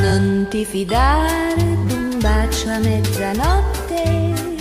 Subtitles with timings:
[0.00, 1.54] Non ti fidare
[1.86, 4.04] d'un bacio a mezzanotte.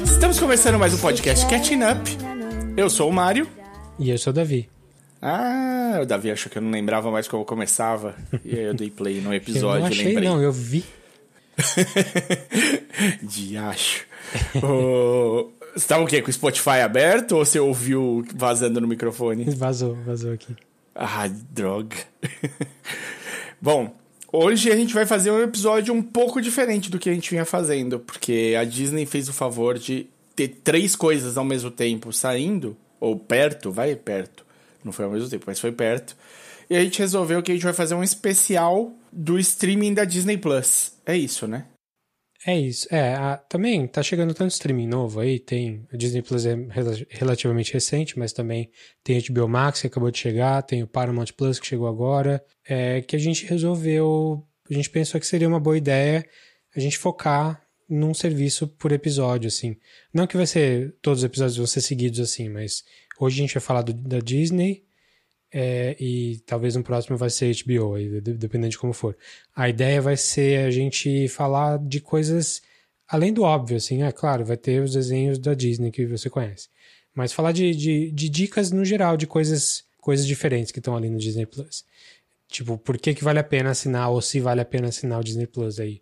[0.03, 2.17] Estamos começando mais um podcast Catching Up.
[2.75, 3.47] Eu sou o Mário.
[3.97, 4.67] E eu sou o Davi.
[5.21, 8.13] Ah, o Davi achou que eu não lembrava mais como começava.
[8.43, 10.27] E aí eu dei play no episódio, eu não achei, lembrei.
[10.27, 10.83] não, eu vi.
[13.23, 14.05] Diacho.
[14.61, 16.21] oh, você tava o quê?
[16.21, 19.43] Com o Spotify aberto ou você ouviu vazando no microfone?
[19.55, 20.55] Vazou, vazou aqui.
[20.95, 21.97] Ah, droga.
[23.61, 23.93] Bom,
[24.31, 27.43] hoje a gente vai fazer um episódio um pouco diferente do que a gente vinha
[27.43, 32.77] fazendo, porque a Disney fez o favor de ter três coisas ao mesmo tempo saindo,
[32.99, 34.45] ou perto, vai perto.
[34.83, 36.15] Não foi ao mesmo tempo, mas foi perto.
[36.69, 40.37] E a gente resolveu que a gente vai fazer um especial do streaming da Disney
[40.37, 40.93] Plus.
[41.05, 41.65] É isso, né?
[42.47, 42.87] É isso.
[42.93, 45.85] É, a- também tá chegando tanto streaming novo aí, tem.
[45.91, 48.69] A Disney Plus é rela- relativamente recente, mas também
[49.03, 52.43] tem HBO Max que acabou de chegar, tem o Paramount Plus que chegou agora.
[52.67, 54.45] É que a gente resolveu.
[54.69, 56.23] A gente pensou que seria uma boa ideia
[56.75, 59.75] a gente focar num serviço por episódio, assim.
[60.13, 60.95] Não que vai ser.
[61.01, 62.83] Todos os episódios vão ser seguidos assim, mas
[63.19, 64.83] hoje a gente vai falar do- da Disney.
[65.57, 69.15] É, e talvez no próximo vai ser HBO, dependendo de como for.
[69.55, 72.61] A ideia vai ser a gente falar de coisas
[73.07, 76.67] além do óbvio, assim, é claro, vai ter os desenhos da Disney que você conhece.
[77.13, 81.09] Mas falar de, de, de dicas no geral, de coisas, coisas diferentes que estão ali
[81.09, 81.85] no Disney Plus.
[82.49, 85.23] Tipo, por que, que vale a pena assinar, ou se vale a pena assinar o
[85.23, 86.01] Disney Plus aí.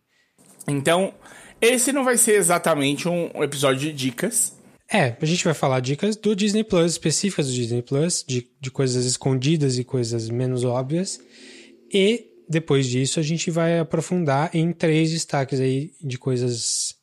[0.67, 1.13] Então,
[1.61, 4.57] esse não vai ser exatamente um episódio de dicas.
[4.94, 8.69] É, a gente vai falar dicas do Disney Plus, específicas do Disney Plus, de, de
[8.69, 11.19] coisas escondidas e coisas menos óbvias.
[11.91, 16.95] E depois disso a gente vai aprofundar em três destaques aí de coisas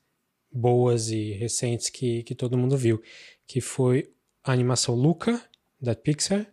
[0.52, 3.02] boas e recentes que, que todo mundo viu.
[3.46, 4.08] Que foi
[4.44, 5.42] a animação Luca,
[5.80, 6.46] da Pixar,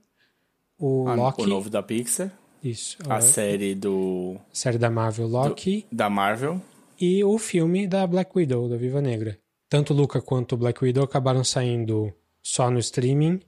[0.80, 2.32] o Ah, Loki, O novo da Pixar.
[2.64, 6.60] isso, A a série do, série da Marvel Loki, da Marvel.
[7.00, 9.38] e o filme da Black Widow, da Viva Negra.
[9.70, 13.42] Tanto o Luca quanto o Black Widow acabaram saindo só no streaming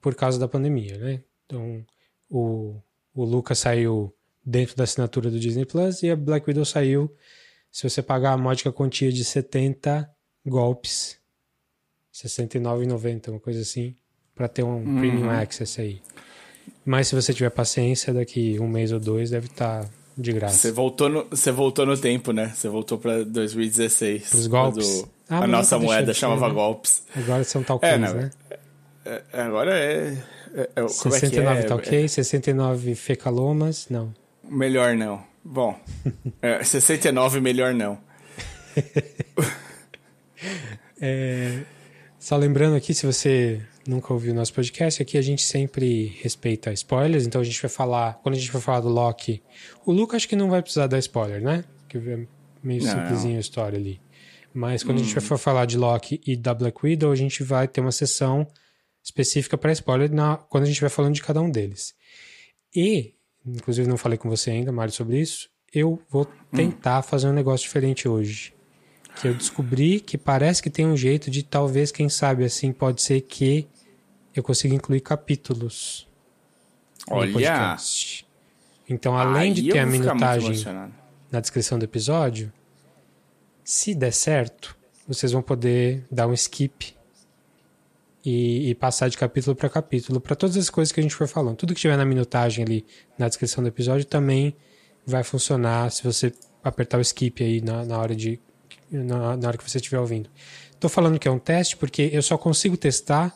[0.00, 1.22] por causa da pandemia, né?
[1.44, 1.84] Então,
[2.30, 2.80] o,
[3.12, 4.14] o Luca saiu
[4.44, 7.12] dentro da assinatura do Disney Plus e a Black Widow saiu
[7.72, 10.08] se você pagar a módica quantia de 70
[10.46, 11.18] golpes,
[12.22, 13.96] R$ 69,90, uma coisa assim,
[14.34, 16.00] para ter um premium access aí.
[16.84, 20.56] Mas se você tiver paciência, daqui um mês ou dois deve estar de graça.
[20.56, 22.52] Você voltou, no, você voltou no tempo, né?
[22.54, 24.30] Você voltou pra 2016.
[24.30, 25.00] Pros golpes.
[25.00, 26.54] quando Ah, a nossa moeda chamava né?
[26.54, 27.02] golpes.
[27.16, 28.30] Agora são talquins, É, né?
[29.04, 30.16] É, agora é.
[30.54, 31.68] é, é como 69 é que é?
[31.68, 34.12] tá ok, 69 fecalomas, não.
[34.42, 35.22] Melhor não.
[35.44, 35.78] Bom,
[36.40, 37.98] é, 69 melhor não.
[42.18, 47.26] Só lembrando aqui, se você nunca ouviu nosso podcast, aqui a gente sempre respeita spoilers,
[47.26, 49.42] então a gente vai falar, quando a gente for falar do Loki,
[49.84, 51.64] o Luca acho que não vai precisar dar spoiler, né?
[51.88, 52.26] Que é
[52.62, 52.90] meio Não.
[52.90, 54.00] simplesinho a história ali.
[54.54, 57.66] Mas quando a gente for falar de Loki e da Black Widow, a gente vai
[57.66, 58.46] ter uma sessão
[59.02, 61.92] específica para spoiler na, quando a gente vai falando de cada um deles.
[62.74, 67.32] E, inclusive não falei com você ainda, Mário, sobre isso, eu vou tentar fazer um
[67.32, 68.54] negócio diferente hoje.
[69.20, 73.02] Que eu descobri que parece que tem um jeito de talvez, quem sabe, assim, pode
[73.02, 73.66] ser que
[74.34, 76.06] eu consiga incluir capítulos
[77.08, 77.32] no Olha.
[77.32, 78.24] podcast.
[78.88, 80.64] Então, além aí de ter a minutagem
[81.30, 82.52] na descrição do episódio,
[83.64, 84.76] se der certo,
[85.08, 86.94] vocês vão poder dar um skip
[88.24, 91.26] e, e passar de capítulo para capítulo para todas as coisas que a gente for
[91.26, 91.56] falando.
[91.56, 92.86] Tudo que tiver na minutagem ali
[93.18, 94.54] na descrição do episódio também
[95.06, 96.32] vai funcionar se você
[96.62, 98.40] apertar o skip aí na, na hora de
[98.90, 100.30] na, na hora que você estiver ouvindo.
[100.78, 103.34] Tô falando que é um teste porque eu só consigo testar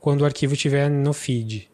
[0.00, 1.70] quando o arquivo estiver no feed.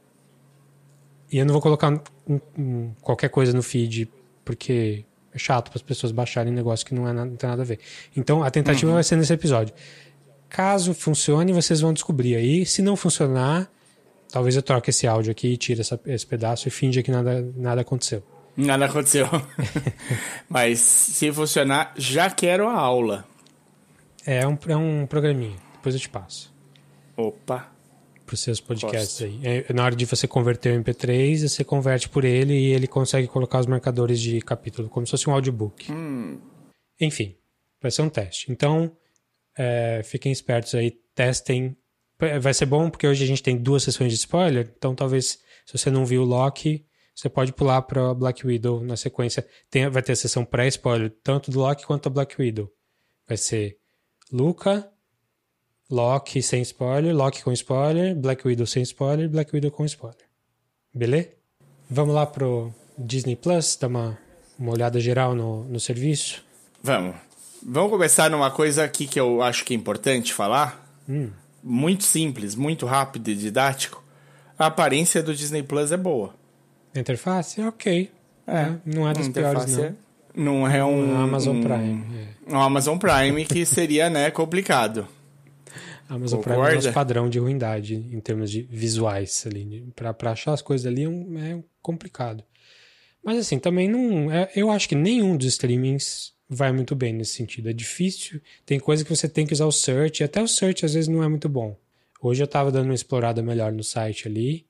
[1.31, 1.91] E eu não vou colocar
[2.29, 4.11] um- um- qualquer coisa no feed
[4.45, 7.49] porque é chato para as pessoas baixarem um negócio que não, é nada, não tem
[7.49, 7.79] nada a ver.
[8.17, 9.75] Então a tentativa vai ser nesse episódio.
[10.49, 12.67] Caso funcione, vocês vão descobrir aí.
[12.67, 13.71] Se não funcionar,
[14.31, 17.81] talvez eu troque esse áudio aqui, tire essa- esse pedaço e finja que nada, nada
[17.81, 18.23] aconteceu.
[18.55, 19.27] Nada aconteceu.
[20.49, 23.25] Mas se funcionar, já quero a aula.
[24.27, 26.53] É um, é um programinha, depois eu te passo.
[27.17, 27.69] Opa.
[28.33, 29.39] Para os seus podcasts aí.
[29.45, 33.29] É, na hora de você converter o MP3, você converte por ele e ele consegue
[33.29, 35.93] colocar os marcadores de capítulo, como se fosse um audiobook.
[36.99, 37.37] Enfim,
[37.79, 38.51] vai ser um teste.
[38.51, 38.97] Então,
[39.55, 41.77] é, fiquem espertos aí, testem.
[42.41, 45.77] Vai ser bom porque hoje a gente tem duas sessões de spoiler, então talvez se
[45.77, 49.47] você não viu o Loki, você pode pular para Black Widow na sequência.
[49.71, 52.73] Tem, vai ter a sessão pré-spoiler, tanto do Loki quanto da Black Widow.
[53.29, 53.77] Vai ser
[54.33, 54.91] Luca,
[55.93, 60.25] Loki sem spoiler, Loki com spoiler, Black Widow sem spoiler, Black Widow com spoiler.
[60.95, 61.29] Beleza?
[61.91, 64.19] Vamos lá pro Disney Plus, dar uma,
[64.59, 66.43] uma olhada geral no, no serviço?
[66.83, 67.15] Vamos.
[67.63, 70.83] Vamos começar numa coisa aqui que eu acho que é importante falar.
[71.07, 71.29] Hum.
[71.63, 74.03] Muito simples, muito rápido e didático.
[74.59, 76.35] A aparência do Disney Plus é boa.
[76.95, 77.61] A interface?
[77.61, 78.11] Ok.
[78.47, 79.97] É, não é dos piores, não.
[80.35, 81.13] Não é um.
[81.13, 82.07] Um Amazon um, Prime.
[82.49, 82.55] É.
[82.55, 85.07] Um Amazon Prime que seria, né, complicado.
[86.15, 86.75] Amazon Prime é o Concorda?
[86.77, 89.93] nosso padrão de ruindade em termos de visuais ali.
[89.95, 92.45] Pra, pra achar as coisas ali é, um- é complicado.
[93.25, 94.31] Mas assim, também não.
[94.33, 97.69] é- eu acho que nenhum dos streamings vai muito bem nesse sentido.
[97.71, 98.41] É difícil.
[98.67, 101.09] Tem coisa que você tem que usar o search, e até o search às vezes
[101.09, 101.77] não é muito bom.
[102.21, 104.67] Hoje eu tava dando uma explorada melhor no site ali,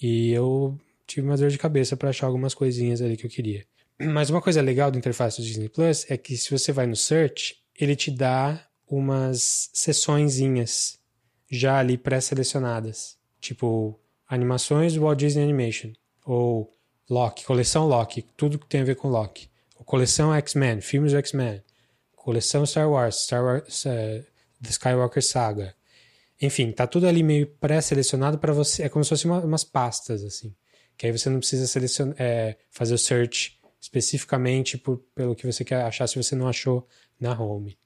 [0.00, 3.64] e eu tive uma dor de cabeça para achar algumas coisinhas ali que eu queria.
[4.00, 6.96] Mas uma coisa legal da interface do Disney Plus é que se você vai no
[6.96, 10.98] search, ele te dá umas sessõezinhas
[11.50, 13.16] já ali pré-selecionadas.
[13.40, 15.92] Tipo, animações do Walt Disney Animation.
[16.24, 16.74] Ou
[17.08, 19.50] Loki, coleção Loki, tudo que tem a ver com Loki.
[19.76, 21.62] Ou coleção X-Men, filmes do X-Men.
[22.16, 24.24] Coleção Star Wars, Star Wars, eh,
[24.62, 25.74] The Skywalker Saga.
[26.40, 28.84] Enfim, tá tudo ali meio pré-selecionado para você.
[28.84, 30.54] É como se fossem uma- umas pastas, assim.
[30.96, 35.62] Que aí você não precisa selecionar, é, fazer o search especificamente por, pelo que você
[35.64, 36.88] quer achar se você não achou
[37.20, 37.76] na home.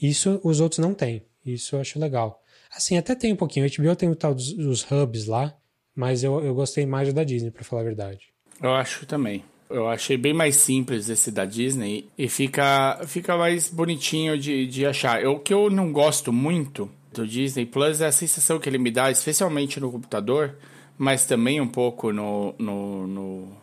[0.00, 1.22] Isso os outros não têm.
[1.44, 2.42] Isso eu acho legal.
[2.74, 3.66] Assim, até tem um pouquinho.
[3.66, 5.54] O HBO tem o tal dos, dos hubs lá,
[5.94, 8.28] mas eu, eu gostei mais da Disney, pra falar a verdade.
[8.62, 9.44] Eu acho também.
[9.70, 14.86] Eu achei bem mais simples esse da Disney e fica, fica mais bonitinho de, de
[14.86, 15.24] achar.
[15.26, 18.90] O que eu não gosto muito do Disney Plus é a sensação que ele me
[18.90, 20.56] dá, especialmente no computador,
[20.98, 23.56] mas também um pouco no, no, no-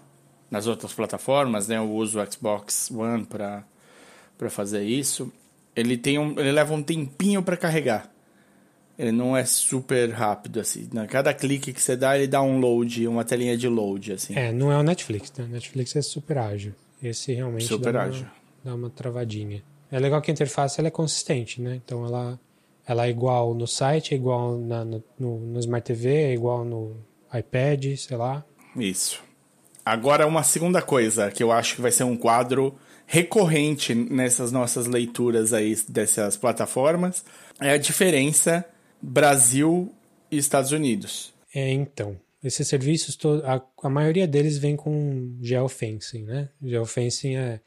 [0.50, 1.78] nas outras plataformas, né?
[1.78, 3.63] Eu uso o Xbox One para
[4.38, 5.31] para fazer isso.
[5.75, 8.09] Ele tem um, ele leva um tempinho para carregar.
[9.00, 10.88] Ele não é super rápido assim.
[10.94, 11.07] né?
[11.07, 14.35] Cada clique que você dá, ele dá um load, uma telinha de load assim.
[14.38, 15.45] É, não é o Netflix, né?
[15.45, 16.73] O Netflix é super ágil.
[17.01, 18.27] Esse realmente Super dá, uma, ágil.
[18.63, 19.63] dá uma travadinha.
[19.91, 21.81] É legal que a interface ela é consistente, né?
[21.83, 22.39] Então ela,
[22.85, 26.63] ela é igual no site, é igual na, no, no, no Smart TV, é igual
[26.63, 26.95] no
[27.33, 28.45] iPad, sei lá.
[28.75, 29.19] Isso.
[29.83, 32.77] Agora, uma segunda coisa que eu acho que vai ser um quadro
[33.12, 37.25] recorrente nessas nossas leituras aí dessas plataformas
[37.60, 38.66] é a diferença
[39.02, 39.94] Brasil
[40.31, 41.34] e Estados Unidos.
[41.54, 42.18] É, então.
[42.42, 46.50] Esses serviços, a, a maioria deles vem com geofencing, né?
[46.63, 47.60] Geofencing é,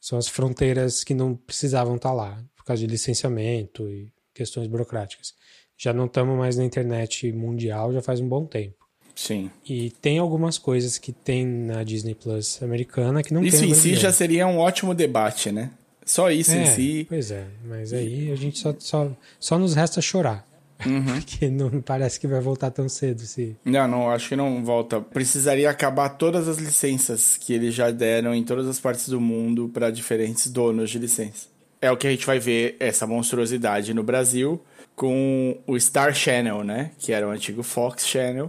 [0.00, 5.34] são as fronteiras que não precisavam estar lá, por causa de licenciamento e questões burocráticas.
[5.76, 8.77] Já não estamos mais na internet mundial já faz um bom tempo.
[9.18, 9.50] Sim.
[9.68, 13.74] E tem algumas coisas que tem na Disney Plus americana que não Isso tem na
[13.74, 15.72] em si já seria um ótimo debate, né?
[16.04, 17.04] Só isso em É, si.
[17.08, 19.10] Pois é, mas aí a gente só, só,
[19.40, 20.46] só nos resta chorar.
[20.86, 21.02] Uhum.
[21.20, 23.22] Porque não parece que vai voltar tão cedo.
[23.22, 23.56] Se...
[23.64, 25.00] Não, não, acho que não volta.
[25.00, 29.68] Precisaria acabar todas as licenças que eles já deram em todas as partes do mundo
[29.68, 31.48] para diferentes donos de licença.
[31.82, 34.62] É o que a gente vai ver essa monstruosidade no Brasil
[34.94, 36.92] com o Star Channel, né?
[37.00, 38.48] Que era o antigo Fox Channel.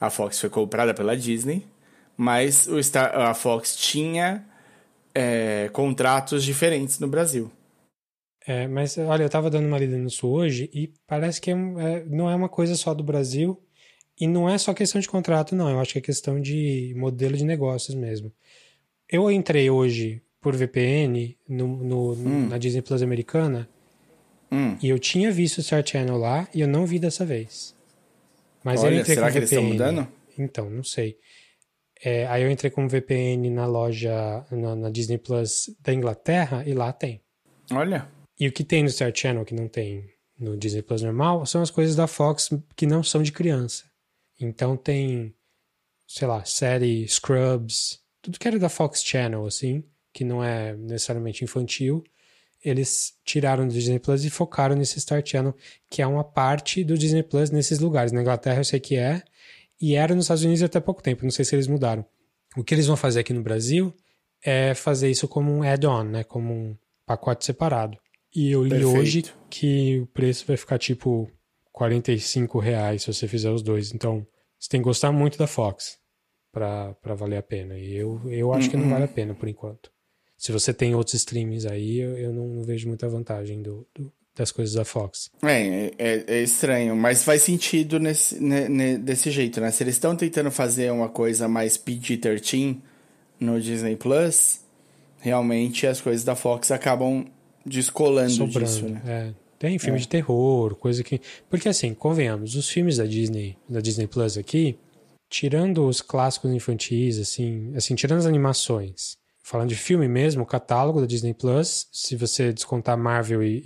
[0.00, 1.66] A Fox foi comprada pela Disney,
[2.16, 4.44] mas o Star, a Fox tinha
[5.14, 7.50] é, contratos diferentes no Brasil.
[8.46, 12.04] É, mas olha, eu tava dando uma lida nisso hoje e parece que é é-
[12.08, 13.60] não é uma coisa só do Brasil
[14.18, 15.68] e não é só questão de contrato, não.
[15.68, 18.32] Eu acho que é questão de modelo de negócios mesmo.
[19.08, 23.68] Eu entrei hoje por VPN no, no- na Disney Plus americana
[24.50, 24.78] Hum.
[24.82, 27.74] e eu tinha visto o Star Channel lá e eu não vi dessa vez.
[28.64, 29.72] Mas eu Olha, entrei será que eles estão VPN.
[29.92, 30.08] mudando?
[30.38, 31.16] Então, não sei.
[32.02, 36.72] É, aí eu entrei com VPN na loja, na, na Disney Plus da Inglaterra e
[36.72, 37.20] lá tem.
[37.72, 41.44] Olha, E o que tem no Star Channel que não tem no Disney Plus normal
[41.44, 43.84] são as coisas da Fox que não são de criança.
[44.40, 45.34] Então tem,
[46.06, 51.42] sei lá, série Scrubs, tudo que era da Fox Channel, assim, que não é necessariamente
[51.42, 52.04] infantil,
[52.64, 55.54] eles tiraram do Disney Plus e focaram nesse Star Channel,
[55.88, 58.12] que é uma parte do Disney Plus nesses lugares.
[58.12, 59.22] Na Inglaterra eu sei que é,
[59.80, 62.04] e era nos Estados Unidos até pouco tempo, não sei se eles mudaram.
[62.56, 63.94] O que eles vão fazer aqui no Brasil
[64.42, 67.98] é fazer isso como um add-on, né, como um pacote separado.
[68.34, 68.98] E eu li Perfeito.
[68.98, 71.30] hoje que o preço vai ficar tipo
[71.72, 73.92] 45 reais se você fizer os dois.
[73.94, 74.26] Então,
[74.58, 75.98] você tem que gostar muito da Fox
[76.52, 77.78] pra valer a pena.
[77.78, 79.90] E eu, eu acho que não vale a pena por enquanto.
[80.38, 84.10] Se você tem outros streamings aí, eu, eu não, não vejo muita vantagem do, do-
[84.36, 85.30] das coisas da Fox.
[85.42, 89.70] É, é, é estranho, mas faz sentido nesse, ne- ne- desse jeito, né?
[89.72, 92.76] Se eles estão tentando fazer uma coisa mais PG-13
[93.40, 94.60] no Disney Plus,
[95.18, 97.26] realmente as coisas da Fox acabam
[97.66, 98.64] descolando Sobrando.
[98.66, 99.02] disso, né?
[99.06, 100.00] É, Tem filme É.
[100.02, 101.20] de terror, coisa que.
[101.50, 104.78] Porque assim, convenhamos, os filmes da Disney, da Disney Plus aqui,
[105.28, 109.18] tirando os clássicos infantis, assim, assim, tirando as animações,
[109.48, 113.62] falando de filme mesmo, o catálogo da Disney Plus, se você descontar Marvel e,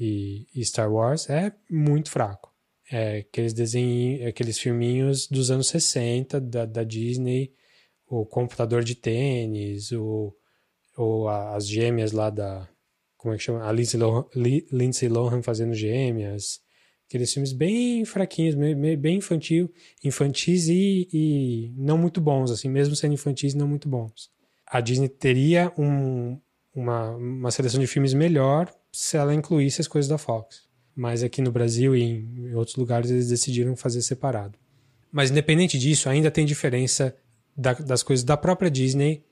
[0.55, 2.53] e- e Star Wars, é muito fraco.
[2.91, 7.53] É aqueles desenhos, aqueles filminhos dos anos 60 da, da Disney,
[8.07, 10.33] o computador de tênis, o,
[11.55, 12.69] as gêmeas lá da.
[13.17, 13.67] Como é que chama?
[13.67, 16.61] A Lindsay Lohan, Li- Lindsay Lohan fazendo gêmeas.
[17.09, 19.69] Aqueles filmes bem fraquinhos, bem infantil,
[20.05, 24.31] infantis e, e não muito bons, assim, mesmo sendo infantis, não muito bons.
[24.75, 26.41] A Disney teria um-
[26.75, 30.63] uma, uma seleção de filmes melhor se ela incluísse as coisas da Fox.
[30.97, 34.59] Mas aqui no Brasil e em, outros lugares eles decidiram fazer separado.
[35.11, 37.15] Mas independente disso, ainda tem diferença
[37.55, 39.23] da- das coisas da própria Disney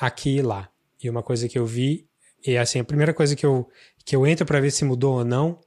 [0.00, 0.68] aqui e lá.
[1.02, 2.08] E uma coisa que eu vi,
[2.44, 3.68] e assim, a primeira coisa que eu,
[4.04, 5.60] que eu entro para ver se mudou ou não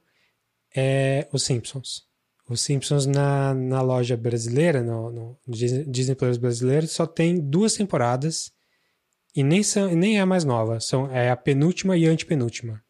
[0.76, 2.04] é os Simpsons.
[2.48, 8.52] Os Simpsons na, na loja brasileira, no, no Disney Plus brasileiro, só tem duas temporadas
[9.34, 10.80] e nem, são, nem é a mais nova.
[10.80, 12.82] São, é a penúltima e a antepenúltima.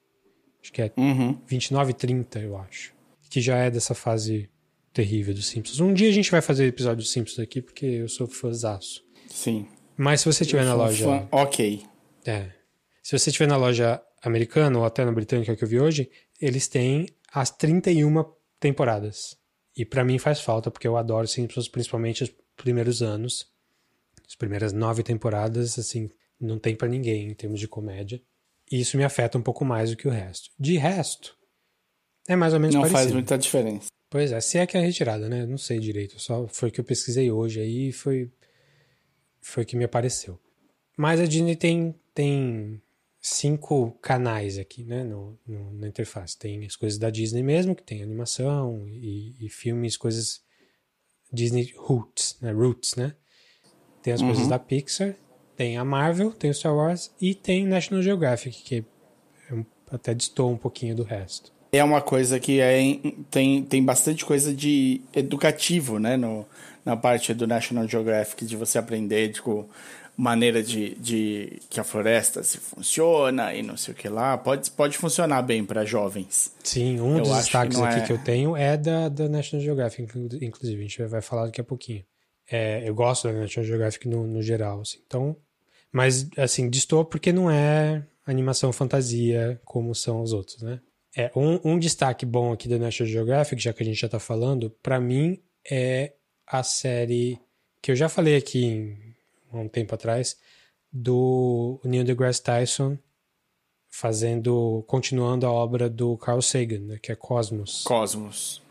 [0.63, 1.41] Acho que é Uhum.
[1.47, 2.93] 29 e 30, eu acho.
[3.31, 4.51] Que já é dessa fase
[4.93, 5.81] terrível dos Simpsons.
[5.81, 9.03] Um dia a gente vai fazer episódio dos Simpsons aqui, porque eu sou fãzaço.
[9.29, 9.67] Sim.
[9.97, 11.05] Mas se você estiver Eu na loja.
[11.05, 11.83] fã- Ok.
[12.27, 12.51] É.
[13.03, 16.69] Se você estiver na loja americana ou até na britânica que eu vi hoje, eles
[16.69, 18.25] têm as 31
[18.59, 19.37] temporadas.
[19.77, 23.47] E pra mim faz falta, porque eu adoro Simpsons, principalmente os primeiros anos.
[24.29, 28.21] As primeiras nove temporadas, assim, não tem pra ninguém em termos de comédia.
[28.71, 30.51] E isso me afeta um pouco mais do que o resto.
[30.59, 31.37] De resto,
[32.29, 33.03] é mais ou menos Não parecido.
[33.03, 33.89] faz muita diferença.
[34.09, 35.45] Pois é, se é que é retirada, né?
[35.47, 36.19] Não sei direito.
[36.21, 38.31] Só foi o que eu pesquisei hoje aí e foi,
[39.41, 40.39] foi o que me apareceu.
[40.97, 42.81] Mas a Disney tem, tem
[43.21, 45.05] cinco canais aqui, né?
[45.05, 46.37] No, no- na interface.
[46.39, 50.43] Tem as coisas da Disney mesmo, que tem animação e, e filmes, coisas
[51.33, 52.51] Disney Roots, né?
[52.53, 53.15] Roots, né?
[54.03, 55.15] Tem as coisas da Pixar,
[55.61, 59.55] tem a Marvel, tem o Star Wars e tem National Geographic, que é
[59.91, 61.53] até distou um pouquinho do resto.
[61.71, 66.17] É uma coisa que é, em- tem, tem bastante coisa de educativo, né?
[66.17, 66.47] No,
[66.83, 69.69] na parte do National Geographic, de você aprender, tipo,
[70.17, 74.39] maneira de, de que a floresta se funciona e não sei o que lá.
[74.39, 76.55] Pode, pode funcionar bem para jovens.
[76.65, 79.29] Sim, um Eu dos que destaques não aqui é- que eu tenho é da, da
[79.29, 80.79] National Geographic, inclu- inclusive.
[80.81, 82.03] A gente vai falar daqui a pouquinho.
[82.51, 84.99] É, eu gosto da National Geographic no, no geral, assim.
[85.07, 85.37] Então,
[85.93, 90.81] mas, assim, distou porque não é animação fantasia como são os outros, né?
[91.17, 94.21] É, um, um destaque bom aqui da National Geographic, já que a gente já tá
[94.21, 96.15] falando, pra mim é
[96.47, 97.41] a série
[97.83, 98.97] que eu já falei aqui
[99.51, 100.37] há um tempo atrás,
[100.93, 102.97] do Neil deGrasse Tyson
[103.89, 107.83] fazendo, continuando a obra do Carl Sagan, né, que é Cosmos.
[107.85, 108.63] Cosmos.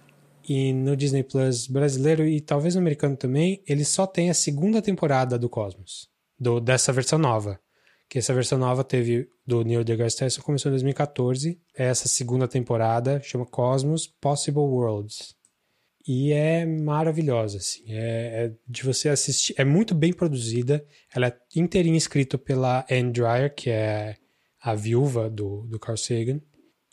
[0.48, 4.82] E no Disney Plus brasileiro e talvez no americano também, ele só tem a segunda
[4.82, 7.60] temporada do Cosmos, do, dessa versão nova.
[8.08, 11.60] Que essa versão nova teve do Neil deGrasse Tyson, começou em 2014.
[11.76, 15.36] Essa segunda temporada chama Cosmos Possible Worlds.
[16.08, 17.84] E é maravilhosa, assim.
[17.88, 19.54] É, é de você assistir.
[19.58, 20.84] É muito bem produzida.
[21.14, 24.18] Ela é inteirinha escrita pela Anne Dwyer, que é
[24.60, 26.42] a viúva do, do Carl Sagan.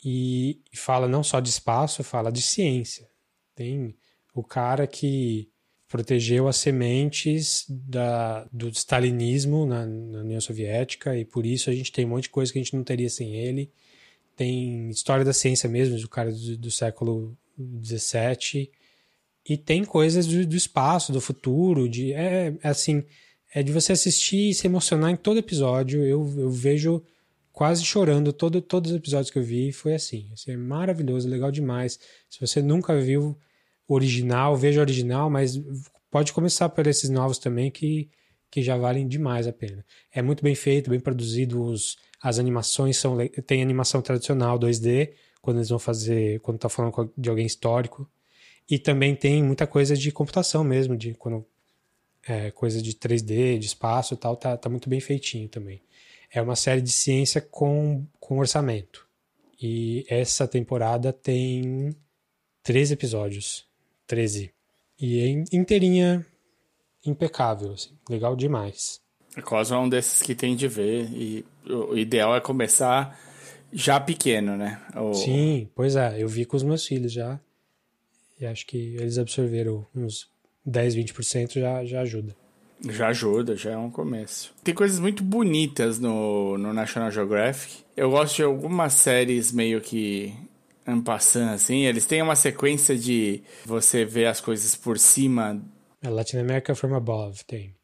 [0.05, 3.09] E fala não só de espaço, fala de ciência.
[3.55, 3.97] Tem
[4.35, 5.49] o cara que
[5.87, 11.91] protegeu as sementes da, do stalinismo na, na União Soviética e por isso a gente
[11.91, 13.71] tem um monte de coisa que a gente não teria sem ele.
[14.35, 17.37] Tem história da ciência mesmo, do cara do, do século
[17.83, 18.69] XVII.
[19.47, 23.03] E tem coisas do, do espaço, do futuro, de é, é assim,
[23.53, 26.03] é de você assistir e se emocionar em todo episódio.
[26.03, 27.01] Eu, eu vejo
[27.53, 30.29] quase chorando todo, todos os episódios que eu vi, foi assim.
[30.33, 30.51] assim.
[30.51, 31.97] É maravilhoso, legal demais.
[32.29, 33.37] Se você nunca viu
[33.87, 35.59] original, veja original, mas
[36.11, 38.09] pode começar por esses novos também que,
[38.51, 39.85] que já valem demais a pena.
[40.11, 45.57] É muito bem feito, bem produzido, os, as animações são tem animação tradicional 2D, quando
[45.57, 48.09] eles vão fazer, quando tá falando de alguém histórico.
[48.69, 51.45] E também tem muita coisa de computação mesmo, de quando
[52.27, 55.81] é, coisa de 3D, de espaço e tal, tá, tá muito bem feitinho também.
[56.29, 59.07] É uma série de ciência com, com orçamento.
[59.61, 61.95] E essa temporada tem
[62.63, 63.66] 13 episódios.
[64.07, 64.51] 13.
[64.99, 66.25] E é in- inteirinha
[67.05, 67.91] impecável, assim.
[68.09, 68.99] Legal demais.
[69.35, 71.09] É um desses que tem de ver.
[71.11, 73.19] E o o ideal é começar
[73.71, 74.81] já pequeno, né?
[74.95, 76.21] O- Sim, pois é.
[76.21, 77.39] Eu vi com os meus filhos já.
[78.39, 80.27] E acho que eles absorveram uns
[80.65, 82.35] 10, 20% já, já ajuda.
[82.89, 84.53] Já ajuda, já é um começo.
[84.63, 87.83] Tem coisas muito bonitas no, no National Geographic.
[87.95, 90.33] Eu gosto de algumas séries meio que
[90.93, 91.85] um passando assim.
[91.85, 95.61] Eles têm uma sequência de você ver as coisas por cima.
[96.01, 97.77] É Latin America from above, tem.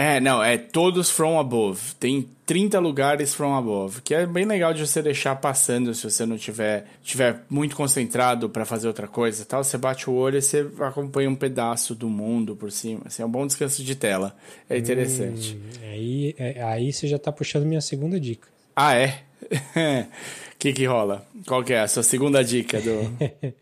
[0.00, 1.92] É, não, é todos from above.
[1.98, 6.24] Tem 30 lugares from above, que é bem legal de você deixar passando se você
[6.24, 9.64] não tiver, tiver muito concentrado para fazer outra coisa, tal.
[9.64, 13.02] Você bate o olho e você acompanha um pedaço do mundo por cima.
[13.06, 14.36] Assim, é um bom descanso de tela.
[14.70, 15.56] É interessante.
[15.56, 18.46] Hum, aí, é, aí você já tá puxando minha segunda dica.
[18.76, 19.22] Ah, é?
[19.42, 20.08] O
[20.58, 21.26] que que rola?
[21.46, 23.54] Qual que é a sua segunda dica do...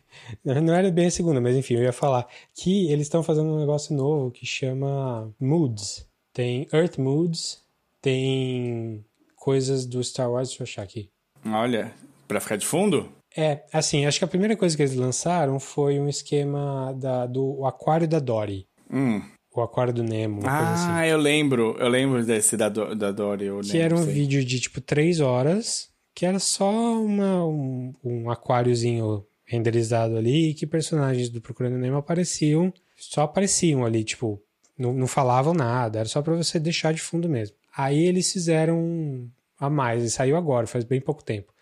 [0.45, 3.61] não era bem a segunda, mas enfim, eu ia falar que eles estão fazendo um
[3.61, 6.06] negócio novo que chama Moods.
[6.33, 7.62] Tem Earth Moods,
[8.00, 9.04] tem
[9.35, 11.09] coisas do Star Wars, deixa eu achar aqui.
[11.45, 11.92] Olha,
[12.26, 13.09] pra ficar de fundo?
[13.37, 17.64] É, assim, acho que a primeira coisa que eles lançaram foi um esquema da, do
[17.66, 18.66] aquário da Dory.
[18.90, 19.23] Hum.
[19.60, 21.08] O aquário do Nemo, uma ah, coisa assim.
[21.08, 21.76] eu lembro.
[21.78, 23.46] Eu lembro desse da, Do- da Dory.
[23.70, 24.12] Que era um sei.
[24.12, 26.70] vídeo de tipo três horas, que era só
[27.00, 33.84] uma, um, um aquáriozinho renderizado ali e que personagens do Procurando Nemo apareciam, só apareciam
[33.84, 34.42] ali, tipo,
[34.76, 37.56] não, não falavam nada, era só pra você deixar de fundo mesmo.
[37.76, 41.52] Aí eles fizeram a mais, e saiu agora, faz bem pouco tempo.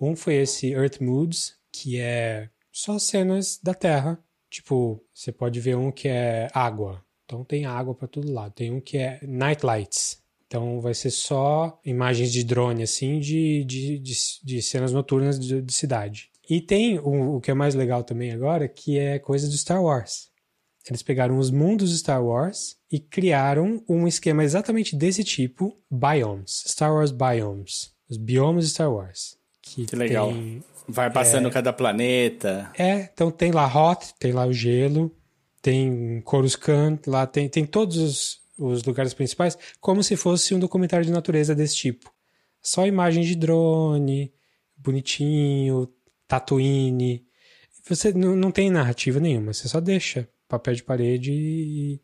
[0.00, 4.18] Um foi esse Earth Moods, que é só cenas da Terra.
[4.50, 7.02] Tipo, você pode ver um que é água.
[7.24, 8.52] Então tem água pra todo lado.
[8.52, 10.20] Tem um que é Night Lights.
[10.46, 14.14] Então vai ser só imagens de drone, assim, de, de, de,
[14.44, 16.30] de cenas noturnas de, de cidade.
[16.48, 19.82] E tem o, o que é mais legal também agora, que é coisa do Star
[19.82, 20.28] Wars.
[20.86, 26.92] Eles pegaram os mundos Star Wars e criaram um esquema exatamente desse tipo, Biomes, Star
[26.92, 29.36] Wars Biomes, os biomas Star Wars.
[29.62, 30.28] Que, Que legal.
[30.32, 32.70] tem- Vai passando cada planeta.
[32.76, 35.14] é, então tem lá Hot, tem lá o gelo,
[35.62, 41.06] tem Coruscant, lá tem, tem todos os, os lugares principais, como se fosse um documentário
[41.06, 42.12] de natureza desse tipo.
[42.60, 44.32] Só imagem de drone,
[44.76, 45.88] bonitinho,
[46.26, 47.24] Tatooine.
[47.88, 52.00] Você não, não tem narrativa nenhuma, você só deixa papel de parede e.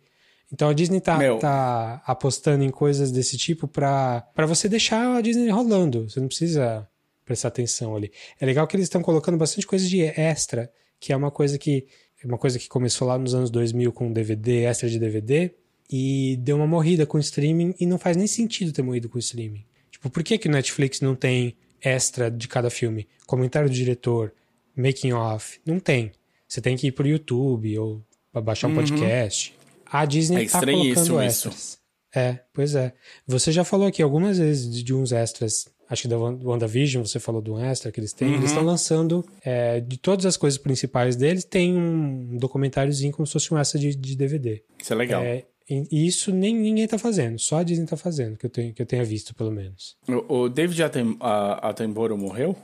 [0.50, 5.20] Então a Disney tá, tá apostando em coisas desse tipo pra, pra você deixar a
[5.20, 6.08] Disney rolando.
[6.08, 6.88] Você não precisa
[7.22, 8.10] prestar atenção ali.
[8.40, 11.86] É legal que eles estão colocando bastante coisa de extra, que é uma coisa que
[12.26, 15.52] uma coisa que começou lá nos anos 2000 com DVD, extra de DVD,
[15.90, 19.16] e deu uma morrida com o streaming e não faz nem sentido ter morrido com
[19.16, 19.64] o streaming.
[19.90, 23.06] Tipo, por que que o Netflix não tem extra de cada filme?
[23.26, 24.32] Comentário do diretor,
[24.76, 26.12] making off, não tem.
[26.46, 28.02] Você tem que ir pro YouTube ou
[28.42, 29.54] baixar um podcast.
[29.86, 31.48] A Disney É tá colocando isso.
[31.48, 31.78] extras.
[32.14, 32.92] É, pois é.
[33.26, 35.66] Você já falou aqui algumas vezes de, de uns extras.
[35.90, 38.34] Acho que da Wan- WandaVision você falou um extra que eles têm.
[38.34, 43.32] Eles estão lançando, é, de todas as coisas principais deles, tem um documentáriozinho como se
[43.32, 44.62] fosse um extra de, de DVD.
[44.78, 45.22] Isso é legal.
[45.22, 48.72] É, e isso nem ninguém tá fazendo, só a Disney tá fazendo, que eu, tenho,
[48.74, 49.96] que eu tenha visto, pelo menos.
[50.08, 52.56] O, o David Atem, a- Attenborough morreu?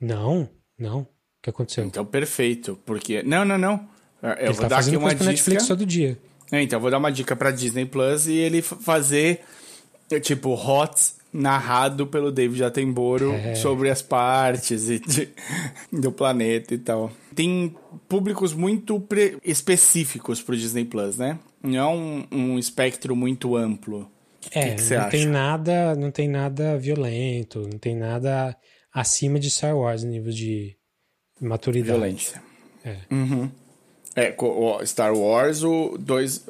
[0.00, 1.00] Não, não.
[1.00, 1.06] O
[1.42, 1.84] que aconteceu?
[1.84, 2.78] Então, perfeito.
[2.86, 3.22] Porque.
[3.22, 3.88] Não, não, não.
[4.22, 5.24] Eu Ele vou tá dar aqui uma dica.
[5.24, 6.18] Netflix todo dia.
[6.52, 9.40] É, então, eu vou dar uma dica pra Disney Plus e ele fazer,
[10.10, 13.54] é, tipo, HOTS narrado pelo David Attenborough É.
[13.54, 15.28] sobre as partes e de-
[15.92, 17.10] do planeta e tal.
[17.34, 17.74] Tem
[18.08, 21.38] públicos muito pre- específicos pro Disney Plus, né?
[21.62, 24.10] Não é um, um espectro muito amplo.
[24.50, 25.10] É, que que não acha?
[25.10, 28.56] tem nada, não tem nada violento, não tem nada
[28.92, 30.76] acima de Star Wars no nível de
[31.40, 31.92] maturidade.
[31.98, 32.42] Violência.
[32.84, 32.96] É.
[33.10, 33.48] Uhum.
[34.14, 34.34] É,
[34.84, 36.44] Star Wars, o dois,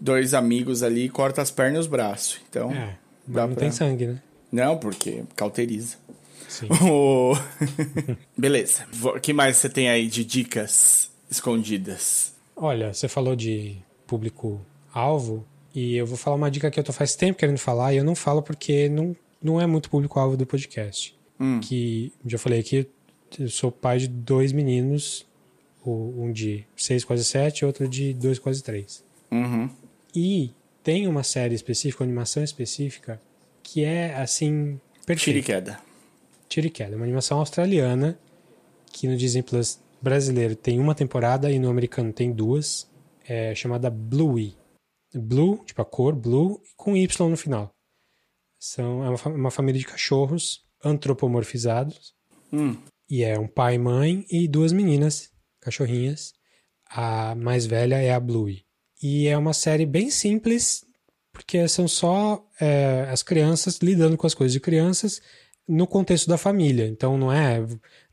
[0.00, 2.40] dois amigos ali cortam as pernas e os braços.
[2.48, 3.62] Então, É, dá não pra...
[3.62, 4.22] tem sangue, né?
[4.50, 5.96] Não, porque cauteriza.
[6.48, 6.68] Sim.
[8.36, 8.86] Beleza.
[9.02, 12.34] O que mais você tem aí de dicas escondidas?
[12.56, 17.16] Olha, você falou de público-alvo, e eu vou falar uma dica que eu tô faz
[17.16, 21.16] tempo querendo falar, e eu não falo porque não, não é muito público-alvo do podcast.
[21.40, 21.58] Hum.
[21.60, 22.86] Que, já falei aqui,
[23.38, 25.26] eu sou pai de dois meninos,
[25.84, 29.04] um de seis, quase sete, outro de dois, quase três.
[29.30, 29.68] Uhum.
[30.14, 30.52] E
[30.84, 33.20] tem uma série específica, uma animação específica,
[33.62, 35.24] que é, assim, perfeita.
[35.24, 35.80] Tira e queda.
[36.46, 36.96] Tira e queda.
[36.96, 38.18] Uma animação australiana,
[38.92, 42.86] que no Disney Plus brasileiro tem uma temporada e no americano tem duas,
[43.26, 44.54] é chamada Bluey.
[45.14, 47.74] Blue, tipo a cor, blue, com Y no final.
[48.58, 52.14] São, é uma, uma família de cachorros antropomorfizados.
[52.52, 52.76] Hum.
[53.08, 56.34] E é um pai, mãe e duas meninas, cachorrinhas.
[56.90, 58.63] A mais velha é a Bluey.
[59.06, 60.82] E é uma série bem simples,
[61.30, 65.20] porque são só é, as crianças lidando com as coisas de crianças
[65.68, 66.86] no contexto da família.
[66.86, 67.62] Então não é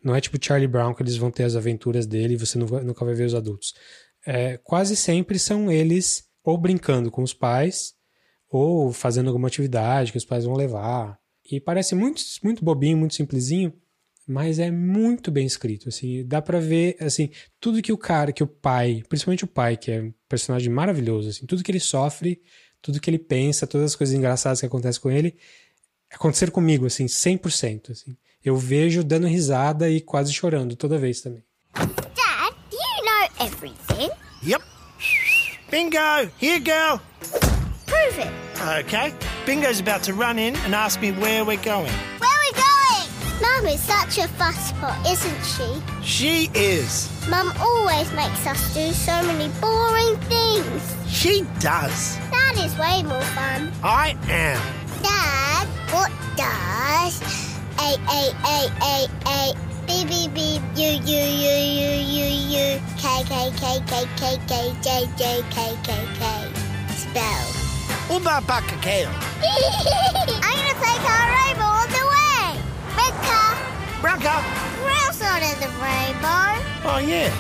[0.04, 3.06] não é tipo Charlie Brown que eles vão ter as aventuras dele e você nunca
[3.06, 3.74] vai ver os adultos.
[4.28, 7.94] É, quase sempre são eles ou brincando com os pais
[8.50, 11.18] ou fazendo alguma atividade que os pais vão levar.
[11.50, 13.74] E parece muito, muito bobinho, muito simplesinho,
[14.32, 18.42] mas é muito bem escrito, assim, dá para ver, assim, tudo que o cara, que
[18.42, 22.42] o pai, principalmente o pai, que é um personagem maravilhoso, assim, tudo que ele sofre,
[22.82, 25.36] tudo que ele pensa, todas as coisas engraçadas que acontecem com ele,
[26.10, 28.16] aconteceram comigo, assim, 100%, assim.
[28.44, 31.44] Eu vejo dando risada e quase chorando toda vez também.
[31.76, 34.10] Dad, do you know everything?
[34.44, 34.64] Yep.
[35.70, 36.32] Bingo!
[36.40, 37.02] Here, girl.
[37.86, 38.32] Prove it.
[38.80, 39.14] Okay.
[39.46, 41.92] Bingo's about to run in and ask me where we're going.
[42.20, 42.31] Where?
[43.42, 45.70] Mum is such a fusspot, isn't she?
[46.06, 47.10] She is.
[47.28, 50.96] Mum always makes us do so many boring things.
[51.10, 52.18] She does.
[52.30, 53.72] That is way more fun.
[53.84, 54.62] I am.
[55.02, 57.18] Dad, what does
[57.80, 59.54] A A A A A
[59.88, 62.28] B B B U U U U U
[62.62, 66.54] U K K K K K K J J K K K
[66.94, 67.62] spell?
[68.22, 69.10] Baka kale.
[69.42, 71.51] I'm gonna take our rainbow all the
[73.02, 73.12] way.
[73.12, 73.56] Red car.
[74.02, 74.36] Brunka.
[74.84, 76.62] Where else on in the rainbow?
[76.84, 77.32] Oh, yeah.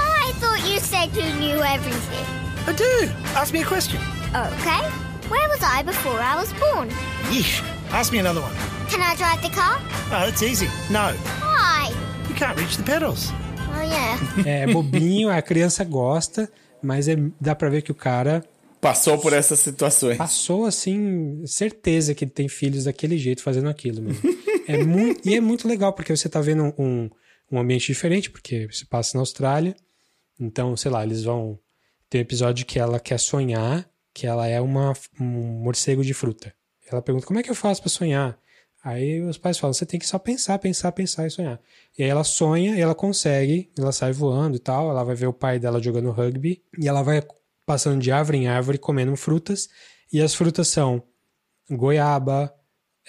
[0.00, 2.26] I thought you said you knew everything.
[2.66, 3.10] I do.
[3.36, 4.00] Ask me a question.
[4.34, 4.82] Okay.
[5.28, 6.88] Where was I before I was born?
[7.30, 7.62] Yeesh.
[7.90, 8.52] Ask me another one.
[8.88, 9.78] Can I drive the car?
[10.06, 10.68] Oh, that's easy.
[10.90, 11.12] No.
[11.40, 11.92] Why?
[12.28, 13.32] You can't reach the pedals.
[13.76, 14.18] Oh yeah.
[14.46, 16.50] É bobinho, a criança gosta,
[16.82, 18.44] mas é, dá pra ver que o cara
[18.84, 20.18] Passou por essas situações.
[20.18, 24.02] passou assim, certeza que tem filhos daquele jeito fazendo aquilo
[24.68, 27.08] é muito, e é muito legal, porque você tá vendo um,
[27.50, 29.74] um ambiente diferente, porque se passa na Austrália.
[30.38, 31.58] Então, sei lá, eles vão.
[32.10, 36.54] Tem um episódio que ela quer sonhar que ela é uma, um morcego de fruta.
[36.90, 38.38] Ela pergunta: como é que eu faço pra sonhar?
[38.82, 41.60] Aí os pais falam: você tem que só pensar, pensar, pensar e sonhar.
[41.98, 44.90] E aí ela sonha e ela consegue, ela sai voando e tal.
[44.90, 47.22] Ela vai ver o pai dela jogando rugby e ela vai
[47.66, 49.68] passando de árvore em árvore comendo frutas.
[50.12, 51.02] E as frutas são
[51.70, 52.54] goiaba,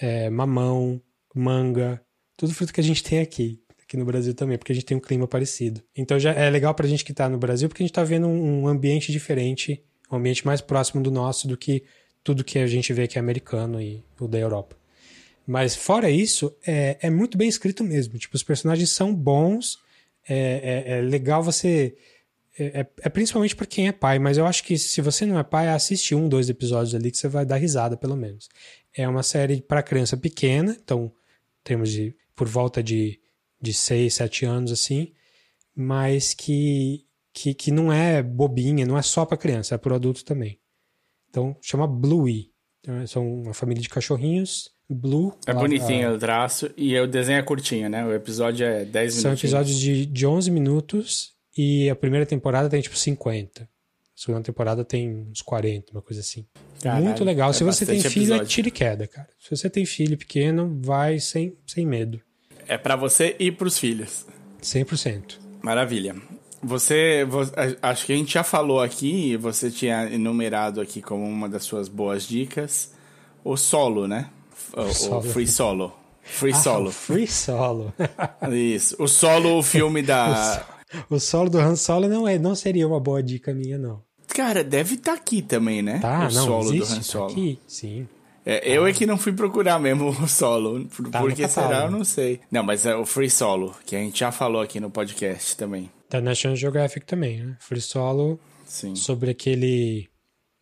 [0.00, 1.00] é, mamão,
[1.34, 2.00] manga,
[2.36, 4.96] tudo fruta que a gente tem aqui, aqui no Brasil também, porque a gente tem
[4.96, 5.82] um clima parecido.
[5.96, 8.26] Então já é legal pra gente que tá no Brasil, porque a gente tá vendo
[8.26, 11.84] um, ambiente diferente, um ambiente mais próximo do nosso do que
[12.22, 14.76] tudo que a gente vê aqui americano e o da Europa.
[15.46, 18.18] Mas fora isso, é, é muito bem escrito mesmo.
[18.18, 19.78] Tipo, os personagens são bons,
[20.28, 21.96] é, é, é legal você.
[22.58, 25.38] É, é- é principalmente para quem é pai, mas eu acho que se você não
[25.38, 28.48] é pai, assiste um, dois episódios ali que você vai dar risada, pelo menos.
[28.94, 31.12] É uma série para criança pequena, então
[31.62, 33.20] temos de por volta de,
[33.60, 35.12] de 6, 7 anos assim,
[35.74, 40.24] mas que, que, que não é bobinha, não é só para criança, é para adulto
[40.24, 40.58] também.
[41.28, 42.50] Então chama Bluey.
[42.80, 44.70] Então, são uma família de cachorrinhos.
[44.88, 45.36] Blue.
[45.46, 48.06] É bonitinho o traço e o desenho é curtinho, né?
[48.06, 49.42] O episódio é 10 São minutos.
[49.42, 53.62] episódios de, de 11 minutos e a primeira temporada tem tipo 50.
[53.62, 53.66] A
[54.14, 56.46] segunda temporada tem uns 40, uma coisa assim.
[56.82, 57.50] Caralho, Muito legal.
[57.50, 58.46] é Se você tem filho, é episódio.
[58.46, 59.28] tira e queda, cara.
[59.38, 62.20] Se você tem filho pequeno, vai sem, sem medo.
[62.66, 64.26] É pra você e pros filhos.
[64.62, 65.38] 100%.
[65.62, 66.16] Maravilha.
[66.62, 67.42] Você, vo-
[67.82, 71.48] a- acho que a gente já falou aqui, e você tinha enumerado aqui como uma
[71.48, 72.92] das suas boas dicas,
[73.44, 74.30] o solo, né?
[74.74, 75.22] O, o Solo.
[75.22, 75.96] Free Solo.
[76.22, 76.88] Free Ah, Solo.
[76.88, 77.94] o Free Solo.
[78.50, 78.96] Isso.
[78.98, 80.66] O solo, o filme da.
[81.10, 84.02] o solo do Han Solo não, é, não seria uma boa dica minha, não.
[84.28, 85.98] Cara, deve estar aqui também, né?
[85.98, 87.26] Tá, o não, solo existe, do Han Solo.
[87.26, 88.08] Tá aqui, sim.
[88.44, 90.86] É, eu é que não fui procurar mesmo o solo.
[90.86, 92.40] Por, Tá por no que será, eu não sei.
[92.48, 95.90] Não, mas é o Free Solo, que a gente já falou aqui no podcast também.
[96.08, 97.56] Da National Geographic também, né?
[97.58, 98.94] Free Solo Sim.
[98.94, 100.08] sobre aquele...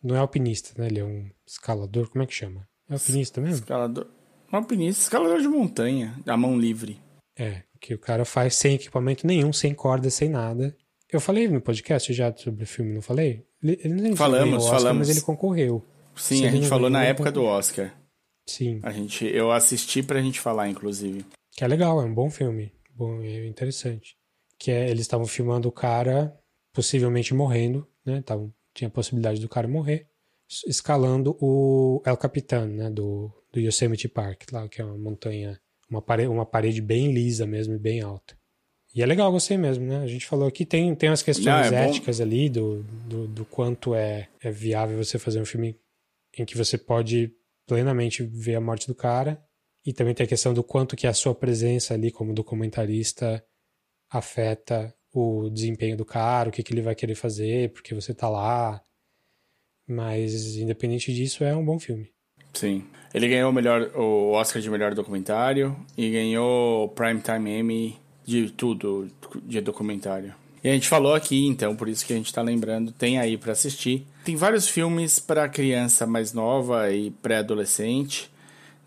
[0.03, 0.87] Não é alpinista, né?
[0.87, 2.67] Ele é um escalador, como é que chama?
[2.89, 3.57] É alpinista mesmo?
[3.57, 4.07] Escalador.
[4.51, 6.99] Um alpinista, escalador de montanha, a mão livre.
[7.37, 10.75] É, que o cara faz sem equipamento nenhum, sem corda, sem nada.
[11.11, 13.45] Eu falei no podcast já sobre o filme, não falei?
[13.61, 15.07] Ele, Falamos, Oscar, falamos.
[15.07, 15.85] Mas ele concorreu.
[16.15, 17.43] Sim, Se a gente falou na época do.
[17.43, 17.95] Oscar.
[18.47, 21.23] Sim, A gente, eu assisti pra gente falar, inclusive.
[21.51, 22.71] que é legal, é um bom filme.
[22.95, 24.15] Bom, é interessante.
[24.57, 26.35] Que é, eles estavam filmando o cara
[26.73, 28.23] possivelmente morrendo, né?
[28.23, 30.07] Tavam, tinha a possibilidade do cara morrer,
[30.67, 32.89] escalando o El Capitan, né?
[32.89, 37.45] Do, do Yosemite Park, lá, que é uma montanha, uma parede, uma parede bem lisa
[37.45, 38.37] mesmo e bem alta.
[38.93, 39.97] E é legal, gostei mesmo, né?
[39.97, 41.77] A gente falou que tem, tem as questões Não, é bom.
[41.89, 45.77] éticas ali do, do, do quanto é, é viável você fazer um filme
[46.37, 47.33] em que você pode
[47.67, 49.43] plenamente ver a morte do cara.
[49.85, 53.45] E também tem a questão do quanto que a sua presença ali como documentarista
[54.09, 58.29] afeta o desempenho do cara, o que, que ele vai querer fazer, porque você tá
[58.29, 58.81] lá.
[59.87, 62.09] Mas, independente disso, é um bom filme.
[62.53, 62.87] Sim.
[63.15, 68.49] Ele ganhou o, melhor, o Oscar de melhor documentário e ganhou o Primetime Emmy de
[68.49, 69.07] tudo
[69.43, 70.33] de documentário.
[70.61, 73.37] E a gente falou aqui, então, por isso que a gente tá lembrando, tem aí
[73.37, 74.05] pra assistir.
[74.25, 78.29] Tem vários filmes pra criança mais nova e pré-adolescente.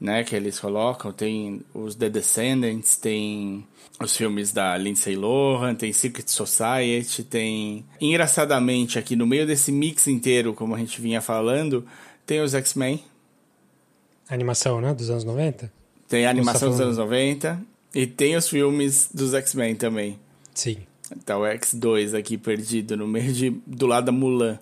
[0.01, 1.13] né, que eles colocam.
[1.13, 3.67] Tem os The Descendants, tem
[4.01, 7.85] os filmes da Lindsay Lohan, tem Secret Society, tem...
[8.01, 11.85] Engraçadamente, aqui no meio desse mix inteiro, como a gente vinha falando,
[12.25, 13.03] tem os X-Men,
[14.29, 14.93] Animação, né?
[14.95, 15.73] Dos anos 90?
[16.09, 17.61] tem a animação Você dos tá anos 90
[17.95, 20.19] e tem os filmes dos X-Men também.
[20.55, 20.79] Sim.
[21.25, 24.59] Tá o X2 aqui perdido no meio de do lado da Mulan.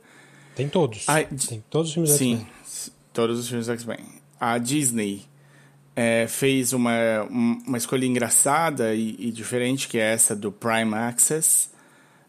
[0.54, 1.04] Tem todos.
[1.08, 2.48] Ai, Tem todos os filmes Sim, X-Men.
[2.64, 3.98] s- todos os filmes do X-Men.
[4.40, 5.22] A Disney
[5.94, 6.92] é, fez uma,
[7.30, 11.68] um- uma escolha engraçada e, e diferente, que é essa do Prime Access,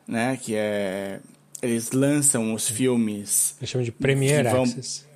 [0.08, 0.38] né?
[0.38, 1.20] Que é...
[1.62, 5.07] Eles lançam os filmes Eles chamam de Premiere vão- Access.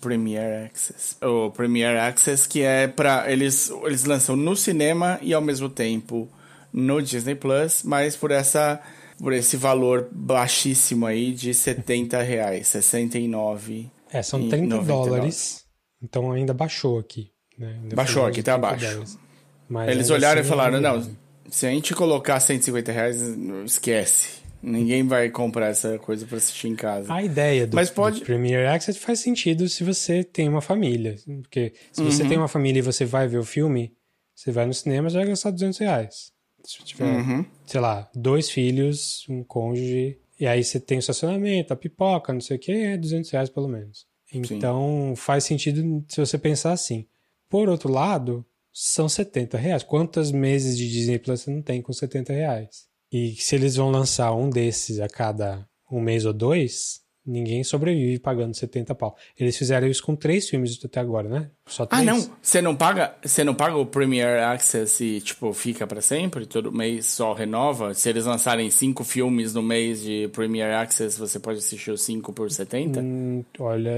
[0.00, 1.16] Premiere Access.
[1.22, 6.28] O Premiere Access, que é para eles eles lançam no cinema e ao mesmo tempo
[6.72, 8.80] no Disney Plus, mas por essa
[9.18, 13.90] por esse valor baixíssimo aí de 70 reais, 69.
[14.12, 14.86] É, são e 30 99.
[14.86, 15.64] dólares.
[16.02, 17.30] Então ainda baixou aqui.
[17.58, 17.78] Né?
[17.82, 19.18] Ainda Baixou aqui, tá 30 abaixo.
[19.90, 21.02] Eles olharam assim e falaram, é não,
[21.50, 23.20] se a gente colocar 150 reais,
[23.64, 24.45] esquece.
[24.62, 27.12] Ninguém vai comprar essa coisa pra assistir em casa.
[27.12, 31.16] A ideia do, Mas pode- do Premiere Access faz sentido se você tem uma família.
[31.42, 32.28] Porque se você Uhum.
[32.28, 33.94] tem uma família e você vai ver o filme,
[34.34, 36.32] você vai no cinema, você vai gastar 200 reais.
[36.64, 37.44] Se tiver, Uhum.
[37.64, 42.40] sei lá, dois filhos, um cônjuge, e aí você tem o estacionamento, a pipoca, não
[42.40, 44.04] sei o que, é 200 reais pelo menos.
[44.32, 47.06] Então faz sentido se você pensar assim.
[47.48, 49.82] Por outro lado, são 70 reais.
[49.84, 52.84] Quantos meses de Disney Plus você não tem com 70 reais?
[53.16, 58.18] E se eles vão lançar um desses a cada um mês ou dois, ninguém sobrevive
[58.18, 59.16] pagando 70 pau.
[59.38, 61.50] Eles fizeram isso com três filmes até agora, né?
[61.66, 62.04] Só Ah, três.
[62.06, 62.30] não.
[62.42, 66.70] Você não paga, você não paga o Premiere Access e tipo fica pra sempre, todo
[66.70, 67.94] mês só renova.
[67.94, 72.32] Se eles lançarem cinco filmes no mês de Premiere Access, você pode assistir os cinco
[72.32, 73.00] por 70?
[73.00, 73.92] Hum, olha,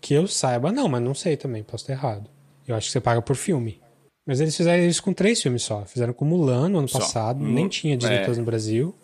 [0.00, 2.28] que eu saiba, não, mas não sei também, posso estar errado.
[2.66, 3.80] Eu acho que você paga por filme.
[4.26, 5.84] Mas eles fizeram isso com três filmes só.
[5.84, 6.98] Fizeram com Mulan no ano Só.
[6.98, 8.28] passado, nem tinha Disney é.
[8.28, 8.94] No Brasil.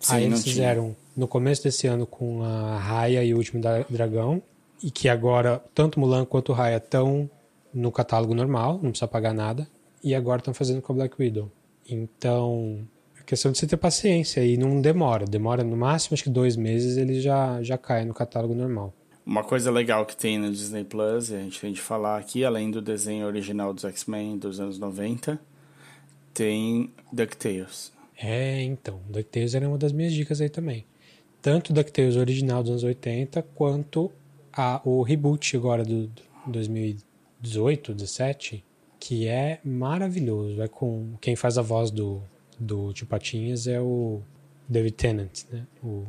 [0.00, 0.54] Sim, Aí eles tinha.
[0.54, 4.42] fizeram no começo desse ano com a Raya e o Último Dragão.
[4.82, 7.30] E que agora, tanto Mulan quanto Raya estão
[7.72, 9.66] no catálogo normal, não precisa pagar nada.
[10.04, 11.50] E agora estão fazendo com a Black Widow.
[11.88, 12.86] Então,
[13.18, 15.24] é questão de você ter paciência e não demora.
[15.24, 18.92] Demora no máximo, acho que dois meses, ele já, já cai no catálogo normal.
[19.26, 22.70] Uma coisa legal que tem no Disney Plus, a gente tem de falar aqui, além
[22.70, 25.40] do desenho original dos X-Men dos anos 90,
[26.32, 27.92] tem DuckTales.
[28.16, 30.86] É, então, DuckTales era uma das minhas dicas aí também.
[31.42, 34.12] Tanto DuckTales original dos anos 80, quanto
[34.52, 38.64] a, o reboot agora do, do 2018, 17,
[39.00, 40.62] que é maravilhoso.
[40.62, 42.22] É com quem faz a voz do,
[42.60, 44.20] do Tio Patinhas é o
[44.68, 45.66] David Tennant, né?
[45.82, 46.04] O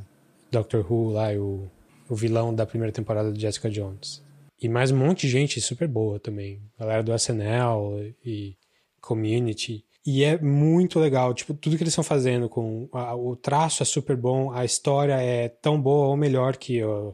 [0.52, 1.68] Doctor Who lá, o,
[2.10, 4.24] o vilão da primeira temporada de Jessica Jones.
[4.62, 6.62] E mais um monte de gente super boa também.
[6.80, 8.56] Galera do SNL e
[9.02, 9.86] Community.
[10.06, 13.86] E é muito legal, tipo, tudo que eles estão fazendo com a- o traço é
[13.86, 17.14] super bom, a história é tão boa ou melhor que o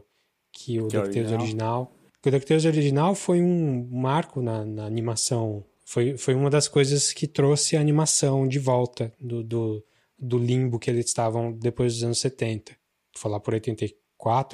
[0.52, 1.40] que o DuckTales original.
[1.40, 1.92] original.
[2.12, 5.64] Porque o DuckTales original foi um marco na, na animação.
[5.84, 9.84] Foi, foi uma das coisas que trouxe a animação de volta do, do,
[10.16, 12.70] do limbo que eles estavam depois dos anos 70.
[12.72, 13.98] Vou falar por 84,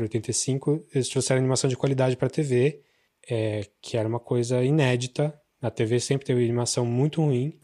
[0.05, 2.81] 85, eles trouxeram animação de qualidade para TV,
[3.29, 5.38] é, que era uma coisa inédita.
[5.62, 7.55] A TV sempre teve animação muito ruim.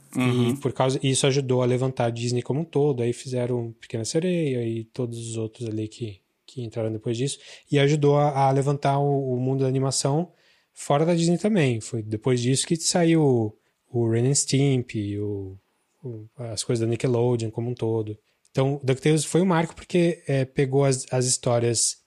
[0.50, 3.02] E por causa isso ajudou a levantar a Disney como um todo.
[3.02, 7.38] Aí fizeram Pequena Sereia e todos os outros ali que, que entraram depois disso.
[7.70, 10.30] E ajudou a, a levantar o, o mundo da animação
[10.72, 11.80] fora da Disney também.
[11.80, 13.56] Foi depois disso que saiu o,
[13.90, 15.56] o Ren and Stimpy, o,
[16.04, 18.16] o- as coisas da Nickelodeon como um todo.
[18.56, 21.98] Então, DuckTales foi um marco porque é, pegou as, as histórias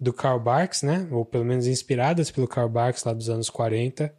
[0.00, 1.08] do Karl Barks, né?
[1.10, 4.14] Ou pelo menos inspiradas pelo Karl Barks lá dos anos 40,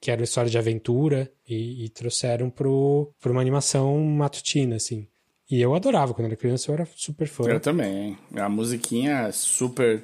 [0.00, 5.06] que era uma história de aventura, e, e trouxeram pro, pra uma animação matutina, assim.
[5.50, 7.44] E eu adorava, quando era criança eu era super fã.
[7.44, 8.16] Eu também.
[8.34, 10.02] A musiquinha é super.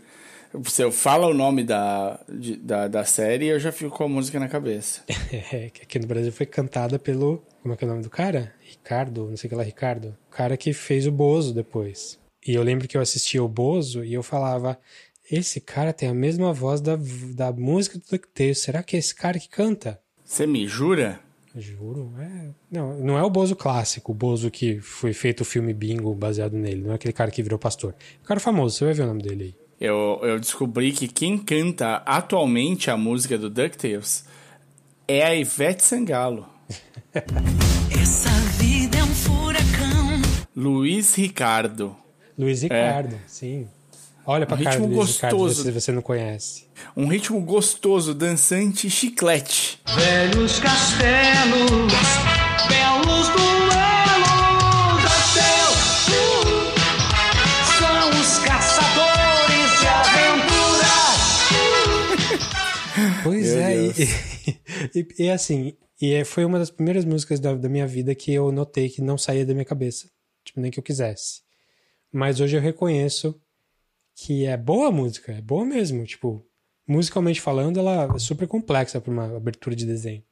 [0.53, 4.09] Você fala o nome da, de- da, da série e eu já fico com a
[4.09, 5.01] música na cabeça.
[5.33, 7.43] É, que aqui no Brasil foi cantada pelo.
[7.63, 8.53] Como é que é o nome do cara?
[8.77, 10.17] Ricardo, não sei o que lá, Ricardo.
[10.29, 12.19] O cara que fez o Bozo depois.
[12.47, 14.79] E eu lembro que eu assistia o Bozo e eu falava:
[15.31, 16.99] Esse cara tem a mesma voz da,
[17.35, 18.59] da música do DuckTales.
[18.59, 20.01] Será que é esse cara que canta?
[20.25, 21.21] Você me jura?
[21.57, 22.49] Juro, é.
[22.71, 26.55] Não, não é o Bozo clássico, o Bozo que foi feito o filme Bingo baseado
[26.55, 26.83] nele.
[26.83, 27.95] Não é aquele cara que virou pastor.
[28.23, 29.55] O cara famoso, você vai ver o nome dele aí.
[29.81, 34.25] Eu, eu descobri que quem canta atualmente a música do DuckTales
[35.07, 36.47] é a Ivete Sangalo.
[37.93, 38.64] Essa vida.
[40.57, 41.97] Luiz Ricardo.
[42.39, 43.69] Luiz Ricardo, sim.
[44.27, 45.63] Olha pra Um cara ritmo do Luiz Ricardo, gostoso.
[45.65, 46.65] se você não conhece.
[46.97, 49.79] Um ritmo gostoso, dançante, chiclete.
[49.95, 51.71] Velhos castelos,
[52.69, 55.75] belos duelos até o
[57.79, 61.15] São os caçadores de aventuras.
[63.23, 63.77] Pois Meu é,
[64.97, 68.15] e, e, e assim, e é- foi uma das primeiras músicas da, da minha vida
[68.15, 70.09] que eu notei que não saía da minha cabeça.
[70.45, 71.43] Tipo, nem que eu quisesse.
[72.13, 73.41] Mas hoje eu reconheço
[74.15, 76.05] que é boa a música, é boa mesmo.
[76.05, 76.45] Tipo,
[76.87, 80.23] musicalmente falando, ela é super complexa para uma abertura de desenho.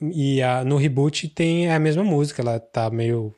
[0.00, 3.36] E a, no reboot tem a mesma música, ela tá meio Nossa,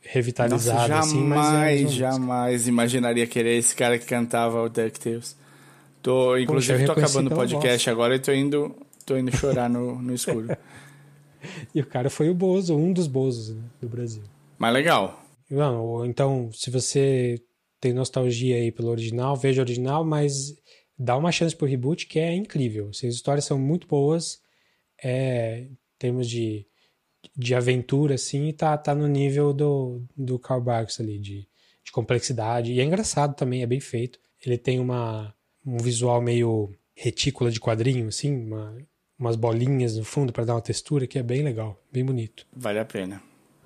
[0.00, 2.04] revitalizada jamais, assim, mas é mesma música.
[2.04, 5.36] jamais imaginaria que era esse cara que cantava o DuckTales.
[6.02, 8.74] Tô, inclusive, eu tô acabando o podcast agora e tô indo,
[9.06, 10.54] tô indo chorar no, no escuro.
[11.74, 14.22] E o cara foi o Bozo, um dos Bozos né, do Brasil.
[14.58, 15.21] Mas legal.
[15.52, 17.38] Não, então, se você
[17.78, 20.56] tem nostalgia aí pelo original, veja o original, mas
[20.98, 22.88] dá uma chance pro reboot que é incrível.
[22.88, 24.40] As histórias são muito boas,
[25.02, 26.64] é, em termos de,
[27.36, 31.46] de aventura, assim, e tá, tá no nível do, do Carl Barks ali, de,
[31.84, 32.72] de complexidade.
[32.72, 34.18] E é engraçado também, é bem feito.
[34.40, 35.34] Ele tem uma,
[35.66, 38.74] um visual meio retícula de quadrinho, assim, uma-
[39.18, 42.46] umas bolinhas no fundo para dar uma textura que é bem legal, bem bonito.
[42.56, 43.22] Vale a pena.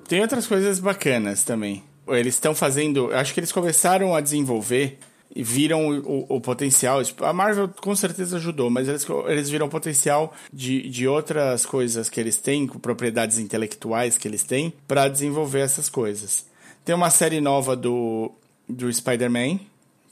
[0.09, 1.83] Tem outras coisas bacanas também.
[2.09, 3.13] Eles estão fazendo.
[3.13, 4.99] Acho que eles começaram a desenvolver
[5.35, 7.03] e viram o, o- o potencial.
[7.03, 11.67] Tipo, a Marvel com certeza ajudou, mas eles, eles viram o potencial de, de outras
[11.67, 16.47] coisas que eles têm, com propriedades intelectuais que eles têm, para desenvolver essas coisas.
[16.85, 18.31] Tem uma série nova do,
[18.69, 19.59] do Spider-Man,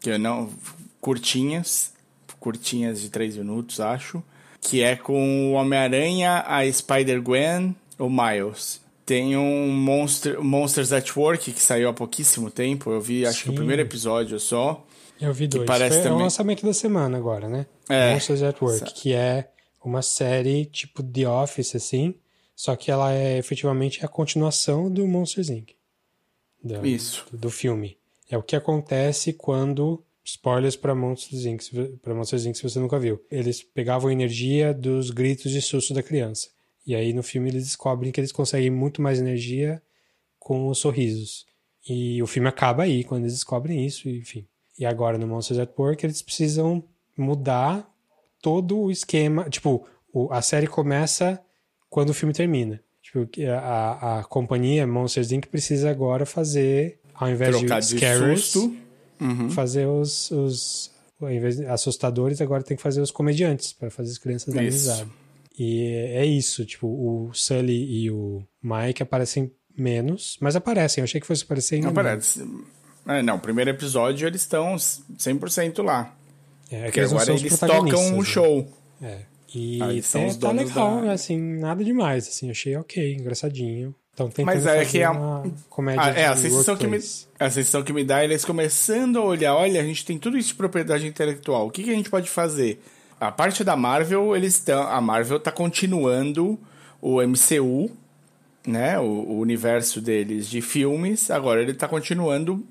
[0.00, 0.50] que eu não.
[1.00, 1.92] curtinhas,
[2.40, 4.22] curtinhas de 3 minutos, acho.
[4.60, 8.80] Que é com o Homem-Aranha, a Spider-Gwen, o Miles.
[9.06, 12.90] Tem um Monster, Monsters at Work que saiu há pouquíssimo tempo.
[12.90, 13.56] Eu vi, acho que o Sim.
[13.56, 14.86] primeiro episódio só.
[15.20, 15.66] Eu vi dois.
[15.66, 17.66] parece Foi, É o também- lançamento da semana agora, né?
[17.88, 18.12] É.
[18.14, 19.48] Monsters at Work, Sa- que é
[19.84, 22.14] uma série tipo The Office, assim,
[22.56, 25.72] só que ela é efetivamente a continuação do Monsters Inc.
[26.62, 27.26] Do, Isso.
[27.30, 27.98] Do, do filme.
[28.30, 30.02] É o que acontece quando.
[30.26, 31.62] Spoilers para Monsters Inc.
[32.00, 32.56] Para Monsters Inc.
[32.56, 33.22] se você nunca viu.
[33.30, 36.48] Eles pegavam a energia dos gritos de susto da criança.
[36.86, 39.82] E aí no filme eles descobrem que eles conseguem muito mais energia
[40.38, 41.46] com os sorrisos.
[41.88, 44.46] E o filme acaba aí quando eles descobrem isso, enfim.
[44.78, 46.84] E agora no Monsters at Work eles precisam
[47.16, 47.88] mudar
[48.42, 49.48] todo o esquema.
[49.48, 49.86] Tipo,
[50.30, 51.40] a série começa
[51.88, 52.82] quando o filme termina.
[53.02, 55.46] Tipo, a, a, companhia Monsters Inc.
[55.46, 58.76] precisa agora fazer, ao invés Trocar de de susto.
[59.20, 59.48] Uhum.
[59.48, 64.10] fazer os, os ao invés de assustadores, agora tem que fazer os comediantes para fazer
[64.10, 64.64] as crianças Isso.
[64.64, 65.10] risada.
[65.58, 71.00] E é isso, tipo, o Sully e o Mike aparecem menos, mas aparecem.
[71.00, 72.34] Eu achei que fosse aparecer ainda Não menos.
[72.36, 72.48] parece.
[73.06, 76.14] É, não, primeiro episódio eles estão 100% lá.
[76.70, 78.24] É, é que Porque agora eles tocam o né?
[78.24, 78.68] show.
[79.02, 79.18] É.
[79.54, 83.14] E Ah, são é, os tá donos legal, da- assim, nada demais, assim, achei ok,
[83.14, 83.94] engraçadinho.
[84.12, 86.96] Então tentando Mas é fazer que a- uma comédia Ah, é, a sensação que, me,
[86.96, 90.36] a sensação que me dá é eles começando a olhar, olha, a gente tem tudo
[90.38, 92.80] isso de propriedade intelectual, o que, que a gente pode fazer?
[93.20, 94.82] A parte da Marvel, eles estão.
[94.82, 96.58] A Marvel tá continuando
[97.00, 97.90] o MCU,
[98.66, 98.98] né?
[98.98, 101.30] O, o universo deles de filmes.
[101.30, 102.66] Agora ele tá continuando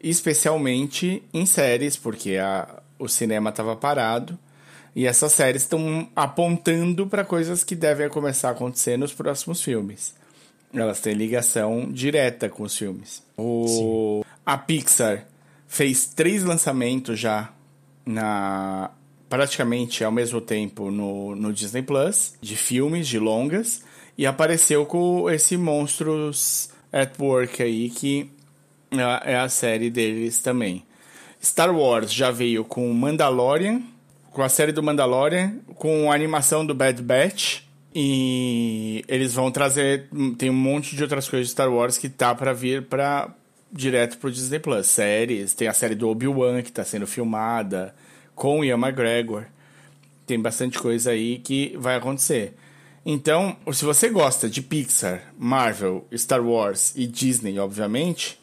[0.00, 4.38] especialmente em séries, porque a, o cinema tava parado.
[4.94, 10.14] E essas séries estão apontando para coisas que devem começar a acontecer nos próximos filmes.
[10.72, 13.22] Elas têm ligação direta com os filmes.
[13.36, 14.24] O...
[14.44, 15.26] A Pixar
[15.66, 17.50] fez três lançamentos já
[18.06, 18.90] na
[19.36, 23.82] praticamente ao mesmo tempo no, no Disney Plus, de filmes, de longas,
[24.16, 28.30] e apareceu com esse Monstros at Work aí, que
[28.90, 30.82] é é a série deles também.
[31.42, 33.82] Star Wars já veio com Mandalorian,
[34.32, 37.60] com a série do Mandalorian, com a animação do Bad Batch.
[37.94, 40.08] E eles vão trazer.
[40.38, 43.28] Tem um monte de outras coisas de Star Wars que tá pra vir pra,
[43.70, 44.86] direto pro Disney Plus.
[44.86, 47.94] Séries, tem a série do Obi-Wan que tá sendo filmada,
[48.36, 49.46] com Ian McGregor.
[50.24, 52.54] Tem bastante coisa aí que vai acontecer.
[53.04, 58.38] Então, se você gosta de Pixar, Marvel, Star Wars e Disney, obviamente,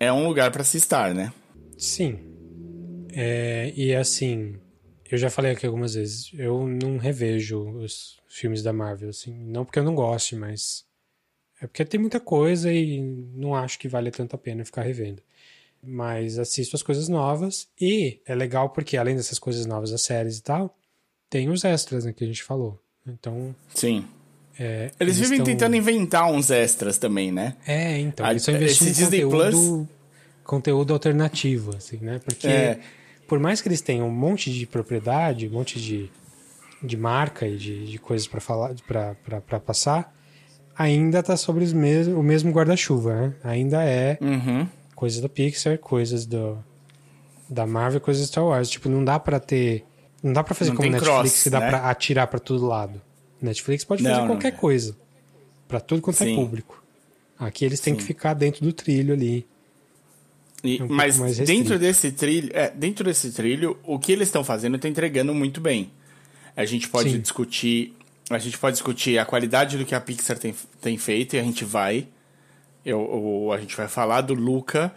[0.00, 1.32] é um lugar pra se estar, né?
[1.76, 2.18] Sim.
[3.12, 4.56] É, e assim,
[5.10, 9.64] eu já falei aqui algumas vezes, eu não revejo os filmes da Marvel, assim, não
[9.64, 10.84] porque eu não goste, mas
[11.60, 13.00] é porque tem muita coisa e
[13.34, 15.22] não acho que vale tanto a pena ficar revendo.
[15.82, 20.38] Mas assisto as coisas novas e é legal porque além dessas coisas novas, as séries
[20.38, 20.76] e tal,
[21.30, 22.80] tem os extras né, que a gente falou.
[23.06, 24.04] Então, Sim.
[24.58, 27.54] é, Eles, vivem estão- tentando inventar uns extras também, né?
[27.66, 29.88] É, então, A- eles estão investindo esse Disney conteúdo, Plus-
[30.42, 32.20] conteúdo alternativo, assim, né?
[32.24, 32.80] Porque É.
[33.28, 36.10] por mais que eles tenham um monte de propriedade, um monte de,
[36.82, 40.12] de marca e de, de coisas para falar, para passar,
[40.76, 43.34] ainda tá sobre os mes o mesmo guarda-chuva, né?
[43.44, 44.68] Ainda é Uhum.
[44.96, 46.58] Coisas da Pixar, coisas do,
[47.48, 48.68] da Marvel, coisas da Star Wars.
[48.68, 49.84] Tipo, não dá pra ter.
[50.22, 51.68] Não dá pra fazer Não como Netflix cross, que dá né?
[51.68, 53.00] pra atirar pra todo lado.
[53.40, 54.50] Netflix pode Não, fazer não qualquer é.
[54.56, 54.96] coisa.
[55.68, 56.34] Pra tudo quanto é Sim.
[56.34, 56.82] público.
[57.38, 57.98] Aqui eles têm Sim.
[57.98, 59.46] que ficar dentro do trilho ali.
[60.64, 64.42] E- É um mas dentro desse trilho, é, dentro desse trilho, o que eles estão
[64.42, 65.90] fazendo está entregando muito bem.
[66.56, 67.20] A gente pode Sim.
[67.20, 67.94] discutir,
[68.30, 71.42] a gente pode discutir a qualidade do que a Pixar tem, tem feito e a
[71.42, 72.08] gente vai.
[72.86, 74.92] Eu, eu- a gente vai falar do Luca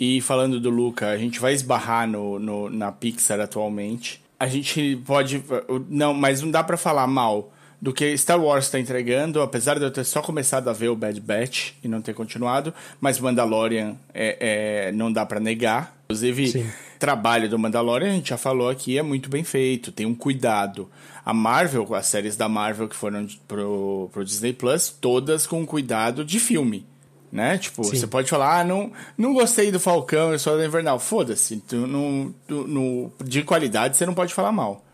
[0.00, 4.20] e falando do Luca, a gente vai esbarrar no, no- na Pixar atualmente.
[4.40, 5.42] A gente pode,
[5.88, 9.84] não, mas não dá pra falar mal do que Star Wars está entregando, apesar de
[9.84, 13.94] eu ter só começado a ver o Bad Batch e não ter continuado, mas Mandalorian
[14.12, 15.94] é, é- não dá pra negar.
[16.06, 16.62] Inclusive, Sim.
[16.96, 20.14] o trabalho do Mandalorian, a gente já falou aqui, é muito bem feito, tem um
[20.14, 20.90] cuidado.
[21.24, 26.24] A Marvel, as séries da Marvel que foram pro, pro Disney Plus, todas com cuidado
[26.24, 26.86] de filme.
[27.34, 27.58] Né?
[27.58, 27.96] Tipo, Sim.
[27.96, 31.00] você pode falar, ah, não, não gostei do Falcão e só do Invernal.
[31.00, 31.56] Foda-se.
[31.56, 34.84] Tu, no, tu- no- de qualidade você não pode falar mal.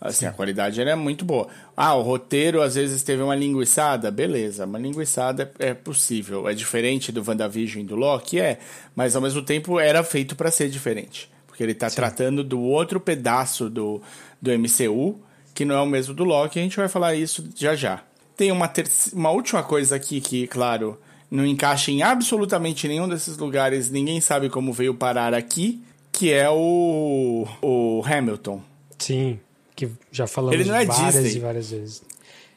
[0.00, 1.48] Assim, a qualidade ela é muito boa.
[1.76, 4.12] Ah, o roteiro às vezes teve uma linguiçada.
[4.12, 6.48] Beleza, uma linguiçada é, é possível.
[6.48, 8.38] É diferente do WandaVision e do Loki?
[8.38, 8.60] É.
[8.94, 11.28] Mas ao mesmo tempo era feito pra ser diferente.
[11.48, 14.00] Porque ele tá tratando do outro pedaço do,
[14.40, 15.18] do MCU,
[15.52, 16.60] que não é o mesmo do Loki.
[16.60, 18.02] A gente vai falar isso já já.
[18.36, 18.72] Tem uma,
[19.12, 20.96] uma última coisa aqui que, claro,
[21.30, 23.90] não encaixa em absolutamente nenhum desses lugares.
[23.90, 25.82] Ninguém sabe como veio parar aqui.
[26.10, 28.60] Que é o, o Hamilton.
[28.98, 29.38] Sim,
[29.76, 31.36] que já falamos Ele não é várias Disney.
[31.36, 32.02] e várias vezes.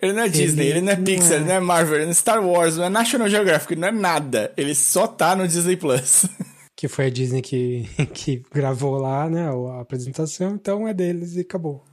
[0.01, 1.35] Ele não é Disney, ele não é não Pixar, é.
[1.35, 3.91] ele não é Marvel, ele não é Star Wars, não é National Geographic, não é
[3.91, 4.51] nada.
[4.57, 6.25] Ele só tá no Disney Plus.
[6.73, 11.41] Que foi a Disney que, que gravou lá, né, a apresentação, então é deles e
[11.41, 11.83] acabou.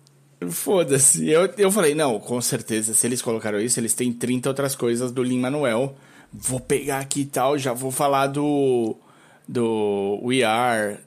[0.48, 1.28] Foda-se.
[1.28, 5.12] Eu, eu falei, não, com certeza, se eles colocaram isso, eles têm 30 outras coisas
[5.12, 5.94] do Lin-Manuel.
[6.32, 8.96] Vou pegar aqui e tal, já vou falar do.
[9.46, 10.98] do We Are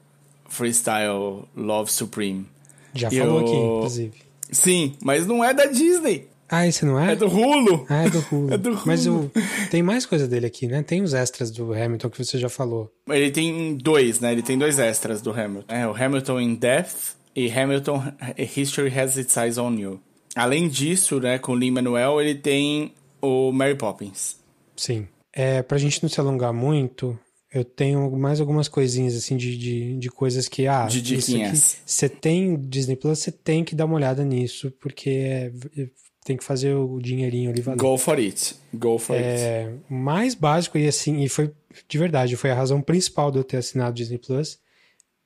[0.49, 2.45] Freestyle Love Supreme.
[2.93, 4.13] Já falou aqui, inclusive.
[4.51, 6.27] Sim, mas não é da Disney.
[6.49, 7.13] Ah, esse não é?
[7.13, 7.85] É do Hulu.
[7.87, 8.51] Ah, é do Hulu.
[8.53, 8.81] É do Hulu.
[8.85, 9.31] Mas o,
[9.69, 10.83] tem mais coisa dele aqui, né?
[10.83, 12.91] Tem os extras do Hamilton que você já falou.
[13.07, 14.33] Ele tem dois, né?
[14.33, 15.73] Ele tem dois extras do Hamilton.
[15.73, 18.03] É o Hamilton in Death e Hamilton
[18.37, 20.01] History Has Its Eyes on You.
[20.35, 24.35] Além disso, né, com o Lin-Manuel, ele tem o Mary Poppins.
[24.75, 25.07] Sim.
[25.33, 27.17] É, pra gente não se alongar muito,
[27.53, 31.77] eu tenho mais algumas coisinhas, assim, de, de, de coisas que, ah, De diquinhas.
[31.85, 35.89] você tem Disney Plus, você tem que dar uma olhada nisso, porque é- é-
[36.23, 37.79] tem que fazer o dinheirinho ali valer.
[37.79, 38.55] Go for it.
[38.73, 39.25] Go for it.
[39.25, 41.51] É, o mais básico e assim, e foi
[41.87, 44.59] de verdade, foi a razão principal de eu ter assinado Disney Plus,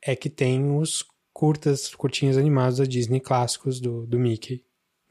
[0.01, 1.03] é que tem os
[1.33, 4.63] curtas, curtinhas animados da Disney clássicos do, do Mickey.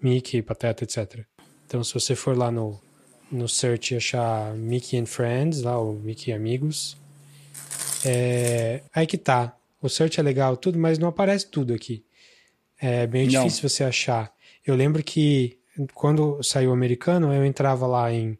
[0.03, 1.24] Mickey, Pateta, etc.
[1.66, 2.80] Então, se você for lá no,
[3.35, 6.97] no search e achar Mickey and Friends, lá, o Mickey e Amigos,
[8.05, 9.57] é, aí que tá.
[9.82, 12.05] O search é legal, tudo, mas não aparece tudo aqui.
[12.80, 13.45] É bem Não.
[13.45, 14.32] difícil você achar.
[14.64, 15.59] Eu lembro que
[15.93, 18.39] quando saiu o americano, eu entrava lá em.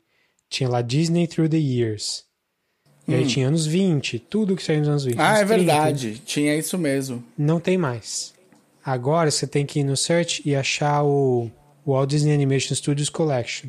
[0.49, 2.25] Tinha lá Disney Through the Years.
[3.07, 5.17] E aí tinha anos 20, tudo que saiu nos anos 20.
[5.17, 5.21] Hum.
[5.21, 6.23] ah, anos é 30, verdade.
[6.25, 7.23] Tinha isso mesmo.
[7.37, 8.33] Não tem mais.
[8.83, 11.51] Agora você tem que ir no search e achar o
[11.87, 13.69] Walt Disney Animation Studios Collection.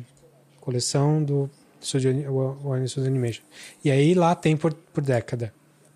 [0.66, 1.48] Coleção do
[1.80, 3.44] Studio, Walt Studios Animation.
[3.84, 5.54] E aí lá tem por, por década.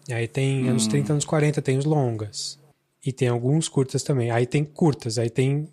[0.08, 2.56] E aí tem anos 30, anos 40, tem os longas.
[3.04, 4.30] E tem alguns curtas também.
[4.30, 5.68] Aí tem curtas, aí tem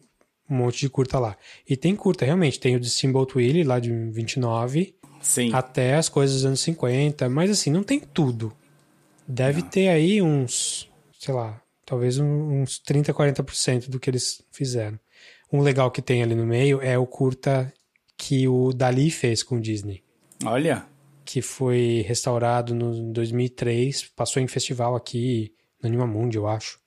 [0.49, 1.37] um monte de curta lá.
[1.69, 2.59] E tem curta, realmente.
[2.59, 5.53] Tem o de Steamboat Willie, lá de 29, Sim.
[5.53, 7.29] até as coisas dos anos 50.
[7.29, 8.51] Mas assim, não tem tudo.
[9.27, 10.89] Deve ter aí uns,
[11.19, 14.99] sei lá, talvez uns 30, 40% do que eles fizeram.
[15.53, 17.71] Um legal que tem ali no meio é o curta
[18.17, 20.03] que o Dali fez com o Disney
[20.43, 20.85] Olha.
[21.23, 26.79] que foi restaurado no em 2003, passou em festival aqui no Animamundi, eu acho.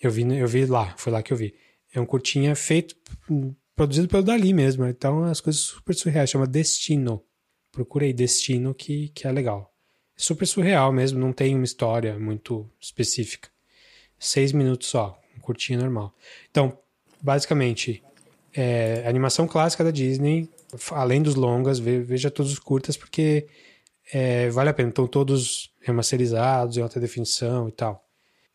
[0.00, 1.54] Eu vi, eu vi lá, foi lá que eu vi.
[1.92, 2.94] É um curtinha feito,
[3.30, 7.24] hum, produzido pelo Dali mesmo, então as coisas super surreais, chama Destino.
[7.72, 9.72] Procurei Destino que, que é legal.
[10.16, 13.48] É super surreal mesmo, não tem uma história muito específica.
[14.18, 16.14] Seis minutos só, um curtinho normal.
[16.50, 16.76] Então,
[17.22, 18.02] basicamente,
[18.52, 20.48] é, animação clássica da Disney,
[20.92, 23.46] além dos longas, ve- veja todos os curtas, porque
[24.12, 24.88] é, vale a pena.
[24.88, 28.04] Estão todos remasterizados, em alta definição e tal.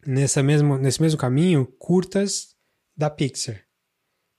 [0.05, 2.55] Nessa mesmo, nesse mesmo caminho, curtas
[2.95, 3.61] da Pixar.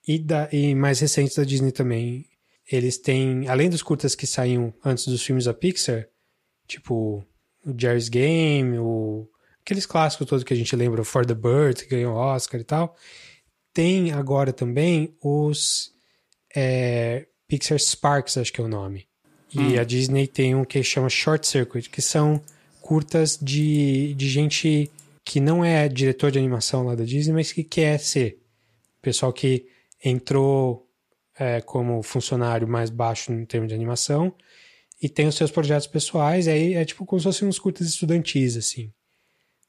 [0.07, 2.25] E, da, e mais recentes da Disney também.
[2.71, 6.07] Eles têm, além dos curtas que saíam antes dos filmes da Pixar,
[6.67, 7.25] tipo
[7.65, 9.27] o Jerry's Game, o
[9.61, 12.95] aqueles clássicos todos que a gente lembra, For the Birds, que ganhou Oscar e tal.
[13.73, 15.91] Tem agora também os
[16.55, 19.07] é, Pixar Sparks, acho que é o nome.
[19.53, 22.41] E a Disney tem um que chama Short Circuit, que são
[22.81, 24.91] curtas de, de gente
[25.23, 28.37] que não é diretor de animação lá da Disney, mas que quer ser.
[29.01, 29.65] Pessoal que
[30.03, 30.87] entrou
[31.37, 34.33] é, como funcionário mais baixo no termo de animação
[35.01, 38.57] e tem os seus projetos pessoais, aí é tipo como se fossem uns curtas estudantis,
[38.57, 38.91] assim.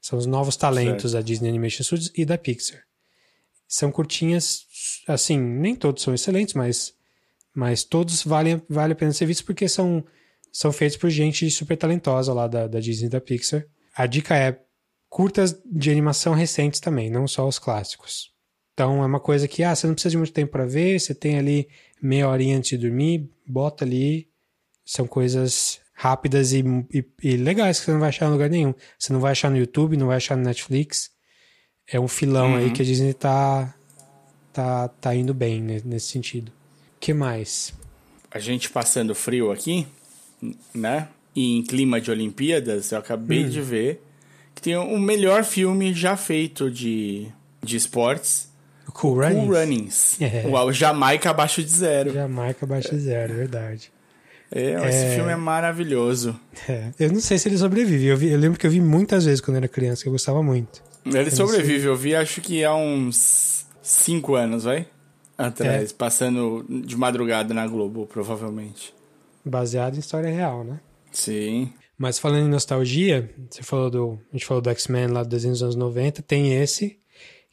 [0.00, 2.82] São os novos talentos da Disney Animation Studios e da Pixar.
[3.66, 4.64] São curtinhas,
[5.08, 6.94] assim, nem todos são excelentes, mas,
[7.57, 10.04] mas todos valem, vale a pena ser vistos porque são,
[10.52, 13.64] são feitos por gente super talentosa lá da, da Disney e da Pixar.
[13.94, 14.61] A dica é
[15.09, 18.30] curtas de animação recentes também, não só os clássicos.
[18.74, 21.14] Então é uma coisa que, ah, você não precisa de muito tempo para ver, você
[21.14, 21.66] tem ali
[22.00, 24.28] meia horinha antes de dormir, bota ali.
[24.84, 28.74] São coisas rápidas e, e, e legais que você não vai achar em lugar nenhum.
[28.98, 31.11] Você não vai achar no YouTube, não vai achar no Netflix.
[31.90, 33.74] É um filão aí que a Disney tá,
[34.52, 36.52] tá, tá indo bem ne- nesse sentido.
[37.01, 37.72] Que mais?
[38.30, 39.86] A gente passando frio aqui,
[40.74, 41.09] né?
[41.34, 43.49] E em clima de Olimpíadas, eu acabei Hum.
[43.49, 44.03] de ver
[44.55, 47.28] que tem o melhor filme já feito de,
[47.62, 48.49] de esportes.
[48.94, 49.36] Cool Runnings?
[49.44, 50.16] Cool Runnings.
[50.20, 50.47] É.
[50.49, 52.12] O Jamaica abaixo de zero.
[52.12, 53.92] Jamaica abaixo de zero, verdade.
[54.51, 56.38] É, Esse filme é maravilhoso.
[56.68, 58.07] É, eu não sei se ele sobrevive.
[58.07, 60.42] Eu, vi- eu lembro que eu vi muitas vezes quando era criança, que eu gostava
[60.42, 60.82] muito.
[61.05, 64.86] Ele sobrevive, eu vi acho que há uns cinco anos, vai?
[65.39, 65.95] Atrás, É.
[65.95, 68.95] passando de madrugada na Globo, provavelmente.
[69.45, 70.80] Baseado em história real, né?
[71.12, 71.72] Sim.
[71.99, 74.18] Mas falando em nostalgia, você falou do.
[74.30, 76.99] A gente falou do X-Men lá do desenho dos anos 90, tem esse,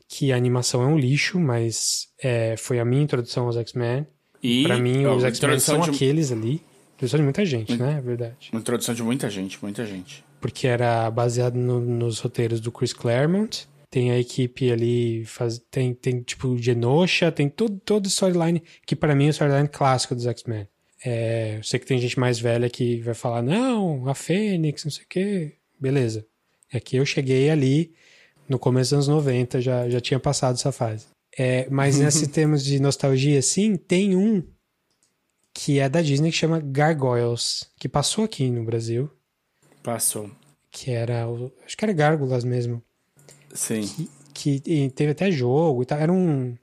[0.08, 4.06] que a animação é um lixo, mas é, foi a minha introdução aos X-Men.
[4.42, 6.62] E Pra mim, ó, os X-Men são de- aqueles ali.
[6.96, 7.96] Introdução de muita gente, né?
[7.98, 8.50] É verdade.
[8.52, 10.24] Uma introdução de muita gente, muita gente.
[10.42, 13.68] Porque era baseado no- nos roteiros do Chris Claremont.
[13.94, 19.14] Tem a equipe ali, faz, tem, tem tipo Genosha, tem todo, todo storyline, que pra
[19.14, 20.68] mim é o storyline clássico dos X-Men.
[21.06, 24.90] É, eu sei que tem gente mais velha que vai falar, não, a Fênix, não
[24.90, 25.58] sei o quê.
[25.80, 26.26] Beleza.
[26.72, 27.94] É que eu cheguei ali
[28.50, 31.06] no começo dos anos 90, já, já tinha passado essa fase.
[31.38, 34.42] É, mas nesses termos de nostalgia, sim, tem um
[35.54, 39.08] que é da Disney que chama Gargoyles, que passou aqui no Brasil,
[39.84, 40.32] Passou.
[40.72, 41.28] que era,
[41.64, 42.82] acho que era Gárgulas mesmo,
[43.54, 44.08] Sim.
[44.34, 46.00] que e teve até jogo e tal.
[46.00, 46.56] Era um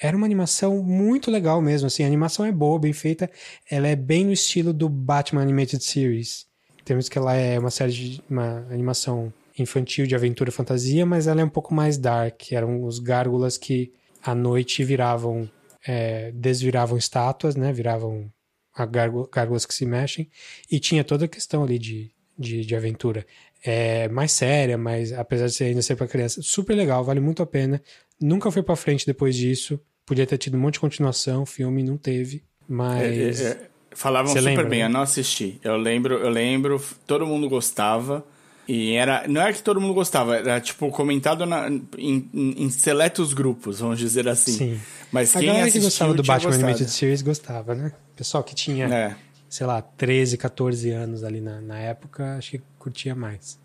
[0.00, 3.28] era uma animação muito legal mesmo, assim, a animação é boa, bem feita,
[3.68, 6.46] ela é bem no estilo do Batman Animated Series.
[6.84, 11.40] Temos que ela é uma série de uma animação infantil de aventura fantasia, mas ela
[11.40, 12.52] é um pouco mais dark.
[12.52, 13.92] Eram os gárgulas que
[14.22, 15.50] à noite viravam,
[15.86, 17.72] é, desviravam estátuas, né?
[17.72, 18.30] Viravam
[18.72, 20.30] a gárgu- gárgulas que se mexem.
[20.70, 23.26] E tinha toda a questão ali de, de, de aventura.
[23.64, 27.42] É mais séria, mas apesar de ser ainda ser para criança, super legal, vale muito
[27.42, 27.82] a pena.
[28.20, 29.80] Nunca foi para frente depois disso.
[30.06, 33.58] Podia ter tido um monte de continuação, filme não teve, mas É, é, é,
[33.92, 34.84] falavam Você super lembra, bem, né?
[34.86, 35.58] eu não assisti.
[35.62, 38.24] Eu lembro, eu lembro, todo mundo gostava.
[38.66, 39.26] E era.
[39.26, 43.98] Não é que todo mundo gostava, era tipo comentado na- em, em- seletos grupos, vamos
[43.98, 44.52] dizer assim.
[44.52, 44.80] Sim.
[45.10, 46.64] Mas a quem galera que assistiu gostava do Batman gostado.
[46.66, 47.92] Animated Series gostava, né?
[48.14, 49.16] Pessoal que tinha, É.
[49.48, 53.58] sei lá, 13, 14 anos ali na, na época, acho que curtia mais.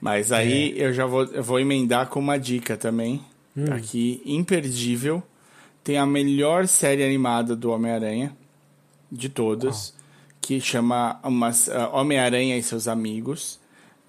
[0.00, 0.86] Mas aí É.
[0.86, 3.20] eu já vou, eu vou emendar com uma dica também.
[3.56, 3.66] Hum.
[3.72, 5.22] Aqui, imperdível.
[5.82, 8.34] Tem a melhor série animada do Homem-Aranha
[9.10, 9.94] de todas,
[10.40, 13.58] que chama ah, Homem-Aranha e seus amigos,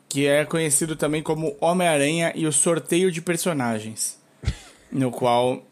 [0.08, 4.20] que é conhecido também como Homem-Aranha e o sorteio de personagens,
[4.92, 5.64] no qual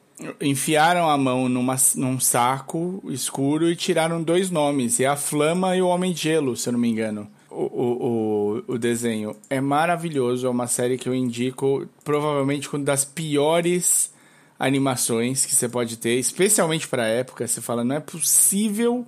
[0.41, 5.81] enfiaram a mão numa, num saco escuro e tiraram dois nomes, é a Flama e
[5.81, 7.29] o Homem de Gelo, se eu não me engano.
[7.61, 13.03] O, o, o, desenho é maravilhoso, é uma série que eu indico, provavelmente uma das
[13.03, 14.13] piores
[14.57, 17.45] animações que você pode ter, especialmente para a época.
[17.45, 19.05] Você fala, não é possível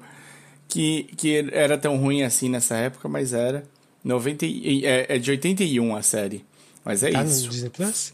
[0.67, 3.63] que, que era tão ruim assim nessa época, mas era.
[4.03, 6.43] 90, e- é, é de 81 a série.
[6.83, 7.49] Mas é Tá isso.
[7.49, 8.13] Disney Plus?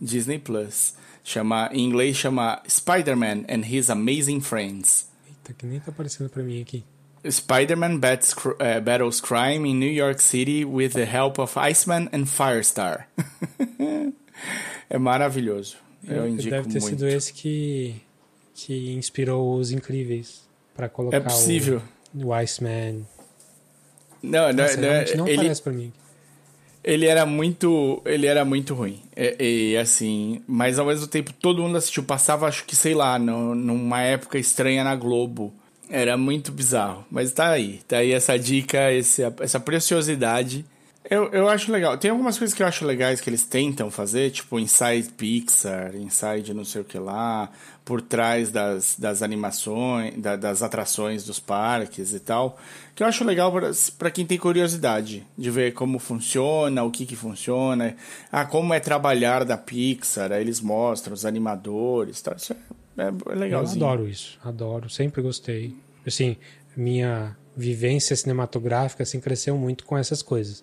[0.00, 0.94] Disney Plus.
[1.24, 5.08] Chama, em inglês chama Spider-Man and His Amazing Friends.
[5.26, 6.84] Eita, que nem tá aparecendo pra mim aqui.
[7.30, 8.00] Spider-Man
[8.58, 13.08] eh, battles crime in New York City with the help of Iceman and Firestar.
[14.90, 15.76] é maravilhoso.
[16.06, 16.88] Eu indico Deve ter muito.
[16.98, 17.96] sido esse que,
[18.54, 20.42] que inspirou os incríveis
[20.74, 21.82] pra colocar É possível.
[22.14, 23.06] o, o Iceman.
[24.22, 25.92] Não, não, Nossa, não, realmente não ele, aparece pra mim.
[26.82, 29.02] ele era muito, ele era muito ruim.
[29.16, 33.18] E, e, assim, mas ao mesmo tempo todo mundo assistiu, passava acho que sei lá,
[33.18, 35.52] no, numa época estranha na Globo.
[35.88, 40.64] Era muito bizarro, mas tá aí, tá aí essa dica, esse, essa preciosidade.
[41.08, 41.96] Eu, eu acho legal.
[41.96, 46.52] Tem algumas coisas que eu acho legais que eles tentam fazer, tipo Inside Pixar, Inside
[46.52, 47.48] não sei o que lá,
[47.84, 52.58] por trás das, das animações, da, das atrações dos parques e tal,
[52.96, 53.52] que eu acho legal
[53.96, 57.96] para quem tem curiosidade de ver como funciona, o que que funciona,
[58.32, 62.34] ah, como é trabalhar da Pixar, aí eles mostram os animadores, tal.
[62.34, 62.56] Isso é,
[62.96, 63.82] é legalzinho.
[63.82, 65.74] Eu adoro isso, adoro, sempre gostei.
[66.06, 66.36] Assim,
[66.76, 70.62] minha vivência cinematográfica assim cresceu muito com essas coisas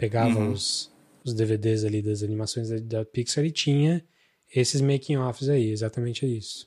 [0.00, 0.52] pegava uhum.
[0.52, 0.90] os,
[1.22, 4.02] os DVDs ali das animações da, da Pixar e tinha
[4.52, 6.66] esses making-offs aí, exatamente isso.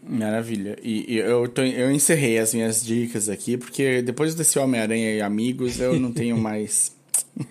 [0.00, 0.78] Maravilha.
[0.80, 5.20] E, e eu, tô, eu encerrei as minhas dicas aqui, porque depois desse Homem-Aranha e
[5.20, 6.96] Amigos, eu não tenho mais.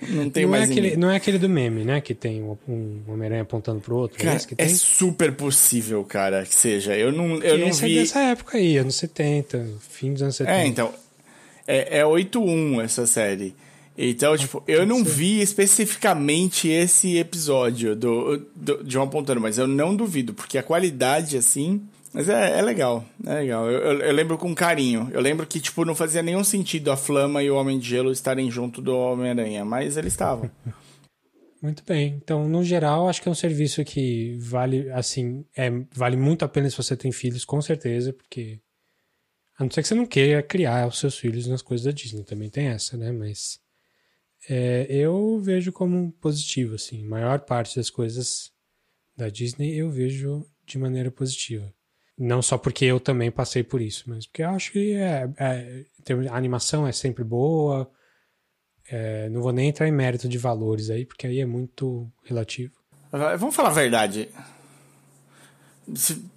[0.10, 0.70] Não tenho não mais.
[0.70, 2.02] É aquele, não é aquele do meme, né?
[2.02, 4.22] Que tem um, um Homem-Aranha apontando pro outro.
[4.22, 6.96] É cara, é, é super possível, cara, que seja.
[6.96, 7.98] Eu não, eu não esse vi.
[7.98, 10.58] É dessa época aí, anos 70, fim dos anos 70.
[10.58, 10.94] É, então.
[11.68, 13.54] É, é 8-1 essa série.
[13.98, 19.68] Então, tipo, eu não vi especificamente esse episódio do, do, de uma Pontano, mas eu
[19.68, 21.82] não duvido, porque a qualidade, assim.
[22.14, 23.70] Mas é, é legal, é legal.
[23.70, 25.10] Eu, eu, eu, lembro com carinho.
[25.12, 28.12] Eu lembro que, tipo, não fazia nenhum sentido a Flama e o Homem de Gelo
[28.12, 30.50] estarem junto do Homem-Aranha, mas eles estavam.
[31.62, 32.20] Muito bem.
[32.24, 36.48] Então, no geral, acho que é um serviço que vale, assim, é, vale muito a
[36.48, 38.60] pena se você tem filhos, com certeza, porque.
[39.58, 42.24] A não ser que você não queira criar os seus filhos nas coisas da Disney,
[42.24, 43.12] também tem essa, né?
[43.12, 43.60] Mas
[44.48, 47.04] é, eu vejo como positivo, assim.
[47.04, 48.52] A maior parte das coisas
[49.16, 51.74] da Disney eu vejo de maneira positiva.
[52.18, 55.86] Não só porque eu também passei por isso, mas porque eu acho que é, é,
[56.30, 57.90] a animação é sempre boa.
[58.90, 62.74] É, não vou nem entrar em mérito de valores aí, porque aí é muito relativo.
[63.12, 64.30] Vamos falar a verdade.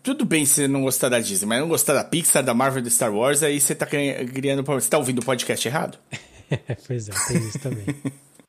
[0.02, 2.90] Tudo bem se não gostar da Disney, mas não gostar da Pixar, da Marvel, do
[2.90, 4.62] Star Wars, aí você tá criando.
[4.62, 5.98] Você tá ouvindo o podcast errado?
[6.86, 7.86] pois é, tem isso também.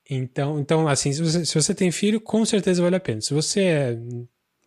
[0.08, 3.20] Então, então assim, se você, se você tem filho, com certeza vale a pena.
[3.20, 3.98] Se você é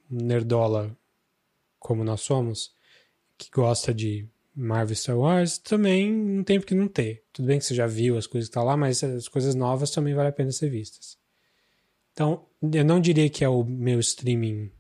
[0.10, 0.96] nerdola
[1.86, 2.74] como nós somos,
[3.38, 7.24] que gosta de Marvel Star Wars, também não tem porque não ter.
[7.32, 9.54] Tudo bem que você já viu as coisas que estão tá lá, mas as coisas
[9.54, 11.16] novas também vale a pena ser vistas.
[12.12, 14.72] Então, eu não diria que é o meu streaming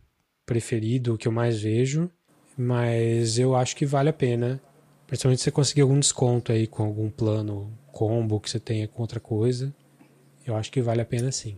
[0.47, 2.09] preferido, o que eu mais vejo,
[2.57, 4.59] mas eu acho que vale a pena.
[5.05, 9.03] Principalmente se você conseguir algum desconto aí com algum plano combo que você tenha com
[9.03, 9.71] outra coisa,
[10.43, 11.55] eu acho que vale a pena sim.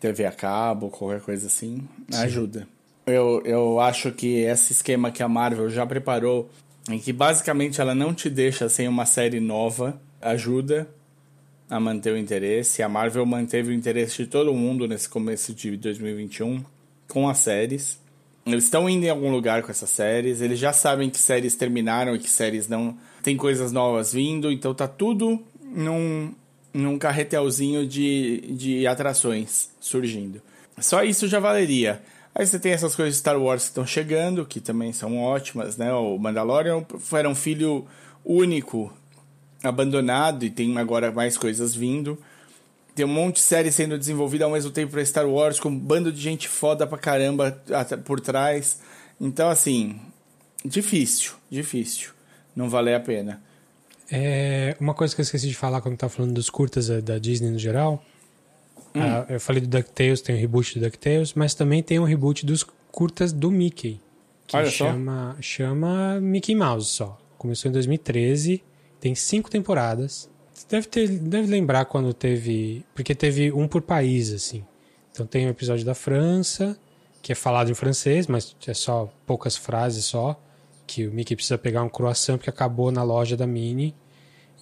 [0.00, 2.16] TV a cabo, qualquer coisa assim, sim.
[2.16, 2.66] ajuda.
[3.08, 6.50] Eu, eu acho que esse esquema que a Marvel já preparou,
[6.90, 10.88] em que basicamente ela não te deixa sem uma série nova, ajuda
[11.70, 12.82] a manter o interesse.
[12.82, 16.64] A Marvel manteve o interesse de todo mundo nesse começo de 2021
[17.08, 17.96] com as séries.
[18.44, 22.16] Eles estão indo em algum lugar com essas séries, eles já sabem que séries terminaram
[22.16, 26.34] e que séries não tem coisas novas vindo, então tá tudo num,
[26.74, 30.42] num carretelzinho de, de atrações surgindo.
[30.80, 32.02] Só isso já valeria.
[32.38, 35.78] Aí você tem essas coisas de Star Wars que estão chegando, que também são ótimas,
[35.78, 35.90] né?
[35.94, 36.84] O Mandalorian
[37.14, 37.86] era um filho
[38.22, 38.92] único,
[39.62, 42.18] abandonado, e tem agora mais coisas vindo.
[42.94, 45.78] Tem um monte de série sendo desenvolvida ao mesmo tempo para Star Wars, com um
[45.78, 47.58] bando de gente foda pra caramba
[48.04, 48.80] por trás.
[49.18, 49.98] Então, assim,
[50.62, 52.10] difícil, difícil
[52.54, 53.40] não valer a pena.
[54.12, 57.50] É, uma coisa que eu esqueci de falar quando estava falando dos curtas da Disney
[57.50, 58.04] no geral.
[58.96, 59.02] Hum.
[59.02, 62.46] Ah, eu falei do DuckTales, tem o reboot do DuckTales, mas também tem o reboot
[62.46, 64.00] dos curtas do Mickey.
[64.46, 65.42] Que Olha chama, só.
[65.42, 67.18] chama Mickey Mouse só.
[67.36, 68.62] Começou em 2013,
[69.00, 70.30] tem cinco temporadas.
[70.52, 72.84] Você deve, ter, deve lembrar quando teve.
[72.94, 74.64] Porque teve um por país, assim.
[75.12, 76.78] Então tem o um episódio da França,
[77.20, 80.40] que é falado em francês, mas é só poucas frases só
[80.86, 83.94] que o Mickey precisa pegar um croissant porque acabou na loja da Minnie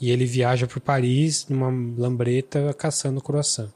[0.00, 3.70] e ele viaja para Paris numa lambreta caçando croissant.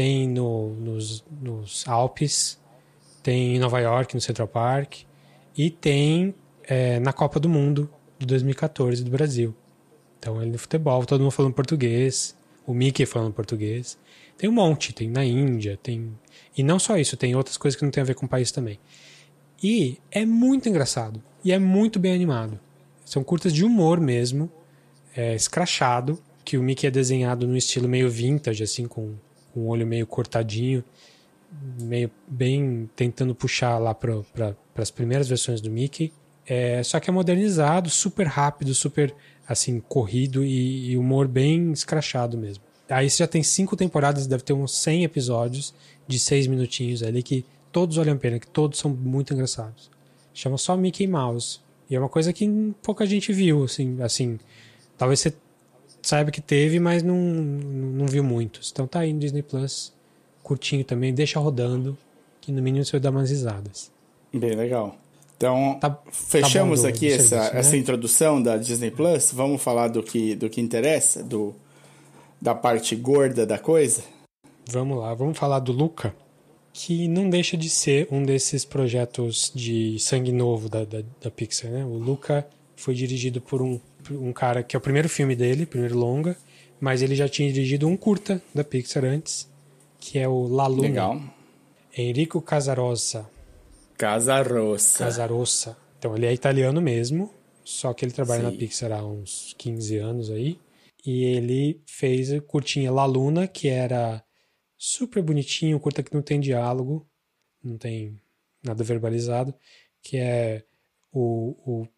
[0.00, 2.58] Tem no, nos, nos, Alpes,
[3.22, 5.00] tem em Nova York, no Central Park
[5.54, 6.34] e tem
[6.64, 7.86] é, na Copa do Mundo
[8.18, 9.54] de 2014 do Brasil.
[10.18, 12.34] Então ele no futebol, todo mundo falando português,
[12.66, 13.98] o Mickey falando português.
[14.38, 16.18] Tem um monte, tem na Índia, tem.
[16.56, 18.50] E não só isso, tem outras coisas que não tem a ver com o país
[18.50, 18.80] também.
[19.62, 21.22] E é muito engraçado.
[21.44, 22.58] E é muito bem animado.
[23.04, 24.50] São curtas de humor mesmo,
[25.14, 29.14] é, escrachado, que o Mickey é desenhado num estilo meio vintage, assim, com,
[29.60, 30.82] com o olho meio cortadinho,
[31.80, 36.12] meio bem tentando puxar lá para pra, as primeiras versões do Mickey.
[36.46, 39.14] É, só que é modernizado, super rápido, super
[39.46, 42.64] assim, corrido e, e humor bem escrachado mesmo.
[42.88, 45.74] Aí você já tem cinco temporadas, deve ter uns 100 episódios
[46.08, 49.90] de seis minutinhos ali que todos olham a pena, que todos são muito engraçados.
[50.32, 51.60] Chama só Mickey Mouse.
[51.88, 52.48] E é uma coisa que
[52.82, 54.38] pouca gente viu, assim, assim
[54.96, 55.34] talvez você
[56.02, 58.70] saiba que teve, mas não, não viu muitos.
[58.72, 59.92] Então tá aí no Disney Plus,
[60.42, 61.96] curtinho também, deixa rodando,
[62.40, 63.90] que no mínimo você vai dar umas risadas.
[64.32, 64.96] Bem legal.
[65.36, 67.60] Então, Tá- fechamos tá do- aqui do essa, serviço, né?
[67.60, 69.32] essa introdução da Disney Plus.
[69.32, 71.54] Vamos falar do que, do que interessa, do,
[72.40, 74.02] da parte gorda da coisa.
[74.70, 76.14] Vamos lá, vamos falar do Luca,
[76.72, 81.70] que não deixa de ser um desses projetos de sangue novo da, da, da Pixar,
[81.70, 81.84] né?
[81.84, 82.46] O Luca
[82.76, 86.36] foi dirigido por um, por um cara que é o primeiro filme dele, primeiro longa,
[86.80, 89.48] mas ele já tinha dirigido um curta da Pixar antes,
[89.98, 90.82] que é o La Luna.
[90.82, 91.20] Legal.
[91.96, 93.28] Enrico Casarosa.
[93.98, 95.04] Casa Rossa.
[95.04, 95.76] Casarossa.
[95.98, 97.30] Então ele é italiano mesmo,
[97.62, 98.50] só que ele trabalha Sim.
[98.50, 100.58] na Pixar há uns 15 anos aí.
[101.04, 104.24] E ele fez a curtinha La Luna, que era
[104.78, 107.06] super bonitinho, curta que não tem diálogo,
[107.62, 108.18] não tem
[108.62, 109.54] nada verbalizado,
[110.02, 110.64] que é
[111.12, 111.88] o, o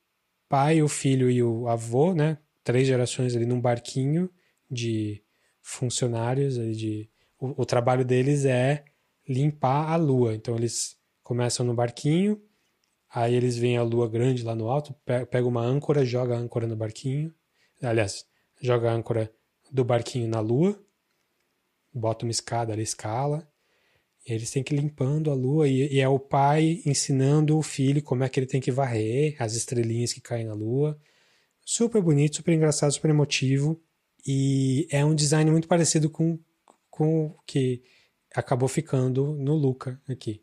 [0.53, 2.39] pai, o filho e o avô, né?
[2.65, 4.31] Três gerações ali num barquinho
[4.71, 5.23] de
[5.63, 8.85] funcionários de o, o trabalho deles é
[9.29, 10.35] limpar a lua.
[10.35, 12.41] Então eles começam no barquinho,
[13.11, 16.39] aí eles veem a lua grande lá no alto, pe- pega uma âncora, joga a
[16.39, 17.35] âncora no barquinho.
[17.83, 18.27] Aliás,
[18.61, 19.33] joga a âncora
[19.73, 20.79] do barquinho na lua,
[21.93, 23.49] bota uma escada ali, escala.
[24.27, 27.63] E eles têm que ir limpando a lua e, e é o pai ensinando o
[27.63, 30.99] filho como é que ele tem que varrer as estrelinhas que caem na lua.
[31.65, 33.81] Super bonito, super engraçado, super emotivo.
[34.27, 36.39] E é um design muito parecido com,
[36.89, 37.83] com o que
[38.35, 40.43] acabou ficando no Luca aqui.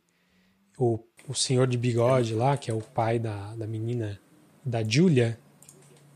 [0.77, 4.19] O, o senhor de bigode lá, que é o pai da, da menina,
[4.65, 5.39] da Julia,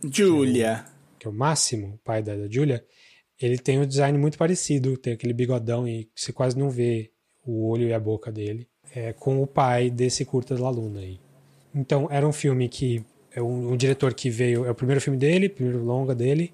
[0.03, 0.85] Julia.
[1.17, 2.85] que é o Máximo, o pai da, da Julia,
[3.39, 7.12] ele tem um design muito parecido, tem aquele bigodão e você quase não vê
[7.45, 11.19] o olho e a boca dele, é, com o pai desse curta da Luna aí.
[11.73, 13.03] Então, era um filme que
[13.35, 16.53] é um, um diretor que veio, é o primeiro filme dele, primeiro longa dele,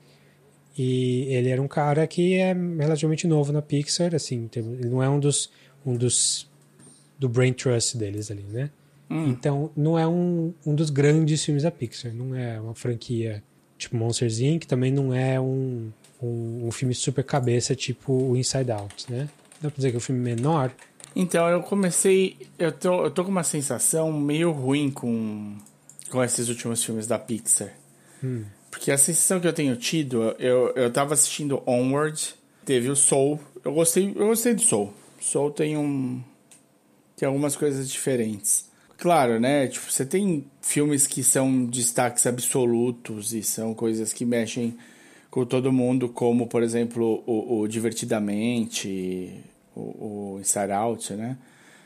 [0.77, 5.09] e ele era um cara que é relativamente novo na Pixar, assim, ele não é
[5.09, 5.51] um dos
[5.85, 6.49] um dos
[7.17, 8.69] do brain trust deles ali, né?
[9.29, 13.43] Então, não é um, um dos grandes filmes da Pixar, não é uma franquia
[13.77, 18.71] tipo Monsters Inc., também não é um, um, um filme super cabeça tipo o Inside
[18.71, 19.27] Out, né?
[19.61, 20.71] Dá pra dizer que é um filme menor,
[21.15, 22.37] Então, eu comecei.
[22.57, 25.57] Eu tô, eu tô com uma sensação meio ruim com,
[26.09, 27.73] com esses últimos filmes da Pixar.
[28.69, 33.39] Porque a sensação que eu tenho tido, eu, eu tava assistindo Onward, teve o Soul.
[33.63, 34.93] Eu gostei, eu gostei do Soul.
[35.19, 36.21] Soul tem um.
[37.17, 38.69] Tem algumas coisas diferentes.
[38.97, 39.67] Claro, né?
[39.67, 44.77] Tipo, você tem filmes que são destaques absolutos e são coisas que mexem
[45.29, 49.43] com todo mundo, como, por exemplo, o, o Divertidamente,
[49.75, 51.37] o, o Inside Out, né?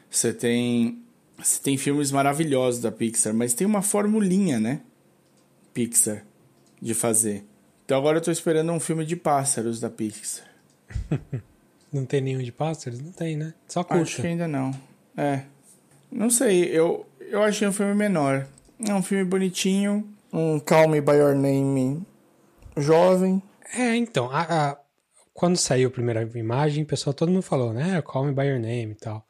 [0.10, 1.02] Você tem,
[1.38, 4.82] você tem filmes maravilhosos da Pixar, mas tem uma formulinha, né?
[5.74, 6.24] Pixar,
[6.82, 7.44] de fazer.
[7.86, 10.48] Então agora eu tô esperando um filme de pássaros da Pixar.
[11.92, 13.00] não tem nenhum de pássaros?
[13.00, 13.54] Não tem, né?
[13.68, 14.28] Só Acho que curta.
[14.28, 14.72] ainda não.
[15.18, 15.42] É.
[16.12, 18.48] Não sei, eu, eu achei um filme menor.
[18.88, 20.08] É um filme bonitinho.
[20.32, 22.06] Um Call Me By Your Name
[22.78, 23.42] jovem.
[23.74, 24.80] É, então, a- a-
[25.34, 28.02] quando saiu a primeira imagem, pessoal, todo mundo falou, né?
[28.02, 29.26] Call Me By Your Name e tal.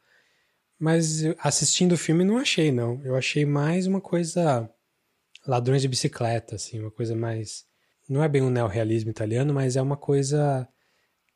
[0.78, 3.02] Mas assistindo o filme não achei, não.
[3.04, 4.70] Eu achei mais uma coisa
[5.48, 7.66] ladrões de bicicleta, assim, uma coisa mais...
[8.10, 10.68] Não é bem um neorrealismo italiano, mas é uma coisa...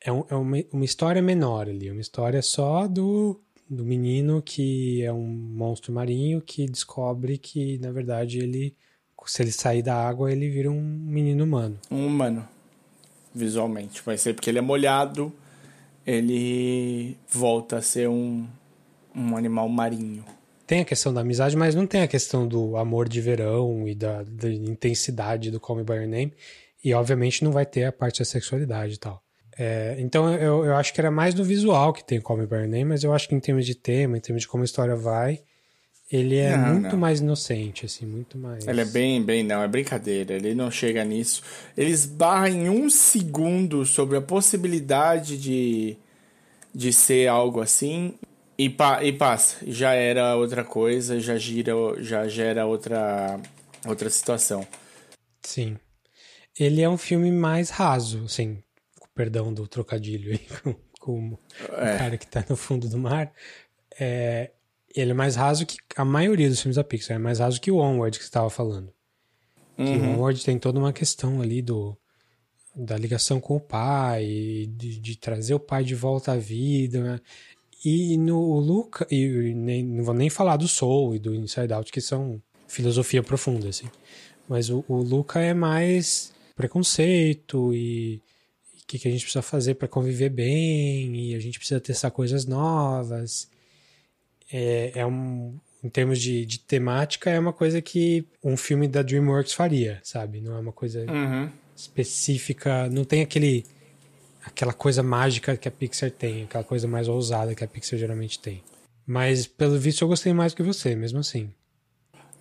[0.02, 5.02] É, um- é uma, uma história menor ali, uma história só do, do menino que
[5.04, 8.76] é um monstro marinho que descobre que, na verdade, ele...
[9.26, 11.78] Se ele sair da água, ele vira um menino humano.
[11.92, 12.48] Um humano.
[13.34, 14.02] Visualmente.
[14.06, 15.34] Vai ser porque ele é molhado.
[16.06, 18.48] Ele volta a ser um,
[19.14, 20.24] um animal marinho.
[20.66, 23.94] tem a questão da amizade, mas não tem a questão do amor de verão e
[23.94, 26.34] da, da intensidade do Call Me By Your Name.
[26.84, 29.22] E, obviamente, não vai ter a parte da sexualidade e tal.
[29.58, 32.56] É, então, eu, eu acho que era mais no visual que tem Call Me By
[32.56, 34.66] Your Name, mas eu acho que em termos de tema, em termos de como a
[34.66, 35.42] história vai,
[36.10, 36.98] ele é Não, muito não.
[36.98, 38.66] mais inocente, assim, muito mais...
[38.66, 40.36] Ele é bem, bem, não, é brincadeira.
[40.36, 41.44] Ele não chega nisso.
[41.76, 45.98] Ele esbarra em um segundo sobre a possibilidade de,
[46.74, 48.16] de ser algo assim
[48.58, 49.58] e, pa, e passa.
[49.68, 53.40] Já era outra coisa, já gira, já gera outra,
[53.86, 54.66] outra situação.
[55.44, 55.78] Sim.
[56.58, 58.64] Ele é um filme mais raso, assim,
[59.00, 61.40] com perdão do trocadilho aí com, com o
[61.78, 61.98] É.
[61.98, 63.32] cara que tá no fundo do mar.
[64.00, 64.52] É,
[65.00, 67.72] ele é mais raso que a maioria dos filmes da Pixar, é mais raso que
[67.72, 68.92] o Onward que você estava falando.
[69.76, 71.96] Que o Onward tem toda uma questão ali do
[72.76, 77.20] da ligação com o pai, de, de trazer o pai de volta à vida, né?
[77.84, 81.92] E no Luca, e nem, não vou nem falar do Soul e do Inside Out,
[81.92, 83.88] que são filosofia profunda, assim.
[84.48, 88.22] Mas o, o Luca é mais preconceito e
[88.84, 92.12] o que, que a gente precisa fazer para conviver bem e a gente precisa testar
[92.12, 93.50] coisas novas.
[94.52, 99.02] É, é um, em termos de, de temática, é uma coisa que um filme da
[99.02, 100.42] DreamWorks faria, sabe?
[100.42, 101.50] Não é uma coisa Uhum.
[101.76, 103.66] específica, não tem aquele
[104.46, 108.40] aquela coisa mágica que a Pixar tem, aquela coisa mais ousada que a Pixar geralmente
[108.40, 108.64] tem.
[109.06, 111.54] Mas pelo visto eu gostei mais que você, mesmo assim.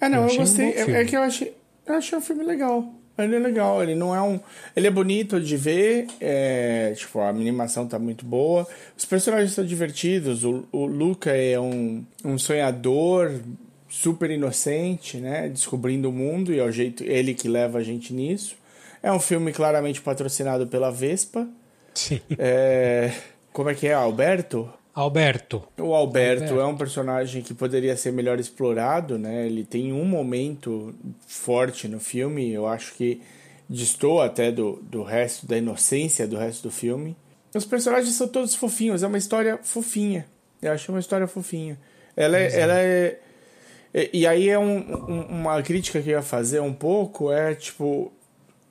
[0.00, 0.72] É, não, Eu eu, um gostei.
[0.72, 2.94] bom é, é que eu achei, eu achei um filme legal.
[3.19, 4.39] Ele é legal, ele não é um.
[4.75, 8.67] Ele é bonito de ver, é, tipo, a animação tá muito boa.
[8.97, 10.45] Os personagens são divertidos.
[10.45, 13.41] O, o Luca é um, um sonhador
[13.89, 15.49] super inocente, né?
[15.49, 18.57] Descobrindo o mundo e é o jeito ele que leva a gente nisso.
[19.03, 21.49] É um filme claramente patrocinado pela Vespa.
[21.95, 22.21] Sim.
[22.39, 23.12] É,
[23.53, 23.95] como é que é?
[23.95, 24.69] Alberto?
[24.97, 25.62] Alberto.
[25.78, 26.61] O Alberto, Alberto.
[26.61, 29.47] é um personagem que poderia ser melhor explorado, né?
[29.47, 30.94] Ele tem um momento
[31.26, 33.20] forte no filme, eu acho que
[33.68, 37.14] destoa até do, do resto, da inocência do resto do filme.
[37.55, 40.26] Os personagens são todos fofinhos, é uma história fofinha.
[40.62, 41.78] Eu acho uma história fofinha.
[42.16, 42.59] Ela é.
[42.59, 43.18] Ela é
[43.94, 47.55] e- e aí é um, um- uma crítica que eu ia fazer um pouco, é
[47.55, 48.11] tipo.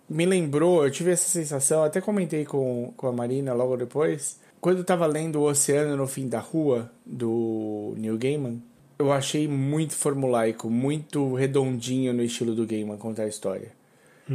[0.10, 4.40] Me lembrou, eu tive essa sensação, até comentei com, com a Marina logo depois.
[4.66, 8.60] Quando eu tava lendo O Oceano no Fim da Rua, do Neil Gaiman,
[8.98, 13.72] eu achei muito formulaico, muito redondinho no estilo do Gaiman contar a história.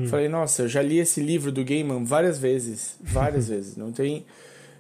[0.07, 3.77] Falei, nossa, eu já li esse livro do Gaiman várias vezes, várias vezes.
[3.77, 4.25] Não tem,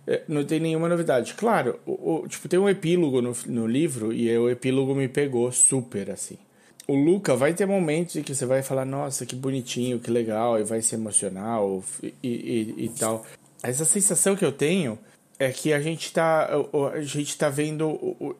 [0.06, 1.34] eh, não tem nenhuma novidade.
[1.34, 5.50] Claro, o, o- tipo, tem um epílogo no, no livro e o epílogo me pegou
[5.50, 6.38] super, assim.
[6.86, 10.60] O Luca vai ter momentos em que você vai falar, nossa, que bonitinho, que legal,
[10.60, 13.26] e vai se emocionar ou, e, e, e tal.
[13.64, 14.96] Essa sensação que eu tenho
[15.40, 16.50] é que a gente tá,
[16.92, 18.36] a gente tá vendo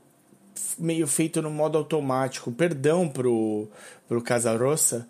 [0.79, 2.53] meio feito no modo automático.
[2.53, 3.67] Perdão pro,
[4.07, 5.09] pro Casarossa,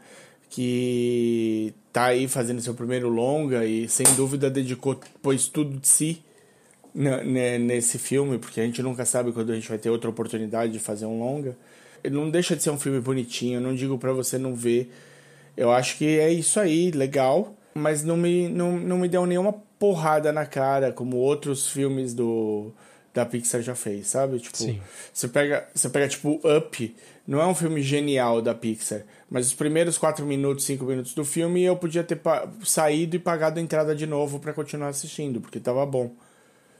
[0.49, 6.23] que tá aí fazendo seu primeiro longa e sem dúvida dedicou, pôs tudo de si
[6.95, 10.73] né, nesse filme, porque a gente nunca sabe quando a gente vai ter outra oportunidade
[10.73, 11.59] de fazer um longa.
[12.05, 14.95] Ele não deixa de ser um filme bonitinho, não digo pra você não ver.
[15.57, 19.53] Eu acho que é isso aí, legal, mas não me, não, não me deu nenhuma
[19.79, 22.73] porrada na cara, como outros filmes do
[23.13, 24.39] da Pixar já fez, sabe?
[24.39, 24.81] Tipo, Sim.
[25.13, 26.97] você pega, você pega tipo Up,
[27.27, 31.25] não é um filme genial da Pixar, mas os primeiros 4 minutos, 5 minutos do
[31.25, 32.21] filme eu podia ter
[32.63, 36.13] saído e pagado a entrada de novo pra continuar assistindo, porque tava bom.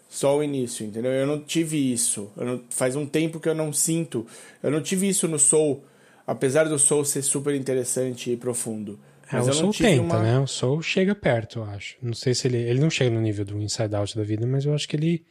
[0.09, 1.13] Só o início, entendeu?
[1.13, 2.33] Eu não tive isso.
[2.37, 4.27] Não- faz um tempo que eu não sinto.
[4.61, 5.85] Eu não tive isso no Soul,
[6.27, 8.99] apesar do Soul ser super interessante e profundo.
[9.33, 10.23] É, Mas o Soul tenta, uma...
[10.23, 10.39] né?
[10.41, 11.97] O Soul chega perto, eu acho.
[12.03, 12.59] Não sei se ele.
[12.59, 15.25] Ele não chega no nível do Inside Out da vida, mas eu acho que ele.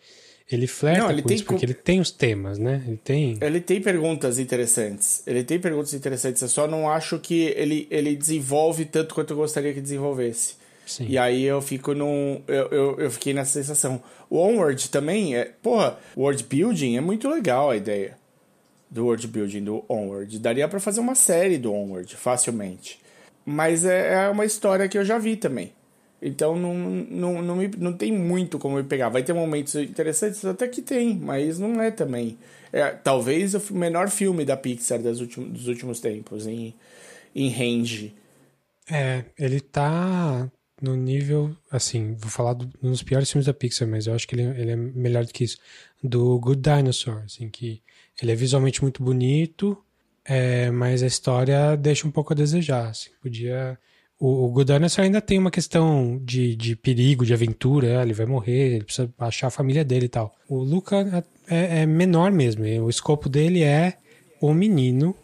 [0.51, 2.83] Ele flerta Não, ele com isso, porque ele tem os temas, né?
[2.87, 3.37] Ele tem.
[3.39, 5.21] Ele tem perguntas interessantes.
[5.27, 6.41] Ele tem perguntas interessantes.
[6.41, 10.55] Eu só não acho que ele, ele desenvolve tanto quanto eu gostaria que desenvolvesse.
[10.87, 11.05] Sim.
[11.07, 12.41] E aí eu fico num.
[12.47, 14.01] Eu, eu, eu fiquei nessa sensação.
[14.27, 15.51] O Onward também é.
[15.61, 18.17] Porra, world building é muito legal a ideia
[18.89, 20.39] do world building do Onward.
[20.39, 22.99] Daria pra fazer uma série do Onward facilmente.
[23.49, 25.73] Mas é, é uma história que eu já vi também.
[26.21, 29.09] Então não, não, não, me, não tem muito como me pegar.
[29.09, 32.37] Vai ter momentos interessantes, até que tem, mas não é também.
[32.71, 36.75] É, talvez o menor filme da Pixar das últimos, dos últimos tempos, em,
[37.33, 38.13] em range.
[38.87, 40.47] É, ele tá
[40.79, 44.35] no nível, assim, vou falar do, dos piores filmes da Pixar, mas eu acho que
[44.35, 45.57] ele, ele é melhor do que isso.
[46.03, 47.81] Do Good Dinosaur, assim, que
[48.21, 49.75] ele é visualmente muito bonito,
[50.29, 53.77] é, mas a história deixa um pouco a desejar, assim, podia...
[54.21, 54.53] O, o
[55.01, 59.09] ainda tem uma questão de, de perigo, de aventura, é, ele vai morrer, ele precisa
[59.17, 60.35] achar a família dele e tal.
[60.47, 63.97] O Luca é, é menor mesmo, o escopo dele é
[64.41, 65.15] o menino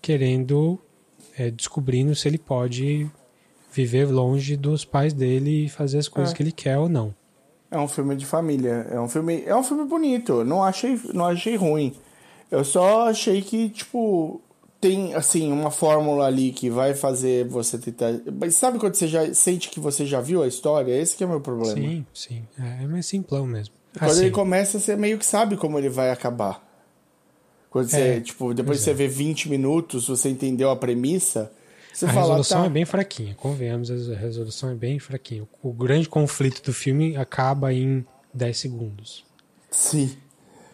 [0.00, 0.78] querendo,
[1.38, 3.08] é, descobrindo se ele pode
[3.70, 6.36] viver longe dos pais dele e fazer as coisas É.
[6.36, 7.14] que ele quer ou não.
[7.70, 8.86] É um filme de família.
[8.90, 10.42] É um filme, é um filme bonito.
[10.42, 11.94] Não achei, não achei ruim.
[12.50, 14.40] Eu só achei que, tipo,
[14.80, 18.12] tem, assim, uma fórmula ali que vai fazer você tentar...
[18.40, 20.92] Mas sabe quando você já sente que você já viu a história?
[20.92, 21.74] Esse que é o meu problema.
[21.74, 22.44] Sim, sim.
[22.58, 23.74] É, é mais simplão mesmo.
[23.98, 26.64] Quando Assim, ele começa, você meio que sabe como ele vai acabar.
[27.70, 28.94] Quando você, É, tipo, depois pois você é.
[28.94, 31.50] vê 20 minutos, você entendeu a premissa,
[31.92, 35.46] você a fala, resolução tá, é bem fraquinha, convenhamos, a resolução é bem fraquinha.
[35.62, 39.24] O grande conflito do filme acaba em 10 segundos.
[39.70, 40.16] sim.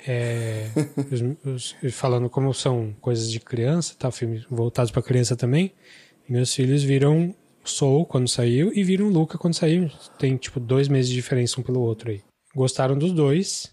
[0.06, 0.68] É,
[1.10, 4.10] os- os- falando como são coisas de criança, tá?
[4.10, 5.72] Filmes voltados para criança também.
[6.28, 7.34] Meus filhos viram
[7.64, 9.90] Soul quando saiu e viram Luca quando saiu.
[10.18, 12.22] Tem tipo dois meses de diferença um pelo outro aí.
[12.54, 13.72] Gostaram dos dois,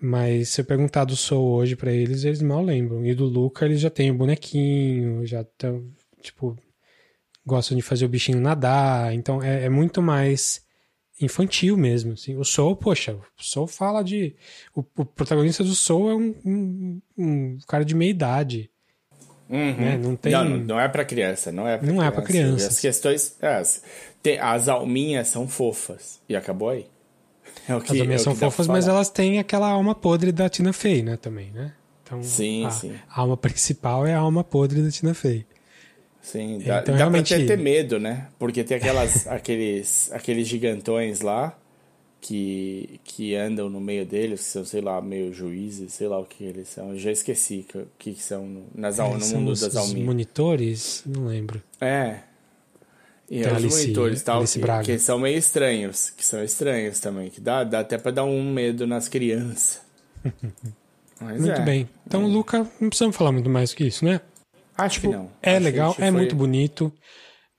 [0.00, 3.04] mas se eu perguntar do Soul hoje para eles, eles mal lembram.
[3.06, 5.84] E do Luca eles já têm o bonequinho, já estão
[6.20, 6.56] tipo
[7.44, 9.14] gostam de fazer o bichinho nadar.
[9.14, 10.61] Então é, é muito mais
[11.24, 12.12] infantil mesmo.
[12.12, 12.36] Assim.
[12.36, 14.34] O Soul, poxa, o Soul fala de.
[14.74, 18.70] O, o protagonista do Soul é um, um, um cara de meia idade.
[19.48, 19.74] Uhum.
[19.76, 19.98] Né?
[19.98, 20.32] Não tem.
[20.32, 22.12] Não, não é pra criança, não é pra Não é criança.
[22.14, 22.68] pra criança.
[22.68, 23.36] As questões.
[23.42, 23.82] é, As,
[24.22, 26.20] tem- as alminhas são fofas.
[26.28, 26.86] E acabou aí.
[27.68, 30.48] É que, As é alminhas o são fofas, mas elas têm aquela alma podre da
[30.48, 31.16] Tina Fey, né?
[31.16, 31.72] Também, né?
[32.02, 32.94] Então, Sim, a, sim.
[33.08, 35.46] a alma principal é a alma podre da Tina Fey.
[36.22, 38.28] Sim, dá, Então, dá realmente- pra até ter medo, né?
[38.38, 41.58] Porque tem aquelas, aqueles, aqueles gigantões lá
[42.20, 46.24] que, que andam no meio deles, que são, sei lá, meio juízes, sei lá o
[46.24, 46.90] que eles são.
[46.92, 49.74] Eu já esqueci o que, que são no, nas, al- no são mundo os, das
[49.74, 50.06] alminhas.
[50.06, 51.02] monitores?
[51.04, 51.60] Não lembro.
[51.80, 52.20] É.
[53.28, 56.10] E Tem os monitores tal, que, que são meio estranhos.
[56.10, 57.30] Que são estranhos também.
[57.30, 59.80] Que dá, dá até pra dar um medo nas crianças.
[61.20, 61.60] Muito é.
[61.64, 61.88] bem.
[62.06, 64.20] Então, Luca, não precisamos falar muito mais que isso, né?
[64.84, 65.30] Acho que não.
[65.42, 66.92] É Acho legal, é foi- muito bonito.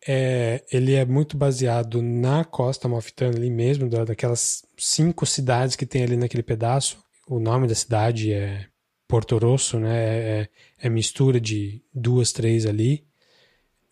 [0.06, 5.86] É, ele é muito baseado na costa malfitana ali mesmo, da- daquelas cinco cidades que
[5.86, 6.98] tem ali naquele pedaço.
[7.28, 8.66] O nome da cidade é
[9.08, 9.96] Porto Rosso, né?
[10.42, 10.50] É,
[10.82, 13.06] é mistura de duas, três ali.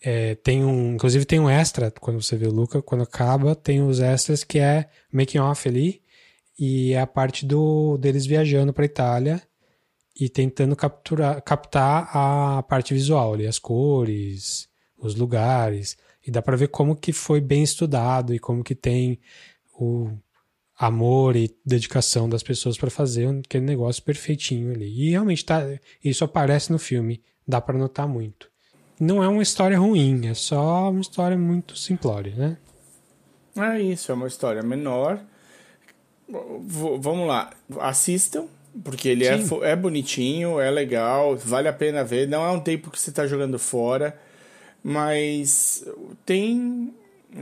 [0.04, 3.80] É, tem um, inclusive tem um extra quando você vê o Luca, quando acaba tem
[3.80, 6.02] os extras que é making off ali
[6.58, 9.40] e é a parte do deles viajando para Itália
[10.18, 15.96] e tentando capturar, captar a parte visual ali, as cores, os lugares,
[16.26, 19.18] e dá para ver como que foi bem estudado e como que tem
[19.74, 20.10] o
[20.76, 24.86] amor e dedicação das pessoas para fazer aquele negócio perfeitinho ali.
[24.86, 25.62] E realmente tá,
[26.04, 28.50] isso aparece no filme, dá para notar muito.
[29.00, 32.58] Não é uma história ruim, é só uma história muito simplória, né?
[33.56, 35.20] É isso, é uma história menor.
[36.28, 37.50] V- vamos lá,
[37.80, 38.46] assistam,
[38.84, 42.26] porque ele é, é bonitinho, é legal, vale a pena ver.
[42.28, 44.18] Não é um tempo que você está jogando fora,
[44.82, 45.84] mas
[46.26, 46.92] tem.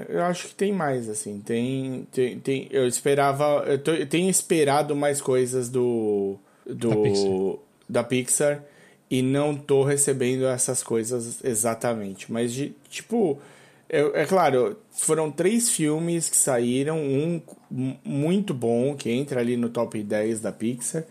[0.08, 1.40] Eu acho que tem mais, assim.
[1.44, 2.06] Tem.
[2.12, 3.64] tem, tem eu esperava.
[3.66, 6.36] Eu, tô- eu tenho esperado mais coisas do.
[6.66, 7.30] do Da Pixar.
[7.88, 8.64] da Pixar
[9.10, 12.30] e não tô recebendo essas coisas exatamente.
[12.30, 13.38] Mas, de, tipo,
[13.88, 17.40] eu- é claro, foram três filmes que saíram, um
[18.04, 21.04] muito bom, que entra ali no top 10 da Pixar,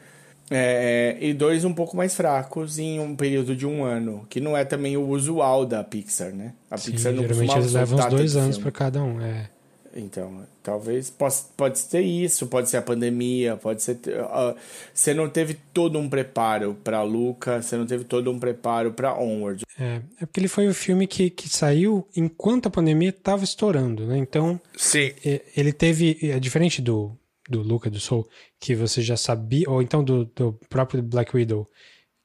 [0.50, 4.58] é, e dois um pouco mais fracos em um período de um ano, que não
[4.58, 6.54] é também o usual da Pixar, né?
[6.70, 9.22] A Sim, Pixar não geralmente eles levam uns dois anos para cada um.
[9.22, 9.50] É.
[9.96, 13.98] Então, talvez possa, pode ser isso, pode ser a pandemia, pode ser.
[14.20, 14.56] ah,
[14.94, 19.18] você não teve todo um preparo para Luca, você não teve todo um preparo para
[19.20, 19.64] Onward.
[19.80, 24.06] É, é porque ele foi o filme que, que saiu enquanto a pandemia estava estourando,
[24.06, 24.18] né?
[24.18, 25.12] Então, Sim.
[25.26, 26.18] é, ele teve.
[26.22, 27.12] É diferente do,
[27.50, 28.28] do Luca do Soul,
[28.60, 31.68] que você já sabia, ou então do, do próprio Black Widow,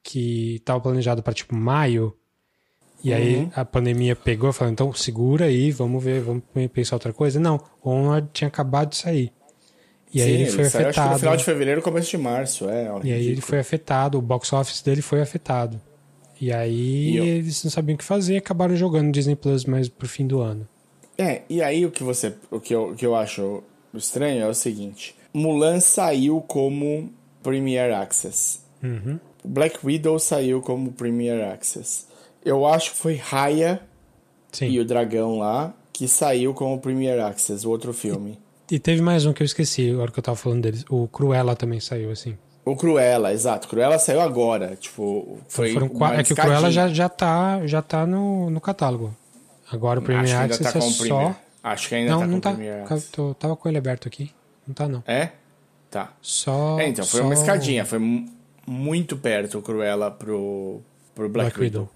[0.03, 2.15] que estava planejado para tipo maio,
[3.03, 3.51] e aí Uhum.
[3.55, 7.39] a pandemia pegou falou: então segura aí, vamos ver, vamos pensar outra coisa.
[7.39, 9.31] Não, o Onward tinha acabado de sair.
[10.13, 11.13] E aí Sim, ele foi saiu, acho que afetado.
[11.13, 12.89] no final de fevereiro, começo de março, é.
[13.03, 15.81] E aí ele foi afetado, o box office dele foi afetado.
[16.39, 19.65] E aí E eu- eles não sabiam o que fazer e acabaram jogando Disney Plus
[19.65, 20.67] mais pro fim do ano.
[21.17, 22.33] É, e aí o que você.
[22.51, 23.63] O que eu, o que eu acho
[23.97, 27.11] estranho é o seguinte: Mulan saiu como
[27.43, 28.59] Premier Access.
[28.83, 29.19] Uhum.
[29.43, 32.07] Black Widow saiu como Premier Access.
[32.43, 33.81] Eu acho que foi Raya
[34.51, 34.67] Sim.
[34.67, 38.37] e o Dragão lá que saiu como Premier Access, o outro filme.
[38.69, 40.83] E teve mais um que eu esqueci, agora que eu tava falando deles.
[40.89, 42.35] O Cruella também saiu, assim.
[42.65, 43.67] O Cruella, exato.
[43.67, 44.75] Cruella saiu agora.
[44.75, 45.71] Tipo, foi.
[45.71, 46.19] Foram uma quatro.
[46.19, 49.15] É que o Cruella já, já tá, já tá no, no catálogo.
[49.71, 51.35] Agora o Premier ainda Access tá é só.
[51.67, 52.51] Acho que ainda Não, tá não com tá.
[52.51, 53.11] o Premier Ca- Access.
[53.11, 54.31] tô- tava com ele aberto aqui.
[54.67, 55.03] Não tá, não.
[55.07, 55.31] É?
[55.89, 56.13] Tá.
[56.21, 56.79] Só.
[56.79, 57.83] É, então, foi só uma escadinha.
[57.85, 58.29] Foi mu-
[58.67, 60.81] muito perto o Cruella pro,
[61.15, 61.81] pro Black, Black Widow.
[61.81, 61.95] Widow.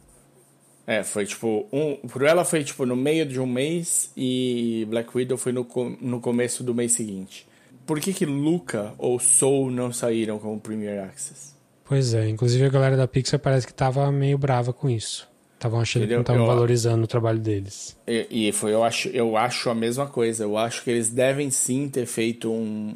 [0.88, 1.68] É, foi tipo.
[1.72, 5.68] Um, Cruella foi tipo no meio de um mês e Black Widow foi no,
[6.02, 7.48] no começo do mês seguinte.
[7.86, 11.54] Por que que Luca ou Soul não saíram como Premier Access?
[11.86, 15.29] Pois é, inclusive a galera da Pixar parece que tava meio brava com isso.
[15.60, 16.24] Estavam achando Entendeu?
[16.24, 17.98] que não estavam valorizando o trabalho deles.
[18.08, 20.46] E, e foi, eu acho, eu acho a mesma coisa.
[20.46, 22.96] Eu acho que eles devem sim ter feito um,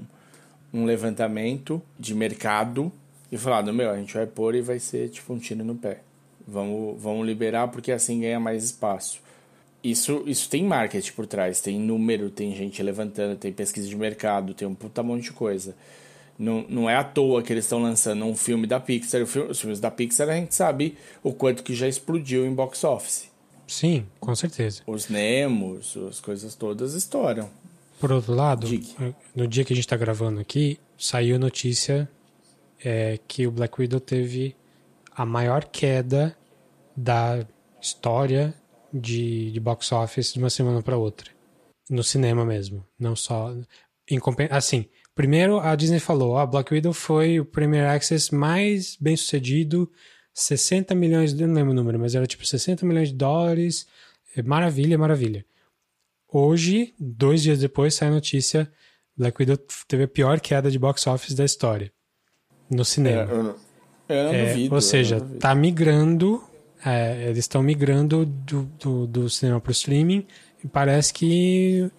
[0.73, 2.89] um levantamento de mercado
[3.29, 5.99] e falado, meu, a gente vai pôr e vai ser tipo um tiro no pé.
[6.47, 9.19] Vamos, vamos liberar porque assim ganha mais espaço.
[9.83, 14.53] Isso, isso tem marketing por trás, tem número, tem gente levantando, tem pesquisa de mercado,
[14.53, 15.75] tem um puta monte de coisa.
[16.37, 19.21] Não, não é à toa que eles estão lançando um filme da Pixar.
[19.21, 23.31] Os filmes da Pixar a gente sabe o quanto que já explodiu em box office.
[23.67, 24.81] Sim, com certeza.
[24.85, 27.49] Os Nemos, as coisas todas estouram.
[27.99, 29.15] Por outro lado, Diga.
[29.35, 32.09] no dia que a gente tá gravando aqui, saiu notícia
[32.83, 34.55] é, que o Black Widow teve
[35.15, 36.35] a maior queda
[36.95, 37.45] da
[37.81, 38.53] história
[38.93, 41.31] de, de box office de uma semana para outra.
[41.89, 42.85] No cinema mesmo.
[42.99, 43.53] Não só.
[44.09, 44.19] Em,
[44.49, 49.91] assim, primeiro a Disney falou: a Black Widow foi o Premier Access mais bem sucedido.
[50.33, 53.85] 60 milhões, eu não lembro o número, mas era tipo 60 milhões de dólares.
[54.35, 55.45] É Maravilha, maravilha.
[56.31, 58.71] Hoje, dois dias depois, sai a notícia:
[59.15, 59.57] Black Widow
[59.87, 61.91] teve a pior queda de box office da história.
[62.69, 63.31] No É, cinema.
[63.31, 63.55] eu, não-
[64.09, 64.73] eu não É, duvido.
[64.75, 66.43] ou seja, tá migrando,
[66.83, 70.25] é, eles estão migrando do, do, do cinema para o streaming
[70.63, 71.91] e parece que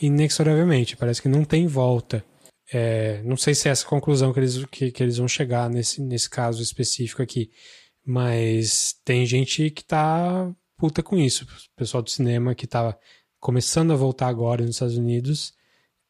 [0.00, 2.24] inexoravelmente, parece que não tem volta.
[2.72, 6.00] É, não sei se é essa conclusão que eles, que, que eles vão chegar nesse,
[6.00, 7.50] nesse caso específico aqui,
[8.04, 11.44] mas tem gente que tá puta com isso.
[11.44, 12.96] O pessoal do cinema que tá
[13.38, 15.52] começando a voltar agora nos Estados Unidos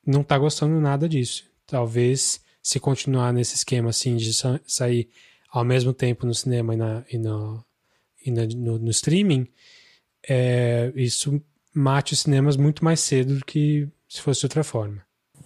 [0.06, 1.44] não tá gostando nada disso.
[1.66, 5.08] Talvez se continuar nesse esquema assim de sa- sair
[5.50, 7.64] ao mesmo tempo no cinema e, na, e, no,
[8.24, 9.46] e na- no, no streaming,
[10.28, 11.42] é, isso
[11.74, 15.04] mate os cinemas muito mais cedo do que se fosse de outra forma.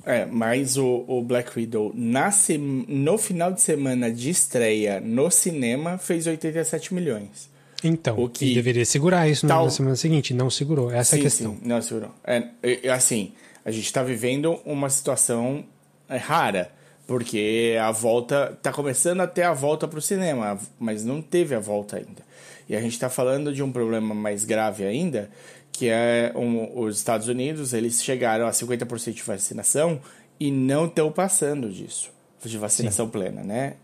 [0.08, 5.28] É, mas o, o Black Widow na sem- no final de semana de estreia no
[5.32, 7.50] cinema fez 87 milhões.
[7.82, 10.90] Então, O que deveria segurar isso na- tal- na semana seguinte, não segurou.
[10.92, 11.54] Essa é a questão.
[11.54, 12.10] Sim, não, segurou.
[12.24, 13.32] É, é, assim,
[13.64, 15.64] a gente tá vivendo uma situação
[16.08, 16.70] é, rara,
[17.06, 21.58] porque a volta tá começando a ter a volta pro cinema, mas não teve a
[21.60, 22.24] volta ainda.
[22.68, 25.30] E a gente tá falando de um problema mais grave ainda,
[25.76, 30.00] que é um, os Estados Unidos, eles chegaram a 50% de vacinação
[30.40, 32.10] e não estão passando disso,
[32.42, 33.74] de vacinação plena, né?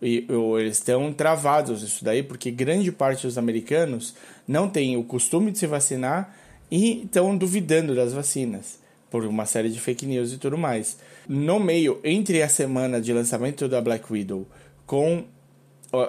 [0.00, 4.14] E, ou eles estão travados nisso daí, porque grande parte dos americanos
[4.46, 6.34] não tem o costume de se vacinar
[6.70, 8.78] e estão duvidando das vacinas,
[9.10, 10.98] por uma série de fake news e tudo mais.
[11.28, 14.46] No meio, entre a semana de lançamento da Black Widow
[14.86, 15.24] com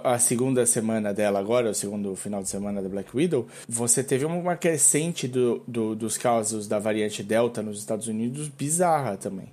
[0.04, 4.26] a segunda semana dela agora, o segundo final de semana da Black Widow, você teve
[4.26, 9.48] uma crescente do, do- dos casos da variante Delta nos Estados Unidos bizarra também.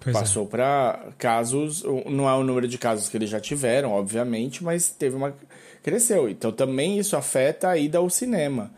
[0.00, 0.18] Pois é.
[0.18, 4.90] Passou para casos, não é o número de casos que eles já tiveram, obviamente, mas
[4.90, 5.34] teve uma
[5.82, 6.28] cresceu.
[6.28, 8.70] Então também isso afeta a ida ao cinema.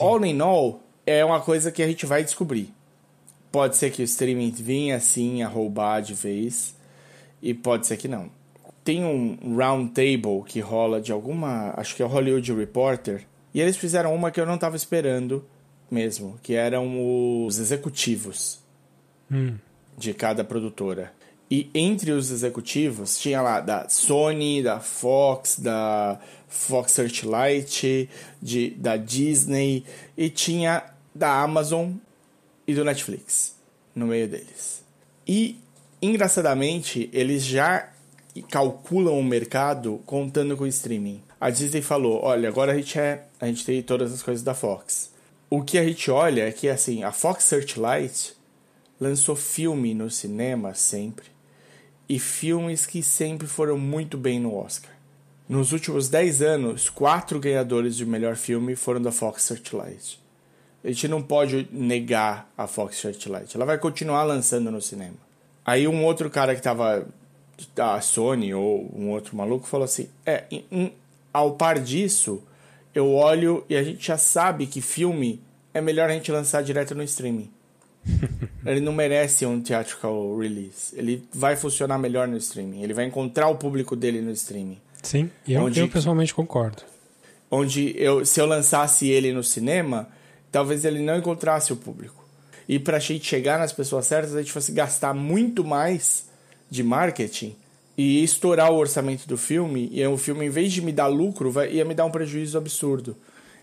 [0.00, 2.72] All in all, é uma coisa que a gente vai descobrir.
[3.52, 6.74] Pode ser que o streaming venha assim a roubar de vez
[7.40, 8.28] e pode ser que não.
[8.86, 13.60] Tem um round table que rola de alguma, acho que é o Hollywood Reporter, e
[13.60, 15.44] eles fizeram uma que eu não estava esperando
[15.90, 18.60] mesmo, que eram os executivos
[19.98, 21.12] de cada produtora.
[21.50, 28.08] E entre os executivos tinha lá da Sony, da Fox, da Fox Searchlight,
[28.40, 29.82] de, da Disney
[30.16, 31.94] e tinha da Amazon
[32.68, 33.56] e do Netflix
[33.96, 34.84] no meio deles.
[35.26, 35.58] E
[36.00, 37.90] engraçadamente, eles já
[38.42, 41.22] calculam o mercado contando com o streaming.
[41.40, 44.54] A Disney falou: "Olha, agora a gente é, a gente tem todas as coisas da
[44.54, 45.10] Fox".
[45.48, 48.34] O que a gente olha é que assim, a Fox Searchlight
[49.00, 51.26] lançou filme no cinema sempre
[52.08, 54.90] e filmes que sempre foram muito bem no Oscar.
[55.48, 60.20] Nos últimos 10 anos, quatro ganhadores de melhor filme foram da Fox Searchlight.
[60.82, 63.56] A gente não pode negar a Fox Searchlight.
[63.56, 65.16] Ela vai continuar lançando no cinema.
[65.64, 67.06] Aí um outro cara que tava
[67.74, 70.92] da Sony ou um outro maluco falou assim: "É, em- em-
[71.32, 72.42] ao par disso,
[72.94, 75.40] eu olho e a gente já sabe que filme
[75.74, 77.50] é melhor a gente lançar direto no streaming.
[78.64, 80.94] Ele não merece um theatrical release.
[80.96, 82.82] Ele vai funcionar melhor no streaming.
[82.82, 84.78] Ele vai encontrar o público dele no streaming.
[85.02, 86.82] Sim, e eu, Onde eu pessoalmente concordo.
[87.50, 90.08] Onde eu, se eu lançasse ele no cinema,
[90.50, 92.24] talvez ele não encontrasse o público.
[92.68, 96.28] E pra gente chegar nas pessoas certas, a gente fosse gastar muito mais
[96.70, 97.54] de marketing
[97.96, 99.88] e estourar o orçamento do filme.
[99.92, 102.58] E o filme, em vez de me dar lucro, vai, ia me dar um prejuízo
[102.58, 103.16] absurdo.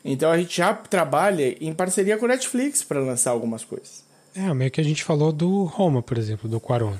[0.03, 4.03] Então a gente já trabalha em parceria com o Netflix para lançar algumas coisas.
[4.35, 6.97] É, meio que a gente falou do Roma, por exemplo, do Quaron.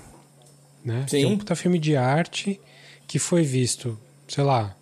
[0.85, 1.05] Né?
[1.07, 1.17] Sim.
[1.17, 2.59] Que é um puta filme de arte
[3.07, 3.97] que foi visto,
[4.27, 4.75] sei lá,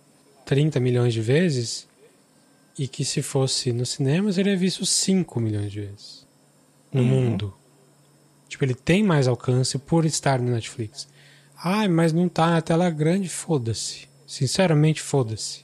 [0.44, 1.88] 30 milhões de vezes
[2.78, 6.26] e que se fosse nos cinemas ele é visto 5 milhões de vezes
[6.92, 7.54] no mundo.
[8.48, 11.08] Tipo, ele tem mais alcance por estar no Netflix.
[11.62, 14.08] Ai, mas não tá na tela grande, foda-se.
[14.26, 15.60] Sinceramente, foda-se.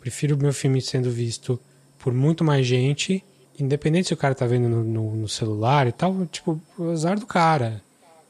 [0.00, 1.58] Prefiro o meu filme sendo visto
[1.98, 3.24] por muito mais gente,
[3.58, 7.18] independente se o cara tá vendo no, no- no celular e tal, tipo, o azar
[7.18, 7.82] do cara.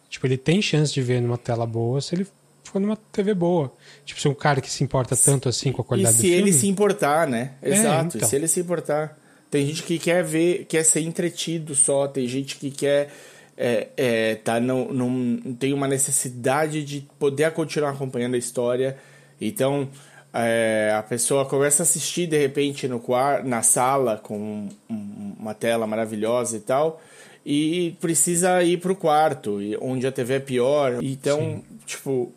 [0.09, 2.27] Tipo, ele tem chance de ver numa tela boa se ele
[2.64, 3.73] for numa TV boa.
[4.05, 6.28] Tipo, se um cara que se importa tanto assim com a E qualidade se do
[6.28, 6.39] filme...
[6.39, 7.52] ele se importar, né?
[7.60, 8.16] É, Exato.
[8.16, 8.27] então.
[8.27, 9.18] E se ele se importar.
[9.51, 12.09] Tem gente que quer ver, quer ser entretido só.
[12.09, 13.12] Tem gente que quer.
[13.57, 18.99] É, é, tá, não, não tem uma necessidade de poder continuar acompanhando a história.
[19.41, 19.89] Então,
[20.33, 25.37] é, a pessoa começa a assistir de repente no quar na sala com um- um-
[25.41, 27.01] uma tela maravilhosa e tal
[27.45, 32.35] e precisa ir pro quarto e- onde a TV é pior então tipo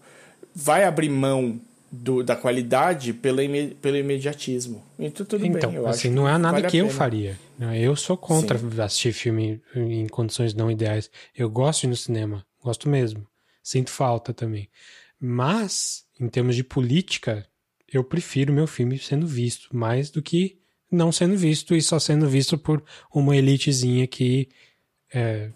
[0.56, 1.60] vai abrir mão
[1.91, 6.28] do, da qualidade pelo, ime- pelo imediatismo então tudo então, bem eu assim, acho não
[6.28, 7.40] é nada vale que eu faria.
[7.76, 11.10] Eu sou contra assistir filme em condições não ideais.
[11.36, 13.26] Eu gosto de ir no cinema, gosto mesmo.
[13.64, 14.70] Sinto falta também.
[15.20, 17.45] Mas, em termos de política,
[17.91, 20.57] eu prefiro meu filme sendo visto mais do que
[20.91, 22.84] não sendo visto e só sendo visto por
[23.14, 24.48] uma elitezinha que
[25.14, 25.49] é,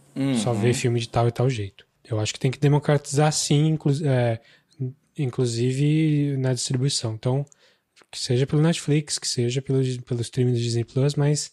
[0.43, 0.59] só Uhum.
[0.61, 1.85] vê filme de tal e tal jeito.
[2.03, 4.39] Eu acho que tem que democratizar sim, é,
[5.17, 7.13] inclusive na distribuição.
[7.13, 7.45] Então,
[8.11, 11.51] que seja pelo Netflix, que seja pelo, pelo streaming do Disney Plus, mas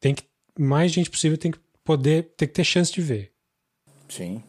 [0.00, 0.24] tem que
[0.58, 3.32] mais gente possível tem que poder, tem que ter chance de ver.
[4.08, 4.42] sim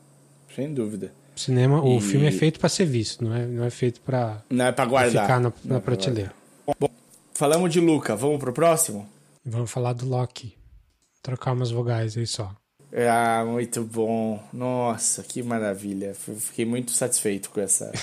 [0.54, 3.64] sem dúvida O cinema, o E- filme é feito para ser visto, não é, não
[3.64, 6.34] é feito para não é pra guardar ficar na, na é pra prateleira.
[6.66, 6.90] guardar.
[7.34, 9.10] falamos de Luca vamos pro próximo
[9.46, 10.56] Vamos falar do Loki.
[11.22, 12.56] Trocar umas vogais aí só.
[12.96, 14.40] Ah, muito bom.
[14.54, 16.14] Nossa, que maravilha.
[16.14, 17.92] Fiquei muito satisfeito com essa.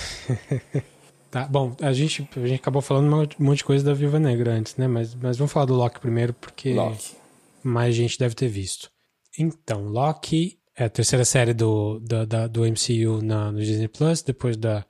[1.31, 3.07] Tá, bom, a gente, a gente acabou falando
[3.39, 4.85] um monte de coisa da Viúva Negra antes, né?
[4.85, 7.15] Mas, mas vamos falar do Loki primeiro, porque Loki.
[7.63, 8.91] mais gente deve ter visto.
[9.39, 14.21] Então, Loki é a terceira série do, da, da- do MCU na, no Disney Plus,
[14.21, 14.85] depois da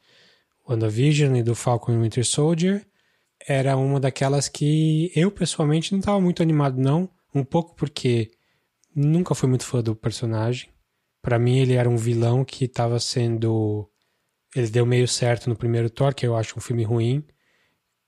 [0.68, 2.84] WandaVision e do Falcon e Winter Soldier.
[3.48, 7.08] Era uma daquelas que eu, pessoalmente, não estava muito animado, não.
[7.36, 8.32] Um pouco porque
[8.96, 10.70] nunca fui muito fã do personagem.
[11.22, 13.90] Pra mim, ele era um vilão que estava sendo.
[14.56, 17.24] Ele deu meio certo no primeiro Thor, que eu acho um filme ruim.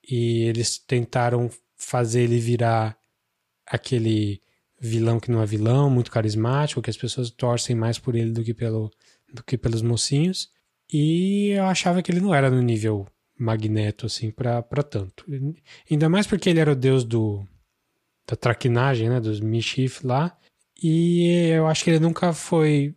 [0.09, 2.97] E eles tentaram fazer ele virar
[3.65, 4.41] aquele
[4.79, 8.43] vilão que não é vilão, muito carismático, que as pessoas torcem mais por ele do
[8.43, 8.91] que, pelo,
[9.33, 10.51] do que pelos mocinhos.
[10.91, 13.07] E eu achava que ele não era no nível
[13.37, 15.25] magneto, assim, pra tanto.
[15.89, 17.47] Ainda mais porque ele era o deus do
[18.25, 20.37] da traquinagem, né, dos mischief lá.
[20.83, 22.93] E eu acho que ele nunca foi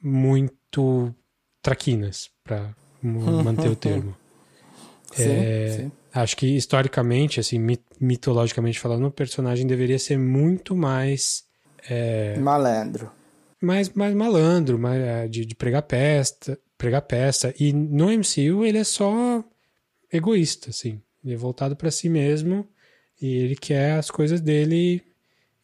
[0.00, 1.14] muito
[1.60, 4.14] traquinas, pra m- manter o termo.
[5.12, 5.92] Sim, É, sim.
[6.12, 11.44] Acho que historicamente, assim, mi- mitologicamente falando, o personagem deveria ser muito mais
[12.38, 13.10] Malandro.
[13.60, 17.52] mais, mais malandro, mais, é, de, de pregar peça, pregar peça.
[17.58, 19.42] E no MCU ele é só
[20.12, 21.00] egoísta, assim.
[21.24, 22.68] Ele é voltado pra si mesmo
[23.20, 25.02] e ele quer as coisas dele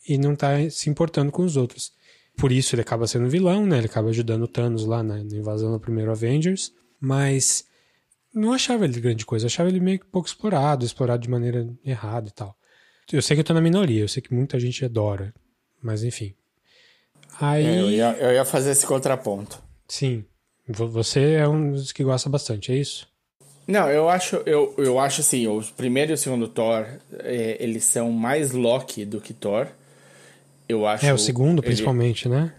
[0.09, 1.93] e não tá se importando com os outros.
[2.37, 3.79] Por isso ele acaba sendo vilão, né?
[3.79, 6.73] Ele acaba ajudando o Thanos lá na, na invasão do primeiro Avengers.
[6.99, 7.65] Mas
[8.35, 9.47] não achava ele grande coisa.
[9.47, 12.57] Achava ele meio que pouco explorado, explorado de maneira errada e tal.
[13.13, 15.35] Eu sei que eu tô na minoria, eu sei que muita gente adora.
[15.83, 16.35] Mas enfim.
[17.41, 17.65] Aí.
[17.67, 19.63] É, eu, ia, eu ia fazer esse contraponto.
[19.89, 20.25] Sim.
[20.69, 23.09] Vo- Você é um dos que gosta bastante, é isso?
[23.67, 26.87] Não, eu acho, eu, eu acho assim, o primeiro e o segundo Thor,
[27.21, 29.69] é, eles são mais Loki do que Thor.
[30.71, 31.05] Eu acho.
[31.07, 32.53] É, o segundo, ele- principalmente, né?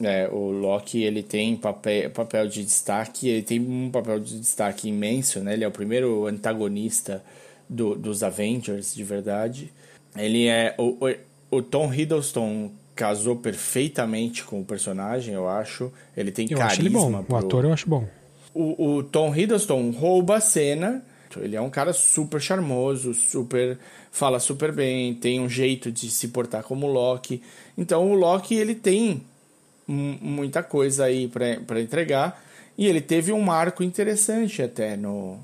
[0.00, 4.88] É, o Loki ele tem papel, papel de destaque, ele tem um papel de destaque
[4.88, 5.54] imenso, né?
[5.54, 7.22] Ele é o primeiro antagonista
[7.68, 9.72] do, dos Avengers, de verdade.
[10.16, 10.74] Ele é.
[10.78, 10.96] O,
[11.50, 15.90] o, o Tom Hiddleston casou perfeitamente com o personagem, eu acho.
[16.16, 16.72] Ele tem Eu carisma.
[16.72, 17.18] acho ele bom.
[17.20, 18.04] O pro- ator eu acho bom.
[18.54, 21.02] o, o Tom Hiddleston rouba a cena.
[21.36, 23.78] Ele é um cara super charmoso, super
[24.10, 27.42] fala super bem, tem um jeito de se portar como Loki.
[27.76, 29.22] Então o Loki ele tem
[29.86, 32.42] mu- muita coisa aí para entregar
[32.76, 35.38] e ele teve um arco interessante até no,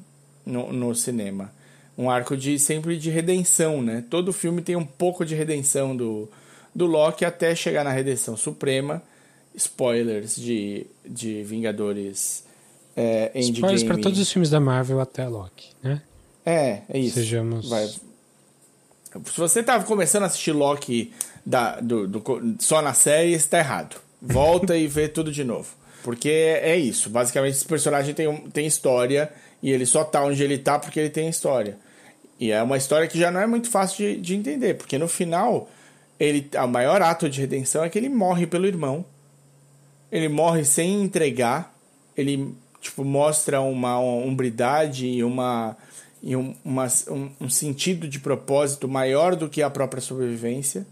[0.47, 1.53] no, no cinema.
[1.97, 4.03] Um arco de sempre de redenção, né?
[4.11, 6.29] Todo filme tem um pouco de redenção do,
[6.75, 9.03] do Loki até chegar na redenção suprema.
[9.55, 12.43] Spoilers de, de Vingadores
[12.97, 13.53] é, Endgame.
[13.55, 16.03] Spoilers pra todos os filmes da Marvel até Loki, né?
[16.47, 17.15] É, é isso.
[17.17, 17.87] Sejamos- Vai.
[17.89, 21.13] Se você tá começando a assistir Loki
[21.47, 23.97] da, do, do- só na série, você tá errado.
[24.21, 25.69] Volta e vê tudo de novo.
[26.03, 27.09] Porque é isso.
[27.09, 31.11] Basicamente, esse personagem tem, tem história e ele só tá onde ele tá porque ele
[31.11, 31.79] tem história.
[32.39, 35.07] E é uma história que já não é muito fácil de, de entender, porque no
[35.09, 35.71] final,
[36.19, 39.05] ele, o maior ato de redenção é que ele morre pelo irmão.
[40.11, 41.73] Ele morre sem entregar.
[42.17, 42.55] Ele
[42.85, 45.77] tipo mostra uma hombridade e uma
[46.23, 50.87] e um, uma- um, um sentido de propósito maior do que a própria sobrevivência.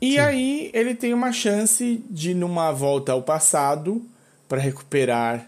[0.00, 4.02] E aí ele tem uma chance de numa volta ao passado
[4.48, 5.46] para recuperar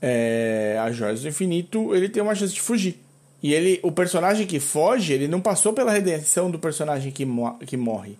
[0.00, 3.02] é, as joias do infinito, ele tem uma chance de fugir.
[3.42, 7.56] E ele, o personagem que foge, ele não passou pela redenção do personagem que, mo
[7.66, 8.16] que morre.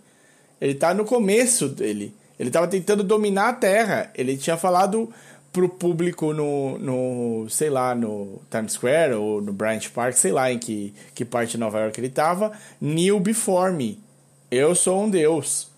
[0.60, 2.15] Ele tá no começo dele.
[2.39, 4.10] Ele tava tentando dominar a Terra.
[4.15, 5.12] Ele tinha falado
[5.53, 10.53] pro público no, no, sei lá, no Times Square ou no Bryant Park, sei lá
[10.53, 13.99] em que, que parte de Nova York ele tava, Kneel Before Me.
[14.51, 15.69] Eu sou um deus.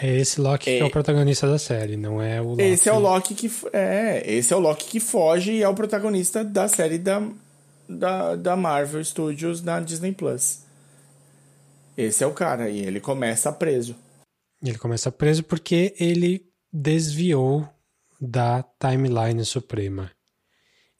[0.00, 0.76] É esse Loki É.
[0.78, 2.62] que é o protagonista da série, não é o Loki.
[2.62, 5.74] Esse é o Loki que é, esse é o Loki que foge e é o
[5.74, 7.22] protagonista da série da,
[7.88, 10.60] da, da Marvel Studios na Disney Plus.
[11.96, 13.94] Esse é o cara e ele começa preso.
[14.64, 17.68] Ele começa preso porque ele desviou
[18.24, 20.12] da timeline suprema.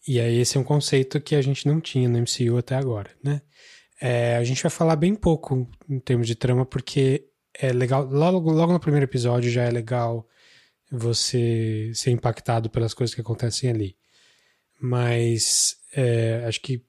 [0.06, 3.10] E aí esse é um conceito que a gente não tinha no MCU até agora,
[3.22, 3.40] né?
[4.00, 8.04] É, a gente vai falar bem pouco em termos de trama, porque é legal.
[8.04, 10.26] Logo, logo no primeiro episódio já é legal
[10.90, 13.96] você ser impactado pelas coisas que acontecem ali.
[14.80, 16.84] Mas é, acho que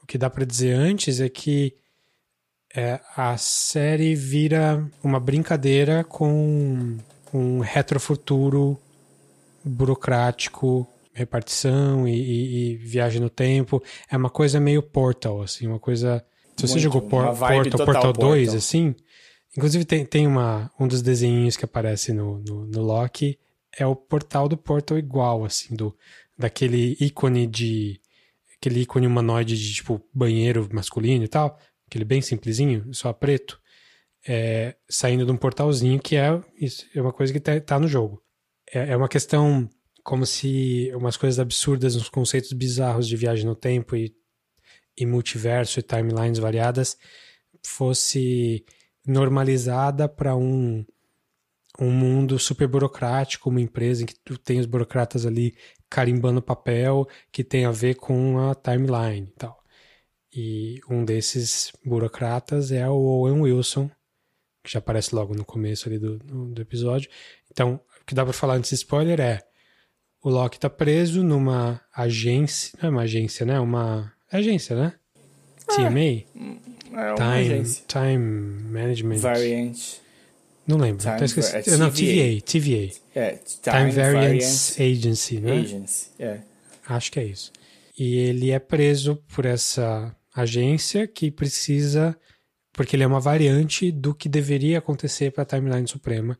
[0.00, 1.74] o que dá pra dizer antes é que
[2.72, 6.96] é, a série vira uma brincadeira com
[7.34, 8.80] um retrofuturo
[9.64, 13.82] burocrático, repartição e, e- e viagem no tempo.
[14.10, 16.24] É uma coisa meio Portal, assim, uma coisa.
[16.56, 18.56] Se você Muito, jogou Por- Portal, Portal 2, Portal.
[18.56, 18.94] assim.
[19.56, 23.38] Inclusive tem, tem uma, um dos desenhinhos que aparece no, no, no Loki.
[23.78, 25.94] É o portal do Portal igual, assim, do,
[26.38, 28.00] daquele ícone de.
[28.58, 31.58] Aquele ícone humanoide de tipo banheiro masculino e tal.
[31.86, 33.60] Aquele bem simplesinho, só preto.
[34.26, 37.88] É, saindo de um portalzinho que é, isso, é uma coisa que tá, tá no
[37.88, 38.22] jogo.
[38.72, 39.68] É, é uma questão
[40.02, 44.14] como se umas coisas absurdas, uns conceitos bizarros de viagem no tempo e,
[44.96, 46.96] e multiverso e timelines variadas
[47.64, 48.64] fosse
[49.06, 50.84] normalizada para um,
[51.78, 55.56] um mundo super burocrático, uma empresa em que tu tem os burocratas ali
[55.88, 59.62] carimbando papel que tem a ver com a timeline e tal.
[60.34, 63.90] E um desses burocratas é o Owen Wilson,
[64.64, 67.10] que já aparece logo no começo ali do, do, episódio.
[67.50, 67.80] Então,
[68.12, 69.40] que dá pra falar antes de spoiler é
[70.22, 73.58] o Loki tá preso numa agência, não é uma agência, né?
[73.58, 74.92] Uma agência, né?
[75.66, 75.98] TMA?
[75.98, 76.24] É
[76.94, 77.84] uma Time, agência.
[77.88, 78.18] Time
[78.70, 79.16] Management.
[79.16, 79.78] Variant.
[80.66, 80.98] Não lembro.
[81.02, 82.40] Time Tá esqueci- Va- é não, TVA.
[82.42, 82.92] TVA.
[83.14, 83.30] É,
[83.62, 85.52] Time, Variance Agency, né?
[85.60, 86.06] Agency.
[86.18, 86.40] É.
[86.86, 87.50] Acho que é isso.
[87.98, 92.14] E ele é preso por essa agência que precisa,
[92.74, 96.38] porque ele é uma variante do que deveria acontecer para a timeline suprema.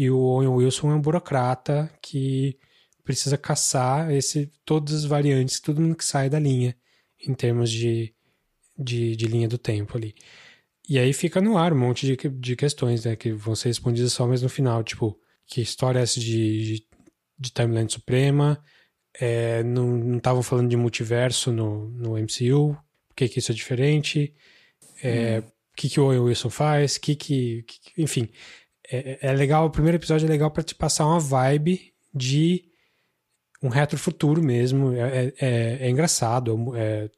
[0.00, 2.58] E o Owen Wilson é um burocrata que
[3.04, 6.74] precisa caçar esse, todas as variantes, todo mundo que sai da linha,
[7.26, 8.14] em termos de,
[8.78, 10.14] de, de linha do tempo ali.
[10.88, 14.14] E aí fica no ar um monte de, de questões, né, que vão ser respondidas
[14.14, 16.86] só mais no final, tipo, que história é essa de, de,
[17.38, 18.58] de timeline suprema,
[19.20, 22.74] é, não estavam falando de multiverso no, no MCU,
[23.06, 24.34] por que, que isso é diferente,
[25.02, 25.44] é, o
[25.76, 28.30] que, que o Owen Wilson faz, que que, que- enfim,
[28.90, 32.64] é, é legal, o primeiro episódio é legal para te passar uma vibe de
[33.62, 37.10] um retrofuturo mesmo, é, é, é- é engraçado, é-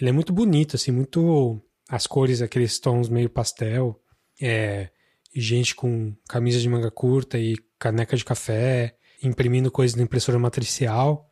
[0.00, 4.00] ele é muito bonito, assim, muito, as cores, aqueles tons meio pastel,
[4.40, 4.90] é,
[5.34, 11.30] gente com camisa de manga curta e caneca de café, imprimindo coisas na impressora matricial,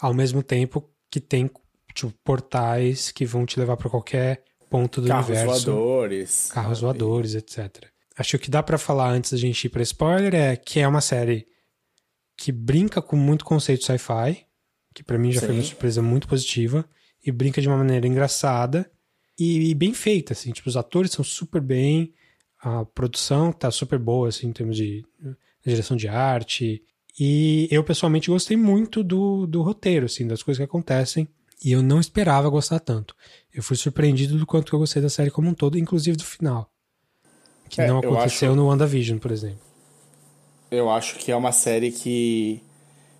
[0.00, 1.50] ao mesmo tempo que tem
[1.94, 5.70] tipo, portais que vão te levar para qualquer ponto do Carros universo.
[5.72, 6.50] voadores.
[6.52, 6.98] Carros sabe?
[6.98, 7.86] voadores, etc.
[8.16, 10.80] Acho que o que dá pra falar antes da gente ir pra spoiler é que
[10.80, 11.46] é uma série
[12.36, 14.46] que brinca com muito conceito sci-fi,
[14.94, 15.54] que pra mim já foi Sim.
[15.54, 16.84] uma surpresa muito positiva,
[17.24, 18.90] e brinca de uma maneira engraçada
[19.38, 22.12] e, e bem feita, assim, tipo, os atores são super bem,
[22.60, 25.04] a produção tá super boa, assim, em termos de
[25.64, 26.82] direção de arte,
[27.18, 31.28] e eu pessoalmente gostei muito do, do roteiro, assim, das coisas que acontecem,
[31.64, 33.14] e eu não esperava gostar tanto.
[33.52, 36.71] Eu fui surpreendido do quanto eu gostei da série como um todo, inclusive do final.
[37.72, 39.58] Que É, não eu aconteceu acho- no WandaVision, por exemplo.
[40.70, 42.60] Eu acho que é uma série que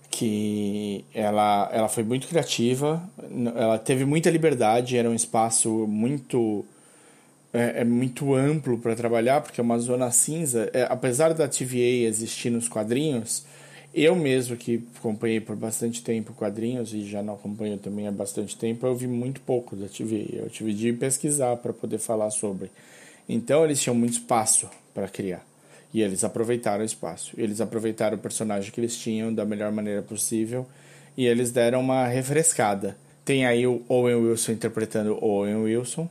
[0.09, 3.01] que ela, ela foi muito criativa,
[3.55, 6.63] ela teve muita liberdade, era um espaço muito
[7.53, 10.69] é, é muito amplo para trabalhar, porque é uma zona cinza.
[10.73, 13.43] É, apesar da TVA existir nos quadrinhos,
[13.93, 18.57] eu mesmo que acompanhei por bastante tempo quadrinhos e já não acompanho também há bastante
[18.57, 20.43] tempo, eu vi muito pouco da TVA.
[20.43, 22.71] Eu tive de pesquisar para poder falar sobre.
[23.27, 25.45] Então eles tinham muito espaço para criar.
[25.93, 27.33] E eles aproveitaram o espaço.
[27.37, 30.67] Eles aproveitaram o personagem que eles tinham da melhor maneira possível
[31.15, 32.97] e eles deram uma refrescada.
[33.23, 36.09] Tem aí o Owen Wilson interpretando o Owen Wilson.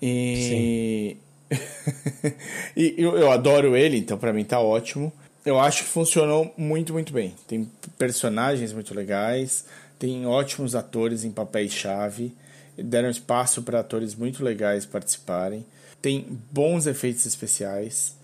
[0.00, 1.16] E,
[2.76, 5.12] e eu, eu adoro ele, então pra mim tá ótimo.
[5.44, 7.34] Eu acho que funcionou muito, muito bem.
[7.48, 7.68] Tem
[7.98, 9.64] personagens muito legais,
[9.98, 12.32] tem ótimos atores em papéis-chave,
[12.76, 15.64] deram espaço para atores muito legais participarem,
[16.02, 18.14] tem bons efeitos especiais,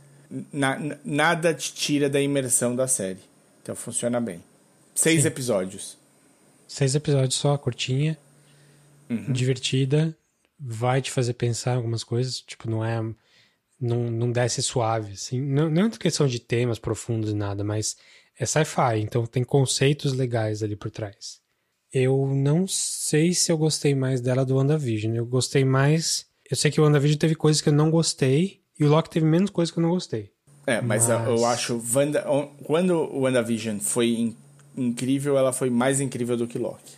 [0.52, 3.20] na- na- nada te tira da imersão da série.
[3.62, 4.42] Então funciona bem.
[4.94, 5.28] Seis Sim.
[5.28, 5.96] episódios.
[6.66, 8.18] Seis episódios só, curtinha,
[9.08, 9.32] Uhum.
[9.32, 10.14] divertida,
[10.58, 13.00] vai te fazer pensar em algumas coisas, tipo, não é.
[13.80, 15.40] Não, não desce suave, assim.
[15.40, 17.96] Não, não é questão de temas profundos e nada, mas
[18.36, 21.38] é sci-fi, então tem conceitos legais ali por trás.
[21.92, 25.14] Eu não sei se eu gostei mais dela do WandaVision.
[25.14, 26.26] Eu gostei mais.
[26.50, 29.26] Eu sei que o WandaVision teve coisas que eu não gostei, e o Loki teve
[29.26, 30.30] menos coisas que eu não gostei.
[30.66, 31.82] É, mas, eu- Mas- eu acho.
[31.94, 32.24] Wanda,
[32.64, 34.36] quando o WandaVision foi in-
[34.76, 36.94] incrível, ela foi mais incrível do que Loki.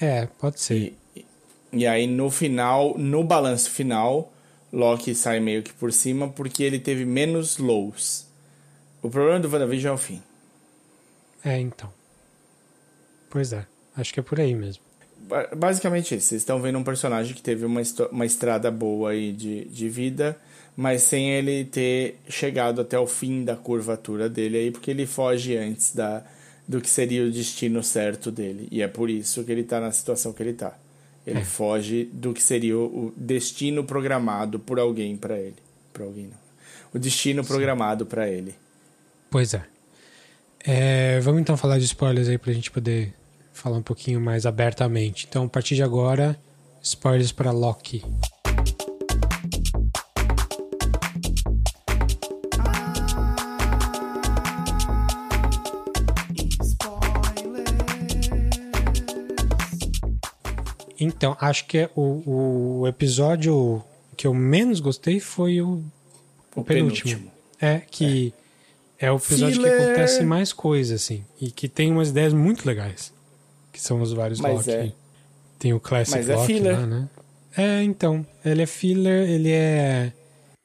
[0.00, 0.94] É, pode ser.
[1.16, 1.24] E,
[1.72, 4.32] e aí no final, no balanço final,
[4.72, 8.26] Loki sai meio que por cima porque ele teve menos lows.
[9.02, 10.22] O problema do WandaVision é o fim.
[11.44, 11.92] É, então.
[13.30, 13.66] Pois é,
[13.96, 14.82] acho que é por aí mesmo.
[15.28, 16.28] Ba- Basicamente isso.
[16.28, 17.80] Vocês estão vendo um personagem que teve uma,
[18.10, 20.36] uma estrada boa aí de, de vida,
[20.76, 25.56] mas sem ele ter chegado até o fim da curvatura dele aí, porque ele foge
[25.56, 26.22] antes da,
[26.66, 28.68] do que seria o destino certo dele.
[28.70, 30.76] E é por isso que ele tá na situação que ele tá.
[31.26, 35.56] Ele foge do que seria o destino programado por alguém pra ele.
[35.92, 36.44] Pra alguém não.
[36.92, 38.54] O destino programado pra ele.
[39.30, 39.64] Pois é.
[40.66, 43.14] É, Vamos então falar de spoilers aí pra gente poder
[43.54, 45.26] falar um pouquinho mais abertamente.
[45.28, 46.38] Então, a partir de agora,
[46.82, 48.02] spoilers para Loki.
[60.98, 63.82] Então, acho que é o, o episódio
[64.16, 65.82] que eu menos gostei foi o,
[66.54, 67.10] o, O penúltimo.
[67.10, 67.32] penúltimo.
[67.60, 68.32] É, que
[68.98, 69.76] é, o episódio Filler.
[69.76, 71.24] que acontece mais coisa, assim.
[71.40, 73.13] E que tem umas ideias muito legais.
[73.74, 74.70] Que são os vários Mas Loki.
[74.70, 74.92] é.
[75.58, 76.80] Tem o Classic Mas é Loki filler.
[76.80, 77.08] lá, né?
[77.56, 78.24] É, então.
[78.44, 80.12] Ele é filler, ele é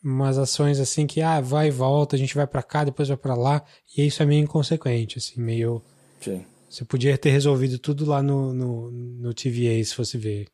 [0.03, 3.17] umas ações assim que, ah, vai e volta, a gente vai pra cá, depois vai
[3.17, 3.63] pra lá.
[3.97, 5.81] E isso é meio inconsequente, assim, meio...
[6.21, 6.45] Sim.
[6.69, 10.45] Você podia ter resolvido tudo lá no, no, no TVA, se fosse ver.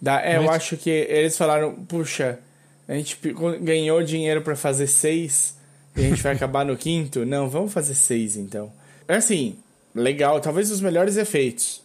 [0.00, 2.38] Dá, é, eu Mas- acho que eles falaram, puxa,
[2.86, 3.18] a gente
[3.60, 5.56] ganhou dinheiro pra fazer seis
[5.96, 7.26] e a gente vai acabar no quinto.
[7.26, 8.72] Não, vamos fazer seis então.
[9.08, 9.56] É assim,
[9.94, 11.82] legal, talvez os melhores efeitos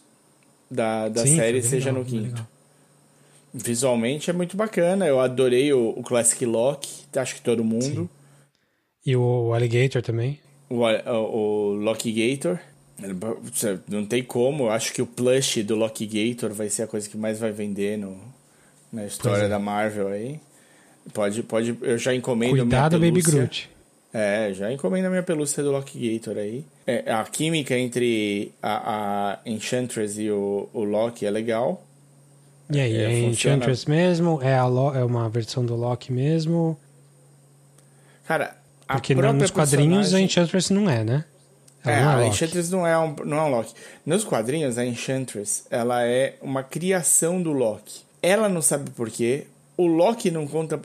[0.70, 2.46] da, da Sim, série foi seja legal, no quinto.
[3.52, 8.08] Visualmente é muito bacana, eu adorei o, o Classic Lock, acho que todo mundo.
[9.06, 10.40] E o Alligator também.
[10.68, 11.92] O, o, o
[13.88, 17.08] Não tem como, eu acho que o plush do Loki Gator vai ser a coisa
[17.08, 18.18] que mais vai vender no,
[18.92, 19.48] na história é.
[19.48, 20.40] da Marvel aí.
[21.12, 23.20] Pode, pode, eu já encomendo Cuidado, Baby.
[23.20, 23.70] Groot.
[24.16, 26.64] É, já encomendo a minha pelúcia do Loki Gator aí.
[26.86, 31.82] É, a química entre a, a Enchantress e o, o Loki é legal.
[32.70, 34.40] E aí, É, é, Enchantress mesmo?
[34.40, 36.78] É, a Lo- é uma versão do Loki mesmo?
[38.26, 38.56] Cara,
[38.88, 41.24] a Porque própria nos quadrinhos a personagem- Enchantress não é, né?
[41.84, 42.28] Ela É, não é a Loki.
[42.28, 43.74] Enchantress não é, um, não é um Loki.
[44.06, 48.02] Nos quadrinhos, a Enchantress, ela é uma criação do Loki.
[48.22, 49.46] Ela não sabe por quê,
[49.76, 50.78] o Loki não conta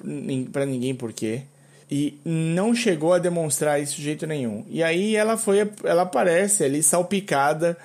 [0.52, 1.44] pra ninguém por quê,
[1.90, 4.64] e não chegou a demonstrar isso de jeito nenhum.
[4.70, 7.78] E aí ela foi, ela aparece ali salpicada,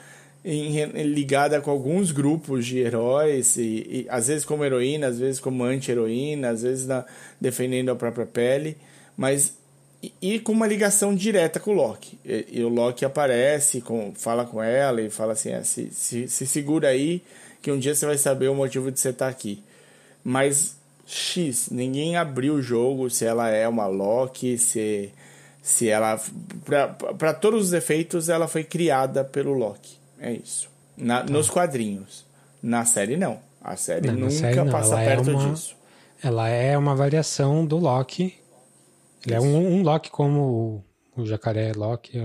[0.45, 5.41] em ligada com alguns grupos de heróis, e, e às vezes como heroína, às vezes
[5.41, 7.05] como anti-heroína, às vezes na-
[7.41, 8.77] defendendo a própria pele,
[9.17, 9.57] mas
[10.03, 12.19] e, e com uma ligação direta com o Loki.
[12.23, 16.29] E, e o Loki aparece, com, fala com ela e fala assim: "Ah, se, se,
[16.29, 17.23] se segura aí,
[17.63, 19.63] que um dia você vai saber o motivo de você estar aqui.
[20.23, 20.77] Mas,
[21.07, 25.13] X, ninguém abriu o jogo se ela é uma Loki, se,
[25.63, 26.19] se ela.
[27.19, 29.99] Para todos os efeitos, ela foi criada pelo Loki.
[30.19, 30.69] É isso.
[30.97, 32.25] Na, Nos quadrinhos.
[32.63, 33.41] Na série, não.
[33.63, 35.77] A série Não, nunca série passa ela é perto uma- disso.
[36.23, 38.35] Ela é uma variação do Loki.
[39.27, 40.83] Ele é um, um Loki como
[41.17, 42.19] o, o jacaré Loki.
[42.19, 42.23] é.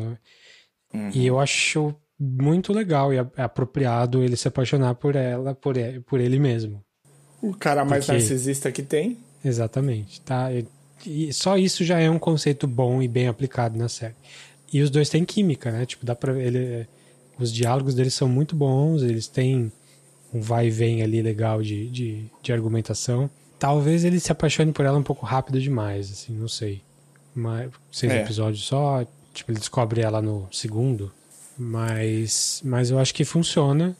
[0.93, 1.11] Uhum.
[1.13, 6.19] E eu acho muito legal e apropriado ele se apaixonar por ela, por ele, por
[6.19, 6.83] ele mesmo.
[7.41, 9.17] O cara mais Porque- narcisista que tem.
[9.43, 10.51] Exatamente, tá?
[10.51, 10.67] E,
[11.05, 14.15] e só isso já é um conceito bom e bem aplicado na série.
[14.71, 15.85] E os dois têm química, né?
[15.85, 16.87] Tipo, dá pra ele
[17.39, 19.71] os diálogos deles são muito bons, eles têm
[20.33, 23.29] um vai e vem ali legal de, de, de argumentação.
[23.57, 26.81] Talvez ele se apaixone por ela um pouco rápido demais, assim, não sei.
[27.33, 28.21] Mas seis É.
[28.21, 31.11] episódios só, tipo, ele descobre ela no segundo.
[31.57, 33.95] Mas, mas eu acho que funciona.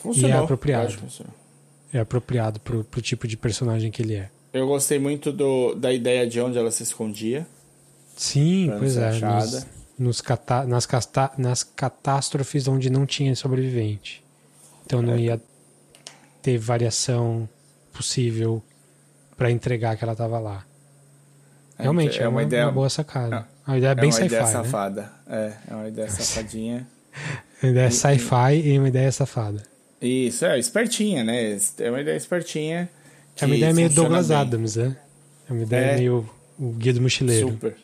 [0.00, 0.44] Funcionou.
[0.44, 0.86] apropriado.
[0.86, 1.34] Acho que funcionou.
[1.96, 4.28] É apropriado pro, pro tipo de personagem que ele é.
[4.52, 7.46] Eu gostei muito do, da ideia de onde ela se escondia.
[8.16, 9.12] Sim, pois é.
[9.20, 9.66] Nos,
[9.98, 14.22] nos cata- nas, casta- nas catástrofes onde não tinha sobrevivente.
[14.84, 15.02] Então É.
[15.02, 15.40] não ia
[16.42, 17.48] ter variação
[17.92, 18.62] possível
[19.36, 20.64] para entregar que ela tava lá.
[21.78, 23.36] Realmente, é, uma, uma boa sacada.
[23.36, 24.52] é- a ideia é bem é uma sci-fi, ideia né?
[24.52, 25.12] safada.
[25.28, 26.86] É, é uma ideia safadinha.
[27.62, 29.62] Uma ideia sci-fi e uma ideia safada.
[30.00, 31.58] Isso, é, espertinha, né?
[31.78, 32.88] É uma ideia espertinha.
[33.40, 34.36] É uma ideia meio Douglas bem.
[34.36, 34.96] Adams, né?
[35.48, 35.96] É uma ideia É.
[35.96, 36.28] meio
[36.58, 37.48] o Guia do Mochileiro.
[37.50, 37.76] Super.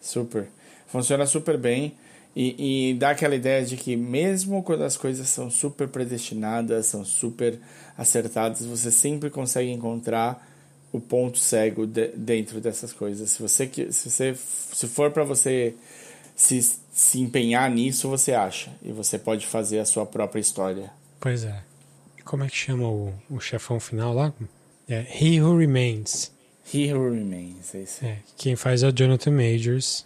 [0.00, 0.46] Super.
[0.88, 1.94] Funciona super bem.
[2.36, 7.04] E, e dá aquela ideia de que mesmo quando as coisas são super predestinadas, são
[7.04, 7.58] super
[7.96, 10.44] acertadas, você sempre consegue encontrar
[10.92, 13.30] o ponto cego de- dentro dessas coisas.
[13.30, 15.74] Se você se você se for para você
[16.34, 16.60] se,
[16.92, 20.90] se empenhar nisso, você acha e você pode fazer a sua própria história.
[21.24, 21.62] Pois é.
[22.24, 24.32] Como é que chama o, o chefão final lá?
[24.86, 26.30] É He Who Remains.
[26.72, 28.04] He Who Remains, é isso.
[28.04, 30.04] É, quem faz é o Jonathan Majors,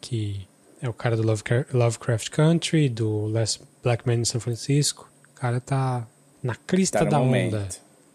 [0.00, 0.46] que
[0.82, 5.08] é o cara do Lovecra- Lovecraft Country, do Last Black Man em São Francisco.
[5.30, 6.04] O cara tá
[6.42, 7.54] na crista Tá da momento.
[7.56, 7.68] onda.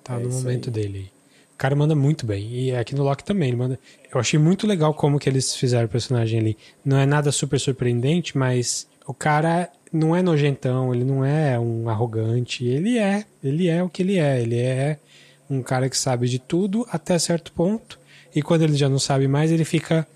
[0.04, 0.74] Tá É no momento aí.
[0.74, 1.12] dele.
[1.54, 2.50] O cara manda muito bem.
[2.54, 3.80] E aqui no Loki também, ele manda.
[4.14, 6.58] Eu achei muito legal como que eles fizeram o personagem ali.
[6.84, 11.90] Não é nada super surpreendente, mas o cara não é nojentão, ele não é um
[11.90, 12.66] arrogante.
[12.66, 13.26] Ele é.
[13.44, 14.42] Ele é o que ele é.
[14.42, 15.00] Ele é
[15.50, 18.00] um cara que sabe de tudo até certo ponto.
[18.36, 20.08] E quando ele já não sabe mais, ele fica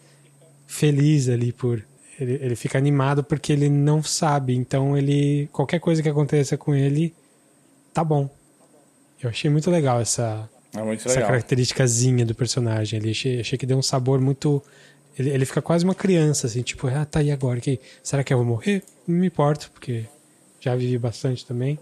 [0.67, 1.83] feliz ali por.
[2.19, 4.55] Ele, ele fica animado porque ele não sabe.
[4.55, 5.49] Então ele.
[5.51, 7.13] Qualquer coisa que aconteça com ele,
[7.93, 8.29] tá bom.
[9.21, 11.29] Eu achei muito legal essa, É muito essa legal.
[11.29, 13.11] característicazinha do personagem ali.
[13.11, 14.61] Achei, achei que deu um sabor muito.
[15.17, 17.59] Ele, ele fica quase uma criança, assim, tipo, ah, tá aí agora.
[17.61, 18.83] Que, será que eu vou morrer?
[19.07, 20.05] Não me importo, porque
[20.59, 21.77] já vivi bastante também.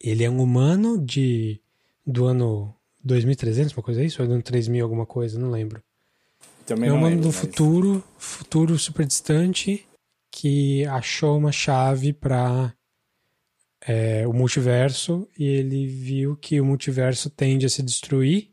[0.00, 1.60] Ele é um humano de
[2.06, 2.74] do ano
[3.04, 4.20] 2300, uma coisa é isso?
[4.22, 5.38] Ou do ano 3000, alguma coisa?
[5.38, 5.82] Não lembro.
[6.66, 9.86] Também É um humano do mas- futuro, futuro super distante,
[10.30, 12.72] que achou uma chave para
[14.28, 18.50] o multiverso e ele viu que o multiverso tende a se destruir.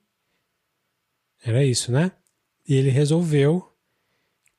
[1.44, 2.12] Era isso, né?
[2.68, 3.69] E ele resolveu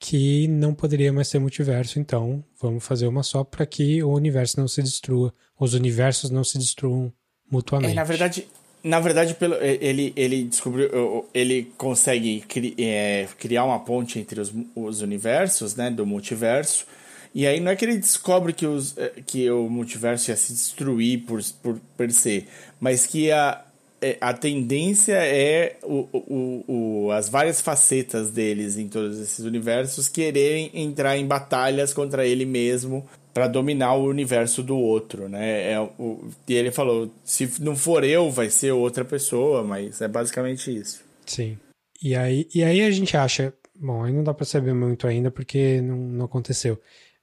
[0.00, 4.58] que não poderia mais ter multiverso, então vamos fazer uma só para que o universo
[4.58, 7.12] não se destrua, os universos não se destruam
[7.52, 7.92] mutuamente.
[7.92, 8.48] É, na verdade,
[8.82, 14.50] na verdade pelo, ele, ele descobriu, ele consegue cri, é, criar uma ponte entre os,
[14.74, 16.86] os universos, né, do multiverso.
[17.34, 20.52] E aí não é que ele descobre que, os, eh, que o multiverso ia se
[20.52, 22.48] destruir por, por per se,
[22.80, 23.62] mas que a,
[24.02, 26.64] é, a tendência é o, o,
[27.06, 32.44] o, as várias facetas deles em todos esses universos quererem entrar em batalhas contra ele
[32.44, 35.72] mesmo para dominar o universo do outro, né?
[35.72, 40.08] É, o, e ele falou, se não for eu, vai ser outra pessoa, mas é
[40.08, 41.04] basicamente isso.
[41.26, 41.58] Sim.
[42.02, 45.30] E aí, e aí a gente acha, bom, aí não dá para saber muito ainda
[45.30, 46.80] porque não, não aconteceu.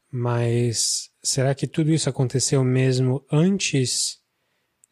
[0.10, 4.20] Mas será que tudo isso aconteceu mesmo antes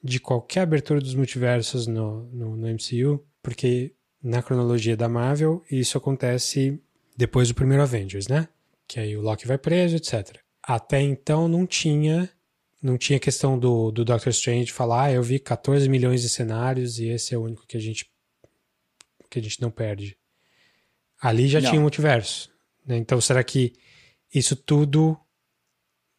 [0.06, 3.26] de qualquer abertura dos multiversos no, no, no MCU?
[3.41, 6.80] Porque na cronologia da Marvel, isso acontece
[7.18, 8.48] depois do primeiro Avengers, né?
[8.88, 10.38] Que aí o Loki vai preso, etc.
[10.61, 12.30] Até então não tinha
[12.82, 16.99] não tinha questão do, do Doctor Strange falar, ah, eu vi 14 milhões de cenários
[16.99, 18.07] e esse é o único que a gente
[19.27, 20.15] que a gente não perde.
[21.19, 21.68] Ali já Não.
[21.69, 22.52] tinha um multiverso.
[22.86, 22.95] né?
[22.98, 23.73] Então será que
[24.32, 25.18] isso tudo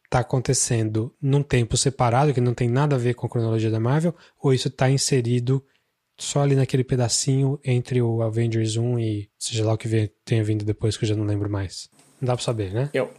[0.07, 3.79] está acontecendo num tempo separado, que não tem nada a ver com a cronologia da
[3.79, 5.63] Marvel, ou isso está inserido
[6.17, 10.65] só ali naquele pedacinho entre o Avengers 1 e seja lá o que tenha vindo
[10.65, 11.89] depois, que eu já não lembro mais.
[12.19, 12.89] Não dá pra saber, né?
[12.93, 13.11] Eu,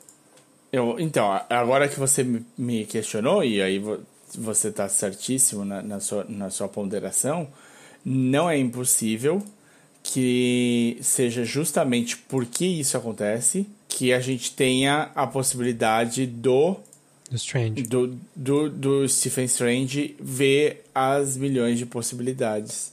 [0.73, 2.24] eu, então, agora que você
[2.56, 4.01] me- questionou, e aí vo-
[4.35, 7.48] você está certíssimo na, na, sua, na sua ponderação,
[8.05, 9.43] não é impossível
[10.02, 16.77] que seja justamente porque isso acontece que a gente tenha a possibilidade do
[17.31, 17.82] Do Strange.
[17.82, 22.93] do, do, do Stephen Strange ver as milhões de possibilidades.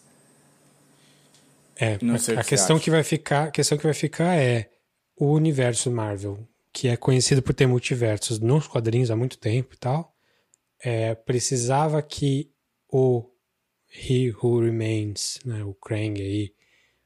[1.76, 3.94] É, Não a- sei a, que você questão que vai ficar, a questão que vai
[3.94, 4.70] ficar é
[5.18, 6.40] o universo Marvel,
[6.72, 10.14] que é conhecido por ter multiversos nos quadrinhos há muito tempo e tal,
[10.84, 12.50] é, precisava que
[12.90, 13.26] o
[13.94, 16.54] He Who Remains, né, o Krang aí,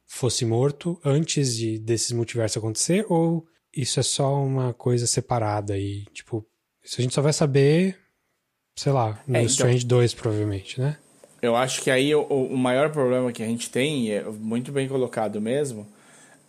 [0.08, 3.46] fosse morto antes de desses multiversos acontecer ou
[3.76, 6.46] isso é só uma coisa separada e tipo,
[6.84, 7.98] isso a gente só vai saber,
[8.76, 10.98] sei lá, no É, então- Strange 2 provavelmente, né?
[11.42, 14.88] Eu acho que aí o, o maior problema que a gente tem, é muito bem
[14.90, 15.88] colocado mesmo,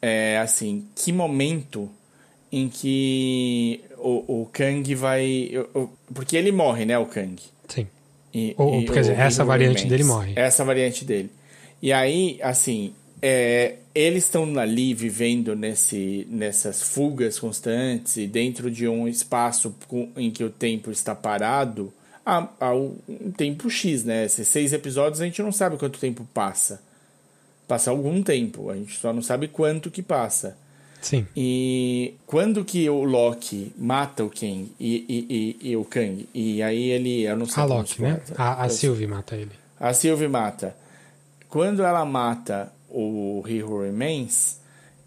[0.03, 1.89] é assim, que momento
[2.51, 5.53] em que o, o Kang vai.
[5.75, 7.41] o- o- porque ele morre, né, o Kang.
[7.69, 7.87] Sim.
[8.35, 10.33] E, Ou- e quer dizer, essa variante dele morre.
[10.35, 11.31] Essa variante dele.
[11.81, 12.93] E aí, assim,
[13.23, 19.75] é, eles estão ali vivendo nesse, nessas fugas constantes e dentro de um espaço
[20.17, 21.93] em que o tempo está parado
[22.25, 22.97] há, há um
[23.37, 24.25] tempo X, né?
[24.25, 26.81] Esses seis episódios a gente não sabe quanto tempo passa.
[27.67, 30.57] Passa algum tempo, a gente só não sabe quanto que passa.
[31.01, 31.27] Sim.
[31.37, 36.63] E quando que o Loki mata o Kang e, e, e, e o Kang, e
[36.63, 38.21] aí ele, eu não sei A Loki, né?
[38.35, 38.51] fala.
[38.51, 39.53] A, a Sylvie mata ele.
[39.79, 40.77] A Sylvie mata.
[41.49, 44.59] Quando ela mata o He Who Remains,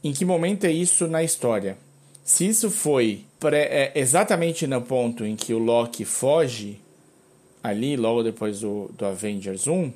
[0.03, 1.77] em que momento é isso na história?
[2.23, 6.79] Se isso foi pré- é, exatamente no ponto em que o Loki foge,
[7.61, 9.91] ali, logo depois do, do Avengers 1,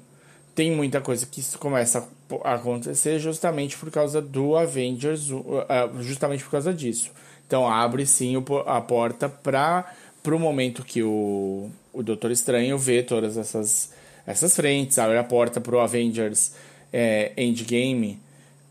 [0.56, 2.08] tem muita coisa que começa
[2.44, 7.12] a acontecer justamente por causa do Avengers, 1, ah, justamente por causa disso.
[7.46, 8.34] Então abre sim
[8.66, 9.86] a porta para
[10.26, 13.94] o momento que o, o Doutor Estranho vê todas essas,
[14.26, 16.54] essas frentes, abre a porta para o Avengers
[16.92, 18.20] é, Endgame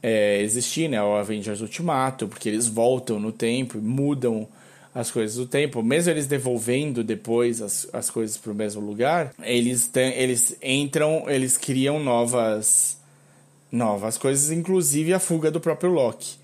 [0.03, 1.03] é, existir, né?
[1.03, 4.47] O Avengers Ultimato, porque eles voltam no tempo e mudam
[4.95, 9.35] as coisas do tempo, mesmo eles devolvendo depois as, as coisas para o mesmo lugar,
[9.43, 12.97] eles, têm, eles entram, eles criam novas
[13.71, 16.37] novas coisas, inclusive a fuga do próprio Loki,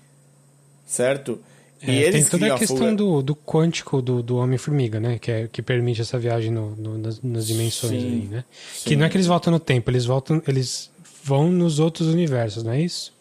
[0.85, 1.39] certo?
[1.81, 5.17] É, tem toda a questão fuga- do, do quântico do, do Homem-Formiga, né?
[5.19, 8.45] Que, é, que permite essa viagem no, no- nas, nas dimensões Sim, aí, né?
[8.73, 8.89] sim.
[8.89, 10.89] Que não é que eles voltam no tempo, eles voltam, eles
[11.23, 13.13] vão nos outros universos, não é isso?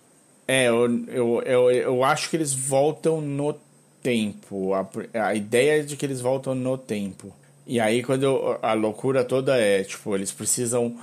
[0.47, 3.55] É, eu, eu, eu, eu acho que eles voltam no
[4.03, 4.75] tempo.
[4.75, 4.87] A,
[5.29, 7.33] a ideia é de que eles voltam no tempo.
[7.67, 10.97] E aí, quando eu- a loucura toda é, tipo, eles precisam.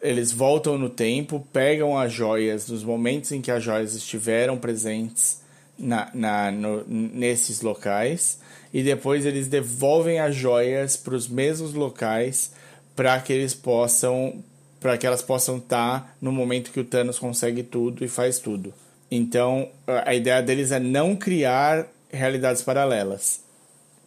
[0.00, 5.40] Eles voltam no tempo, pegam as joias nos momentos em que as joias estiveram presentes
[5.78, 8.38] na, na, no- nesses locais.
[8.74, 12.52] E depois eles devolvem as joias para os mesmos locais
[12.96, 14.42] para que eles possam
[14.82, 18.74] para que elas possam estar no momento que o Thanos consegue tudo e faz tudo.
[19.08, 23.40] Então, a a ideia deles é não criar realidades paralelas.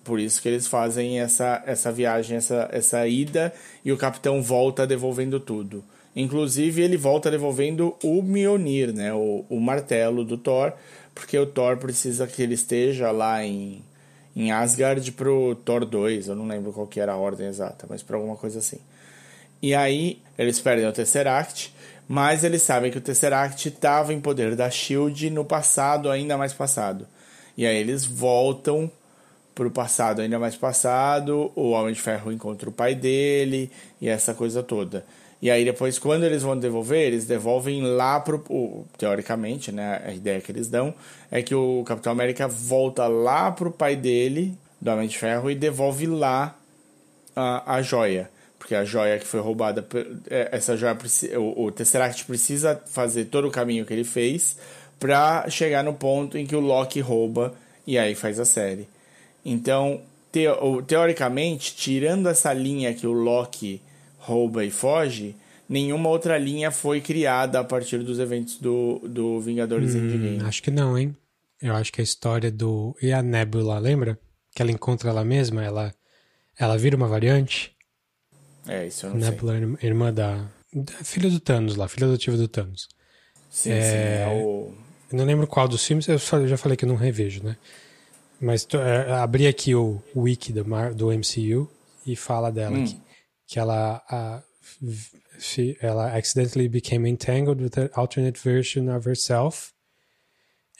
[0.03, 3.53] Por isso que eles fazem essa, essa viagem, essa, essa ida,
[3.83, 5.83] e o capitão volta devolvendo tudo.
[6.15, 9.13] Inclusive, ele volta devolvendo o Mjolnir, né?
[9.13, 10.73] o, o martelo do Thor,
[11.13, 13.81] porque o Thor precisa que ele esteja lá em,
[14.35, 16.27] em Asgard pro Thor 2.
[16.27, 18.79] Eu não lembro qual que era a ordem exata, mas para alguma coisa assim.
[19.65, 21.73] E aí eles perdem o Tesseract,
[22.07, 26.53] mas eles sabem que o Tesseract estava em poder da Shield no passado, ainda mais
[26.53, 27.07] passado.
[27.57, 28.91] E aí eles voltam
[29.55, 31.51] pro passado, ainda mais passado.
[31.55, 35.03] O Homem de Ferro encontra o pai dele e essa coisa toda.
[35.41, 38.85] E aí depois, quando eles vão devolver, eles devolvem lá pro.
[38.99, 39.99] teoricamente, né?
[40.05, 40.93] A ideia que eles dão
[41.31, 45.55] é que o Capitão América volta lá pro pai dele, do Homem de Ferro, e
[45.55, 46.55] devolve lá
[47.35, 48.29] a, a joia.
[48.65, 49.87] Porque a joia que foi roubada,
[50.27, 50.97] é, essa joia,
[51.37, 54.57] o, o Tesseract precisa fazer todo o caminho que ele fez
[54.99, 57.53] para chegar no ponto em que o Loki rouba
[57.85, 58.87] e aí faz a série.
[59.45, 60.01] Então,
[60.31, 63.83] teo- teoricamente, tirando essa linha que o Loki
[64.17, 65.35] rouba e foge,
[65.69, 70.39] nenhuma outra linha foi criada a partir dos eventos do, do Vingadores Endgame.
[70.43, 71.15] Acho que não, hein?
[71.61, 72.97] Eu acho que a história do.
[72.99, 74.19] E a Nebula, lembra?
[74.55, 75.93] Que ela encontra ela mesma, ela,
[76.57, 77.74] ela vira uma variante.
[78.67, 79.29] É, isso eu não sei.
[79.31, 80.47] Nebula, irmã- irmã da.
[81.03, 82.89] Filha do Thanos lá, filha adotiva do Thanos.
[83.49, 84.73] Sim, sim, é o...
[85.11, 87.55] Eu não lembro qual dos filmes, eu eu já falei que eu não revejo, né?
[88.41, 90.63] Mas tô- é, abri aqui o wiki do,
[90.93, 91.69] do MCU
[92.05, 92.99] e fala dela que,
[93.47, 94.43] que ela, a,
[95.39, 99.71] she- ela accidentally became entangled with an alternate version of herself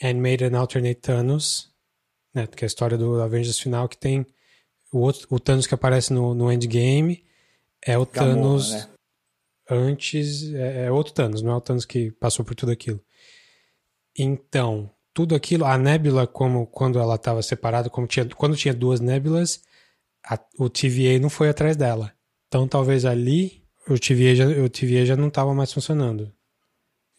[0.02, 1.70] and made an alternate Thanos,
[2.34, 2.46] né?
[2.46, 4.26] Que é a história do Avengers final que tem
[4.92, 7.24] o, outro, o Thanos que aparece no, no Endgame
[7.86, 8.88] é o Gamora, Thanos né?
[9.70, 13.00] antes é, é outro Thanos, não é o Thanos que passou por tudo aquilo.
[14.18, 19.00] Então, tudo aquilo, a Nebula, como quando ela estava separada, como tinha, quando tinha duas
[19.00, 19.62] Nebulas,
[20.24, 22.12] a- o TVA não foi atrás dela.
[22.48, 26.32] Então, talvez ali o TVA já, o TVA já não estava mais funcionando.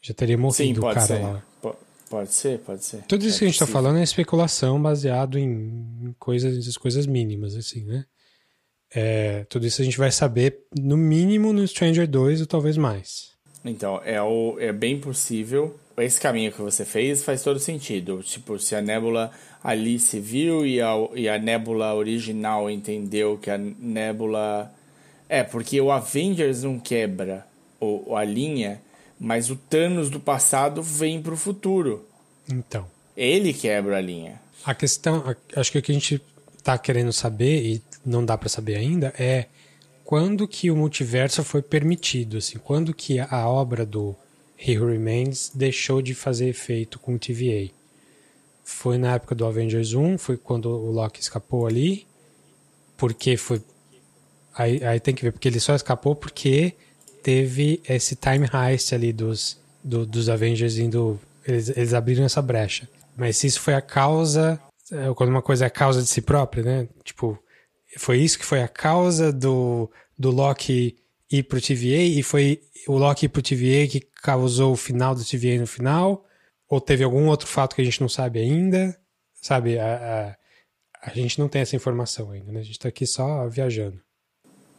[0.02, 1.22] Já teria Sim, morrido o pode cara ser.
[1.22, 1.44] lá.
[1.62, 1.76] Po-
[2.10, 3.02] Pode ser, pode ser.
[3.02, 7.54] Tudo isso É que a gente está falando é especulação baseado em coisas, coisas mínimas,
[7.54, 8.06] assim, né?
[8.94, 13.32] É, tudo isso a gente vai saber, no mínimo, no Stranger 2 ou talvez mais.
[13.64, 15.78] Então, é, o, é bem possível.
[15.96, 18.22] Esse caminho que você fez faz todo sentido.
[18.22, 19.30] Tipo, se a nébula
[19.62, 24.72] ali se viu e a, e a nébula original entendeu que a nébula.
[25.28, 27.44] É, porque o Avengers não quebra
[27.80, 28.80] o, a linha,
[29.18, 32.06] mas o Thanos do passado vem pro futuro.
[32.50, 32.86] Então,
[33.16, 34.40] Ele quebra a linha.
[34.64, 35.22] A questão,
[35.54, 36.22] acho que o que a gente
[36.62, 39.46] tá querendo saber e não dá pra saber ainda é
[40.04, 44.16] quando que o multiverso foi permitido, assim, quando que a obra do
[44.58, 47.70] He Who Remains deixou de fazer efeito com o TVA.
[48.64, 52.06] Foi na época do Avengers 1, foi quando o Loki escapou ali,
[52.96, 53.62] porque foi
[54.54, 56.74] aí, aí tem que ver, porque ele só escapou porque
[57.22, 62.88] teve esse time heist ali dos, do- dos Avengers indo eles, eles abriram essa brecha.
[63.16, 64.60] Mas se isso foi a causa,
[64.90, 66.88] é, quando uma coisa é a causa de si própria, né?
[67.04, 67.38] Tipo,
[67.98, 70.96] foi isso que foi a causa do, do Loki
[71.30, 75.24] ir pro TVA e foi o Loki ir pro TVA que causou o final do
[75.24, 76.24] TVA no final?
[76.68, 78.96] Ou teve algum outro fato que a gente não sabe ainda?
[79.40, 80.36] Sabe, a,
[81.02, 82.60] a, a gente não tem essa informação ainda, né?
[82.60, 84.00] A gente tá aqui só viajando.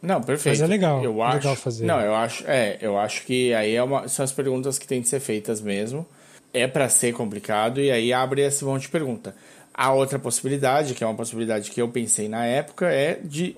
[0.02, 0.58] Não, perfeito.
[0.58, 1.84] Mas é legal, Eu acho, legal fazer.
[1.84, 5.02] Não, eu acho, é, eu acho que aí é uma, são as perguntas que têm
[5.02, 6.06] que ser feitas mesmo.
[6.52, 9.34] É para ser complicado e aí abre esse monte de pergunta.
[9.72, 13.56] A outra possibilidade, que é uma possibilidade que eu pensei na época, é de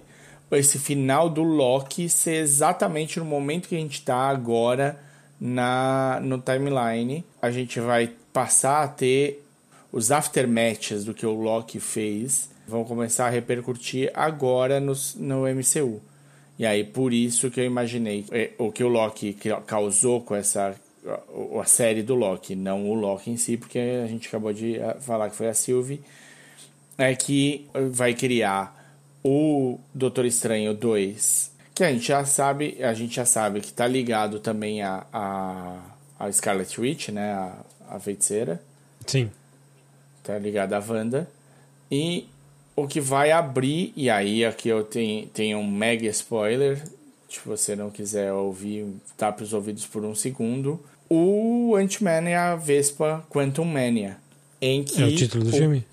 [0.53, 4.99] esse final do Loki ser exatamente no momento que a gente tá agora
[5.41, 7.25] na no timeline.
[7.41, 9.45] A gente vai passar a ter
[9.91, 16.01] os aftermatches do que o Loki fez vão começar a repercutir agora no, no MCU.
[16.59, 19.37] E aí, por isso que eu imaginei é, o que o Loki
[19.67, 20.75] causou com essa
[21.07, 24.81] a, a série do Loki, não o Loki em si, porque a gente acabou de
[24.81, 26.01] ah, falar que foi a Sylvie,
[26.97, 28.81] é que vai criar
[29.25, 33.87] o Doutor Estranho 2, que a gente já sabe, a gente já sabe que tá
[33.87, 35.79] ligado também a, a,
[36.19, 37.57] a Scarlet Witch, né, a,
[37.89, 38.63] a feiticeira,
[39.07, 39.31] Sim.
[40.23, 41.29] tá ligado a Wanda,
[41.91, 42.29] e
[42.75, 46.83] o que vai abrir, e aí aqui eu tenho, tenho um mega spoiler,
[47.29, 50.81] se você não quiser ouvir, tape os ouvidos por um segundo,
[51.15, 54.17] o Ant-Man é a Vespa Quantum Mania,
[54.61, 55.03] em que...
[55.03, 55.85] É o título do filme?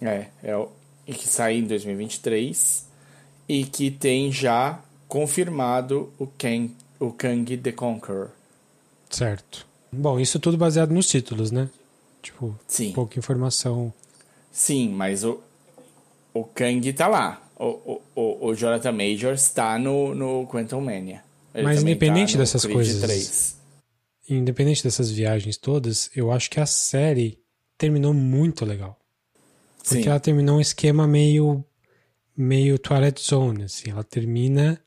[0.00, 0.68] É, é o,
[1.06, 2.86] e que sai em 2023
[3.46, 8.30] e que tem já confirmado o Kang, o Kang the Conqueror.
[9.10, 9.66] Certo.
[9.92, 11.68] Bom, isso tudo baseado nos títulos, né?
[12.22, 12.92] Tipo, Sim.
[12.92, 13.92] pouca informação.
[14.50, 15.40] Sim, mas o,
[16.32, 17.42] o Kang tá lá.
[17.58, 21.22] O, o, o, o Jonathan Majors está no, no Quantum Mania.
[21.54, 23.63] Ele Mas também independente no dessas Creed coisas- 3.
[24.28, 27.38] Independente dessas viagens todas, eu acho que a série
[27.76, 28.98] terminou muito legal.
[29.82, 30.08] Porque Sim.
[30.08, 31.64] ela terminou um esquema meio
[32.36, 33.90] meio Twilight Zone, assim.
[33.90, 34.80] Ela termina...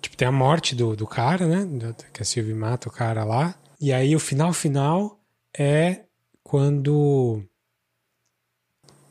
[0.00, 1.94] Tipo, tem a morte do, do cara, né?
[2.12, 3.54] Que a Sylvie mata o cara lá.
[3.80, 5.20] E aí o final final
[5.56, 6.00] é
[6.42, 7.42] quando...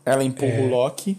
[0.05, 0.61] Ela empurra É.
[0.61, 1.17] o Loki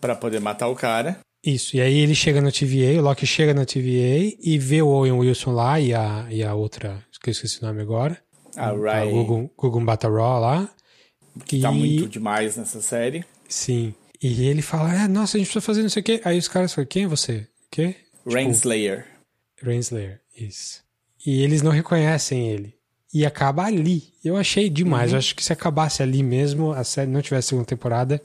[0.00, 1.18] pra poder matar o cara.
[1.44, 4.88] Isso, e aí ele chega no TVA, o Loki chega no TVA e vê o
[4.88, 8.18] Owen Wilson lá e a, e a outra, que eu esqueci o nome agora.
[8.56, 10.68] A A Rai, Gugun Bataraw lá.
[11.44, 13.24] que tá E- muito demais nessa série.
[13.48, 13.94] Sim.
[14.22, 16.20] E ele fala, é, nossa, a gente precisa fazer não sei o quê.
[16.24, 17.38] Aí os caras falam, quem é você?
[17.40, 17.94] O quê?
[18.26, 19.06] Rainslayer.
[19.62, 20.82] Renslayer, isso.
[21.26, 22.74] E eles não reconhecem ele.
[23.12, 24.04] E acaba ali.
[24.24, 25.12] Eu achei demais.
[25.12, 28.20] Eu acho que se acabasse ali mesmo, a série não tivesse segunda temporada,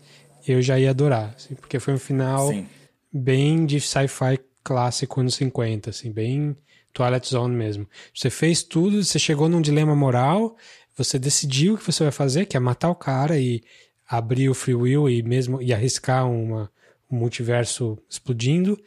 [0.48, 1.34] eu já ia adorar.
[1.36, 2.66] assim, porque foi um final Sim.
[3.14, 6.56] bem de sci-fi clássico anos 50, assim, bem
[6.94, 7.88] Twilight Zone mesmo.
[8.14, 10.56] Você fez tudo, você chegou num dilema moral,
[10.98, 13.64] você decidiu o que você vai fazer, que é matar o cara e
[14.08, 16.72] abrir o free will e mesmo e arriscar uma,
[17.10, 18.78] um multiverso explodindo,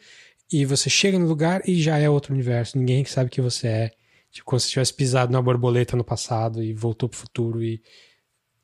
[0.51, 3.91] e você chega no lugar e já é outro universo, ninguém sabe que você é.
[4.31, 7.81] Tipo, como se tivesse pisado numa borboleta no passado e voltou pro futuro e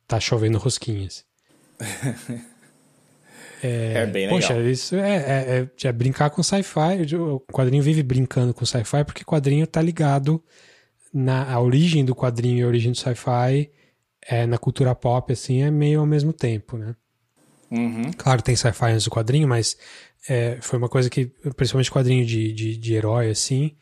[0.05, 1.25] tá chovendo rosquinhas.
[3.61, 4.39] É, bem legal.
[4.39, 7.15] Poxa, isso é, é- é- é brincar com sci-fi.
[7.15, 10.43] O quadrinho vive brincando com sci-fi porque o quadrinho tá ligado
[11.13, 13.69] na a origem do quadrinho e a origem do sci-fi
[14.25, 16.95] é, na cultura pop, assim, é meio ao mesmo tempo, né?
[17.69, 18.11] Uhum.
[18.17, 19.77] Claro, tem sci-fi antes do quadrinho, mas
[20.29, 21.25] é, foi uma coisa que,
[21.55, 23.75] principalmente quadrinho de, de, de herói, assim,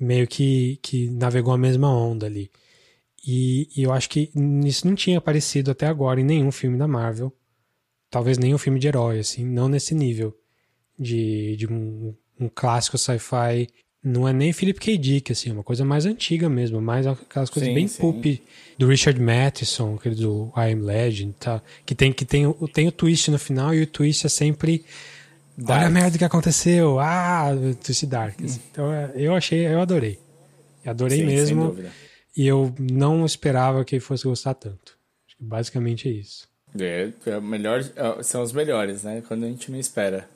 [0.00, 2.50] meio que, que navegou a mesma onda ali.
[3.26, 4.30] E, e eu acho que
[4.64, 7.32] isso não tinha aparecido até agora em nenhum filme da Marvel.
[8.16, 10.34] Talvez nenhum filme de herói, assim, não nesse nível
[10.98, 13.68] de, de um, um clássico sci-fi.
[14.02, 14.96] Não é nem Philip K.
[14.96, 18.00] Dick, assim, é uma coisa mais antiga mesmo, mais aquelas coisas Sim, bem sim.
[18.00, 18.24] pulp
[18.78, 21.60] do Richard Matheson, aquele do I Am Legend, tá?
[21.84, 24.82] Que tem que tem, o- tem o twist no final e o twist é sempre
[25.58, 25.92] Olha a Dark.
[25.92, 26.98] merda que aconteceu.
[26.98, 27.50] Ah,
[27.84, 28.40] twist dark.
[28.42, 28.60] assim.
[28.70, 30.18] Então é, eu achei, eu adorei.
[30.86, 31.76] Adorei Sim, mesmo.
[32.34, 34.96] E eu não esperava que fosse gostar tanto.
[35.26, 36.48] Acho que basicamente é isso.
[36.84, 39.22] É, é melhor, é, são os melhores, né?
[39.26, 40.28] Quando a gente não espera.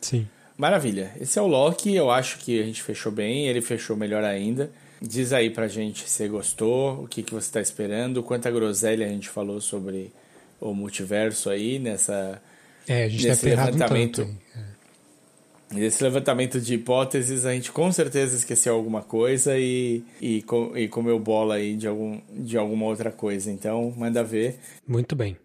[0.00, 0.26] Sim.
[0.56, 1.12] Maravilha.
[1.20, 1.94] Esse é o Loki.
[1.94, 3.46] Eu acho que a gente fechou bem.
[3.48, 4.70] Ele fechou melhor ainda.
[5.00, 9.08] Diz aí pra gente se gostou, o que, que você tá esperando, quanta groselha a
[9.08, 10.12] gente falou sobre
[10.60, 12.40] o multiverso aí nessa
[12.86, 14.24] É, a gente Nesse deve ter errado um levantamento.
[14.24, 14.38] tanto.
[14.56, 15.74] É.
[15.74, 17.44] nesse levantamento de hipóteses.
[17.44, 20.44] A gente com certeza esqueceu alguma coisa e, e,
[20.76, 23.50] e comeu bola aí de, algum, de alguma outra coisa.
[23.50, 24.60] Então, manda ver.
[24.86, 25.36] Muito bem.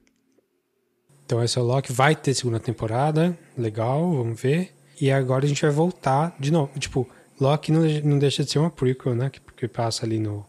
[1.27, 1.91] Então esse é o Loki.
[1.91, 3.37] Vai ter segunda temporada.
[3.57, 4.73] Legal, vamos ver.
[4.99, 6.71] E agora a gente vai voltar de novo.
[6.79, 7.05] Tipo,
[7.39, 9.29] Loki não, não deixa de ser uma prequel, né?
[9.29, 10.45] Que, que passa ali no,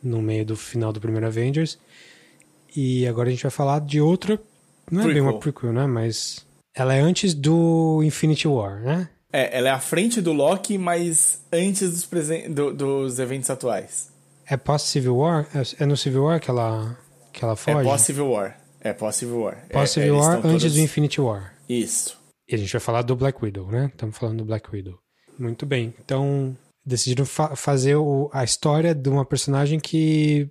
[0.00, 1.76] no meio do final do primeiro Avengers.
[2.76, 4.40] E agora a gente vai falar de outra.
[4.90, 5.30] Não é bem Prequel.
[5.32, 5.86] uma prequel, né?
[5.86, 9.08] Mas ela é antes do Infinity War, né?
[9.32, 14.12] É, ela é à frente do Loki, mas antes dos, presen- do- dos eventos atuais.
[14.46, 15.48] É pós-Civil War?
[15.52, 16.96] É- É no Civil War que ela,
[17.32, 17.82] que ela É foge?
[17.88, 18.60] pós-Civil War.
[18.84, 19.64] É pós-Civil War.
[19.68, 21.54] É- Pós-Civil eles War antes todos- do Infinity War.
[21.68, 22.16] Isso.
[22.46, 23.86] E a gente vai falar do Black Widow, né?
[23.92, 24.98] Estamos falando do Black Widow.
[25.38, 25.94] Muito bem.
[26.04, 30.48] Então, decidiram fa- fazer o- a história de uma personagem que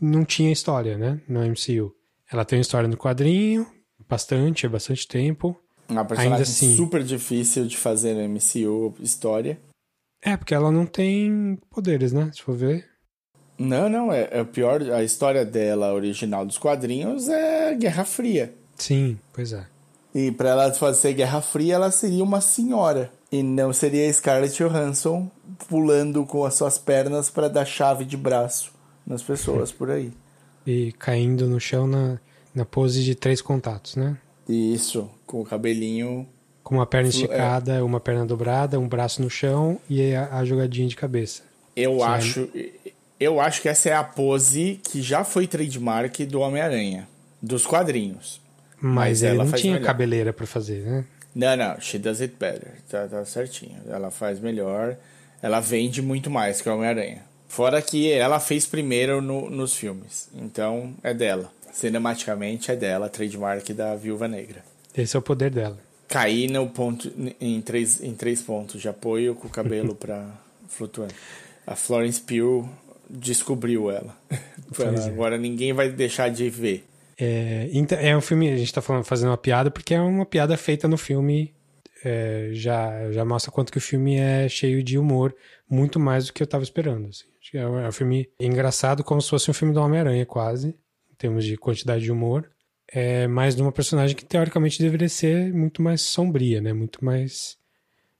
[0.00, 1.20] não tinha história, né?
[1.28, 1.92] No MCU.
[2.32, 3.66] Ela tem história no quadrinho,
[4.08, 5.56] bastante, há bastante tempo.
[5.88, 6.76] Uma personagem Ainda assim.
[6.76, 9.60] super difícil de fazer no MCU história.
[10.22, 12.30] É, porque ela não tem poderes, né?
[12.32, 12.84] Se for ver.
[13.58, 14.82] Não, não, é, é o pior.
[14.82, 18.52] A história dela, original dos quadrinhos, é Guerra Fria.
[18.76, 19.64] Sim, pois é.
[20.14, 23.10] E pra ela fazer Guerra Fria, ela seria uma senhora.
[23.30, 25.30] E não seria Scarlett Johansson
[25.68, 28.72] pulando com as suas pernas pra dar chave de braço
[29.06, 30.12] nas pessoas por aí.
[30.66, 32.18] E caindo no chão na,
[32.54, 34.16] na pose de três contatos, né?
[34.48, 36.26] Isso, com o cabelinho.
[36.62, 37.10] Com uma perna é.
[37.10, 41.42] esticada, uma perna dobrada, um braço no chão e a, a jogadinha de cabeça.
[41.74, 42.48] Eu Que é- acho.
[43.18, 47.08] Eu acho que essa é a pose que já foi trademark do Homem-Aranha.
[47.40, 48.40] Dos quadrinhos.
[48.80, 49.86] Mas, Mas ela não tinha melhor.
[49.86, 51.04] cabeleira pra fazer, né?
[51.34, 52.72] Não, não, she does it better.
[52.90, 53.76] Tá, tá certinho.
[53.88, 54.96] Ela faz melhor.
[55.42, 57.22] Ela vende muito mais que o Homem-Aranha.
[57.48, 60.28] Fora que ela fez primeiro no- nos filmes.
[60.34, 61.50] Então é dela.
[61.72, 64.64] Cinematicamente é dela, trademark da Viúva Negra.
[64.96, 65.78] Esse é o poder dela.
[66.08, 67.10] Cair no ponto,
[67.40, 70.26] em, três, em três pontos de apoio com o cabelo pra
[70.68, 71.14] flutuando.
[71.66, 72.68] A Florence Pugh
[73.08, 74.16] descobriu ela.
[74.78, 75.06] Ela-.
[75.06, 76.84] Agora ninguém vai deixar de ver.
[77.18, 77.70] É,
[78.00, 80.86] é um filme, a gente tá falando, fazendo uma piada, porque é uma piada feita
[80.86, 81.54] no filme.
[82.04, 85.34] é, já, já mostra quanto que o filme é cheio de humor,
[85.68, 87.08] muito mais do que eu tava esperando.
[87.08, 87.24] assim.
[87.54, 91.14] É um, é um filme engraçado, como se fosse um filme do Homem-Aranha, quase, em
[91.16, 92.50] termos de quantidade de humor.
[92.88, 96.72] É mais de uma personagem que teoricamente deveria ser muito mais sombria, né?
[96.72, 97.56] Muito mais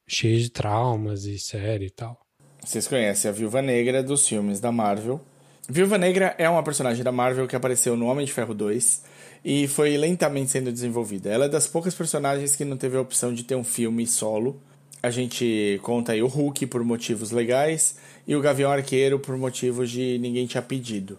[0.06, 2.25] cheia de traumas e séria e tal.
[2.66, 5.20] Vocês conhecem a Viúva Negra dos filmes da Marvel.
[5.68, 9.04] Viúva Negra é uma personagem da Marvel que apareceu no Homem de Ferro 2
[9.44, 11.30] e foi lentamente sendo desenvolvida.
[11.30, 14.60] Ela é das poucas personagens que não teve a opção de ter um filme solo.
[15.00, 19.88] A gente conta aí o Hulk por motivos legais e o Gavião Arqueiro por motivos
[19.88, 21.16] de ninguém tinha pedido.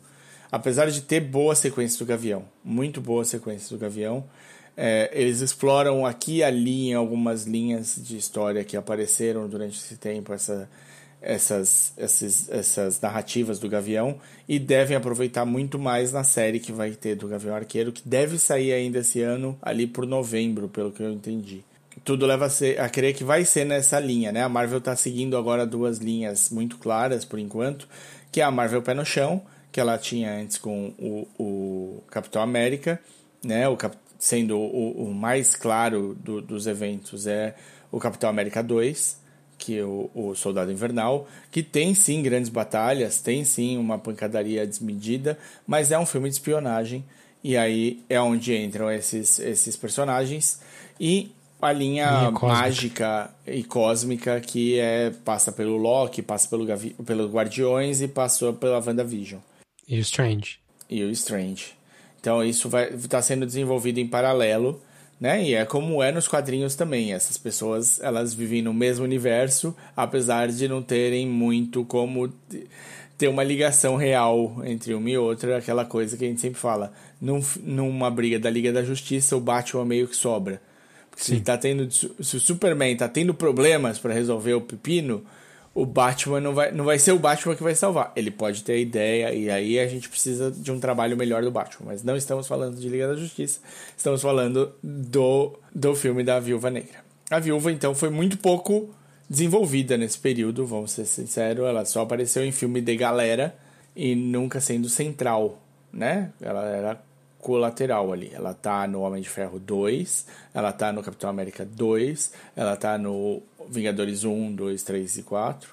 [0.51, 4.25] Apesar de ter boa sequência do Gavião, muito boa sequência do Gavião,
[4.75, 9.95] é, eles exploram aqui e ali em algumas linhas de história que apareceram durante esse
[9.95, 10.69] tempo, essa,
[11.21, 14.17] essas, esses, essas narrativas do Gavião,
[14.47, 18.37] e devem aproveitar muito mais na série que vai ter do Gavião Arqueiro, que deve
[18.37, 21.63] sair ainda esse ano, ali por novembro, pelo que eu entendi.
[22.05, 24.43] Tudo leva a, ser, a crer que vai ser nessa linha, né?
[24.43, 27.87] A Marvel está seguindo agora duas linhas muito claras, por enquanto,
[28.31, 29.41] que é a Marvel Pé no Chão,
[29.71, 32.99] que ela tinha antes com o, o Capitão América,
[33.43, 33.67] né?
[33.67, 37.55] O Cap- sendo o, o mais claro do- dos eventos é
[37.91, 39.17] o Capitão América 2,
[39.57, 44.65] que é o, o Soldado Invernal, que tem sim grandes batalhas, tem sim uma pancadaria
[44.65, 47.03] desmedida, mas é um filme de espionagem,
[47.43, 50.59] e aí é onde entram esses, esses personagens,
[50.99, 51.31] e
[51.61, 58.01] a linha, mágica e cósmica que é, passa pelo Loki, passa pelo, Gavi, pelo Guardiões
[58.01, 59.41] e passou pela WandaVision
[59.87, 60.59] E o Strange.
[60.89, 61.73] e o Strange.
[62.19, 64.81] Então isso vai estar sendo desenvolvido em paralelo,
[65.19, 65.43] né?
[65.43, 67.13] E é como é nos quadrinhos também.
[67.13, 72.31] Essas pessoas elas vivem no mesmo universo, apesar de não terem muito como
[73.17, 76.93] ter uma ligação real entre uma e outra, aquela coisa que a gente sempre fala.
[77.19, 80.61] Num, numa briga da Liga da Justiça, o Batman meio que sobra.
[81.09, 85.25] Porque se, tá tendo, se o Superman tá tendo problemas para resolver o pepino,
[85.77, 88.11] o Batman não vai, não vai ser o Batman que vai salvar.
[88.15, 91.51] Ele pode ter a ideia, e aí a gente precisa de um trabalho melhor do
[91.51, 91.91] Batman.
[91.91, 93.59] Mas não estamos falando de Liga da Justiça,
[93.95, 97.05] estamos falando do, do filme da Viúva Negra.
[97.29, 98.89] A Viúva, então, foi muito pouco
[99.29, 101.67] desenvolvida nesse período, vamos ser sinceros.
[101.67, 103.55] Ela só apareceu em filme de galera
[103.95, 105.61] e nunca sendo central,
[105.93, 106.31] né?
[106.41, 107.06] Ela era
[107.47, 108.29] colateral ali.
[108.33, 112.97] Ela tá no Homem de Ferro 2, ela tá no Capitão América 2, ela tá
[112.97, 115.69] no Vingadores 1, 2, 3 e 4.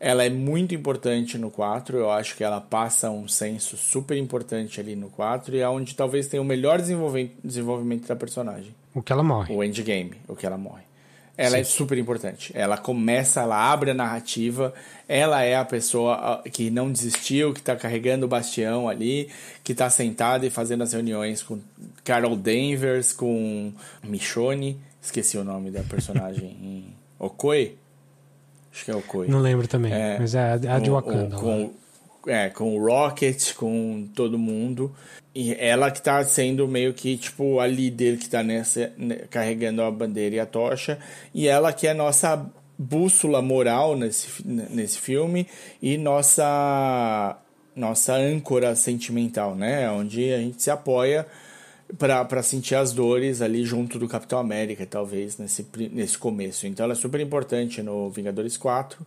[0.00, 4.80] Ela é muito importante no 4, eu acho que ela passa um senso super importante
[4.80, 8.74] ali no 4 e é onde talvez tenha o melhor desenvolvimento, desenvolvimento da personagem.
[8.92, 9.54] O que ela morre.
[9.54, 10.82] O endgame, o que ela morre.
[11.36, 12.52] Ela é super importante.
[12.54, 14.72] Ela começa, ela abre a narrativa.
[15.08, 19.28] Ela é a pessoa que não desistiu, que tá carregando o bastião ali,
[19.64, 21.58] que tá sentada e fazendo as reuniões com
[22.04, 24.78] Carol Danvers, com Michonne.
[25.02, 26.84] Esqueci o nome da personagem em
[27.18, 27.76] Okoi.
[28.72, 29.28] Acho que é Okoi.
[29.28, 31.34] Não lembro também, É, mas é a, a de com- Wakanda.
[31.36, 31.40] lá.
[31.42, 31.72] Com,
[32.26, 34.94] é, com o Rocket, com todo mundo.
[35.34, 39.82] E ela que tá sendo meio que, tipo, a líder que tá nessa, né, carregando
[39.82, 40.98] a bandeira e a tocha.
[41.34, 45.46] E ela que é nossa bússola moral nesse, nesse filme
[45.80, 47.36] e nossa,
[47.74, 49.90] nossa âncora sentimental, né?
[49.90, 51.26] Onde a gente se apoia
[51.98, 56.66] para sentir as dores ali junto do Capitão América, talvez, nesse, nesse começo.
[56.66, 59.04] Então ela é super importante no Vingadores 4.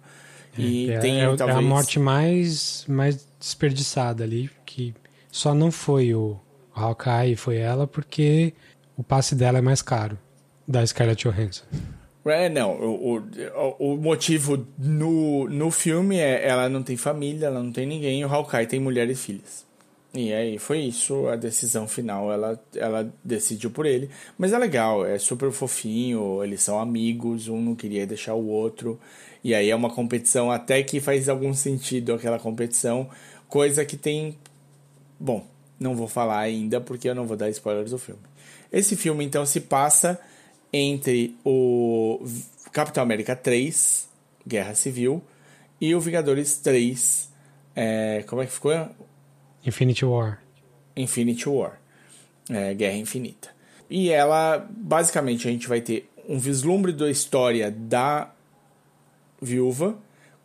[0.57, 1.49] E é, tem, é, talvez...
[1.49, 4.93] é a morte mais, mais desperdiçada ali, que
[5.31, 6.37] só não foi o
[6.73, 8.53] Hawkeye, foi ela, porque
[8.95, 10.17] o passe dela é mais caro,
[10.67, 11.65] da Scarlett Johansson.
[12.25, 17.63] É, não, o, o, o motivo no, no filme é ela não tem família, ela
[17.63, 19.65] não tem ninguém, o Hawkeye tem mulher e filhas.
[20.13, 24.09] E aí foi isso, a decisão final, ela, ela decidiu por ele.
[24.37, 28.99] Mas é legal, é super fofinho, eles são amigos, um não queria deixar o outro.
[29.47, 33.09] E aí é uma competição até que faz algum sentido aquela competição,
[33.47, 34.37] coisa que tem.
[35.17, 35.47] Bom,
[35.79, 38.19] não vou falar ainda porque eu não vou dar spoilers do filme.
[38.73, 40.19] Esse filme então se passa
[40.73, 42.21] entre o
[42.73, 44.09] Capitão América 3,
[44.45, 45.23] Guerra Civil,
[45.79, 47.29] e o Vingadores 3,
[47.73, 48.73] é, como é que ficou?
[49.65, 50.43] Infinity War.
[50.93, 51.79] Infinity War,
[52.49, 53.47] é, Guerra Infinita.
[53.89, 58.33] E ela, basicamente, a gente vai ter um vislumbre da história da
[59.41, 59.95] viúva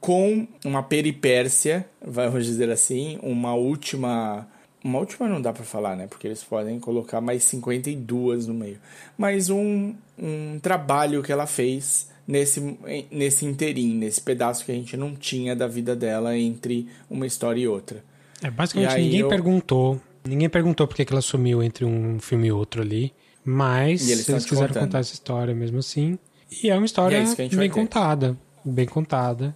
[0.01, 4.49] com uma peripécia, vamos dizer assim, uma última.
[4.85, 6.09] Uma última não dá para falar, né?
[6.09, 8.79] Porque eles podem colocar mais 52 no meio.
[9.17, 12.77] Mas um, um trabalho que ela fez nesse,
[13.09, 17.61] nesse interim, nesse pedaço que a gente não tinha da vida dela entre uma história
[17.61, 18.05] e outra.
[18.43, 20.01] É, basicamente ninguém eu- perguntou.
[20.25, 23.13] Ninguém perguntou por que ela sumiu entre um filme e outro ali.
[23.45, 24.85] Mas E eles eles, quiseram contando.
[24.85, 26.19] contar essa história mesmo assim.
[26.63, 28.37] E é uma história é isso que a gente vai bem contada.
[28.65, 29.55] Bem contada.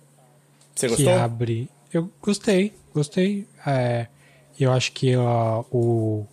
[0.74, 1.14] Você que gostou?
[1.14, 1.70] abre.
[1.92, 3.46] Eu gostei, gostei.
[3.66, 4.08] É,
[4.58, 6.26] eu acho que ó, o,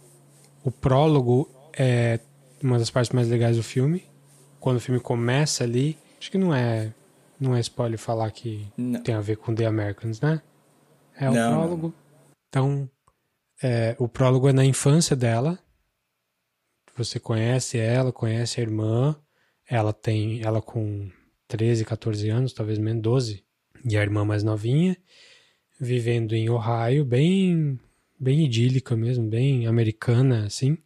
[0.63, 2.19] o prólogo é
[2.61, 4.03] uma das partes mais legais do filme.
[4.59, 6.93] Quando o filme começa ali, acho que não é
[7.39, 9.01] não é spoiler falar que Não.
[9.03, 10.41] tem a ver com The Americans, né?
[11.15, 11.51] É o não.
[11.51, 11.93] prólogo.
[12.47, 12.89] Então,
[13.61, 15.59] é, o prólogo é na infância dela.
[16.95, 19.15] Você conhece ela, conhece a irmã.
[19.67, 21.09] Ela tem, ela com
[21.47, 23.43] 13, 14 anos, talvez menos 12,
[23.85, 24.97] e a irmã mais novinha,
[25.79, 27.79] vivendo em Ohio, bem,
[28.19, 30.77] bem idílica mesmo, bem americana assim.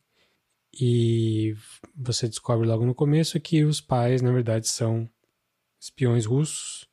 [0.80, 1.56] E
[1.96, 5.10] você descobre logo no começo que os pais, na verdade, são
[5.80, 6.88] espiões russos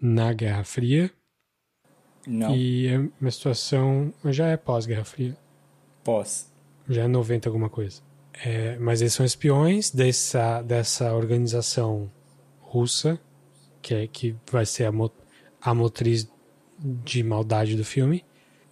[0.00, 1.10] na Guerra Fria.
[2.26, 4.12] Não, E é uma situação.
[4.26, 5.36] Já é pós-Guerra Fria.
[6.04, 6.52] pós.
[6.88, 8.02] Já é 90 alguma coisa.
[8.32, 12.10] É, mas eles são espiões dessa, dessa organização
[12.70, 13.18] russa,
[13.82, 15.10] que, é, que vai ser a, mo-
[15.60, 16.28] a motriz
[16.78, 18.24] de maldade do filme.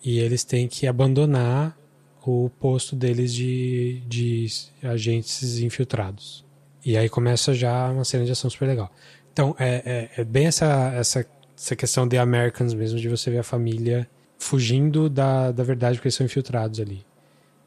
[0.03, 1.77] E eles têm que abandonar
[2.25, 4.47] o posto deles de, de
[4.83, 6.45] agentes infiltrados.
[6.85, 8.93] E aí começa já uma cena de ação super legal.
[9.33, 11.27] Então, é, é, é bem essa, essa,
[11.57, 14.09] essa questão de Americans mesmo, de você ver a família
[14.39, 17.05] fugindo da, da verdade porque eles são infiltrados ali.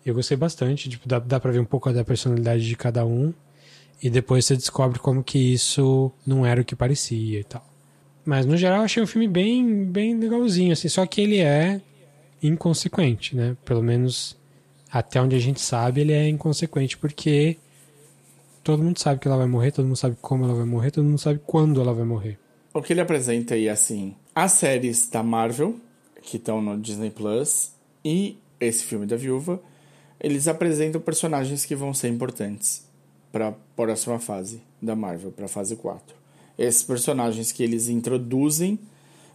[0.06, 3.34] Eu gostei bastante, tipo, dá, dá pra ver um pouco da personalidade de cada um.
[4.02, 7.64] E depois você descobre como que isso não era o que parecia e tal.
[8.26, 11.82] Mas no geral eu achei um filme bem, bem legalzinho, assim, só que ele é
[12.42, 13.56] inconsequente, né?
[13.64, 14.36] Pelo menos
[14.92, 17.58] até onde a gente sabe, ele é inconsequente, porque
[18.64, 21.06] todo mundo sabe que ela vai morrer, todo mundo sabe como ela vai morrer, todo
[21.06, 22.38] mundo sabe quando ela vai morrer.
[22.74, 25.80] O que ele apresenta aí, assim, as séries da Marvel,
[26.22, 27.72] que estão no Disney Plus,
[28.04, 29.62] e esse filme da Viúva,
[30.20, 32.91] eles apresentam personagens que vão ser importantes
[33.32, 36.16] para a próxima fase da Marvel, para a fase 4.
[36.58, 38.78] Esses personagens que eles introduzem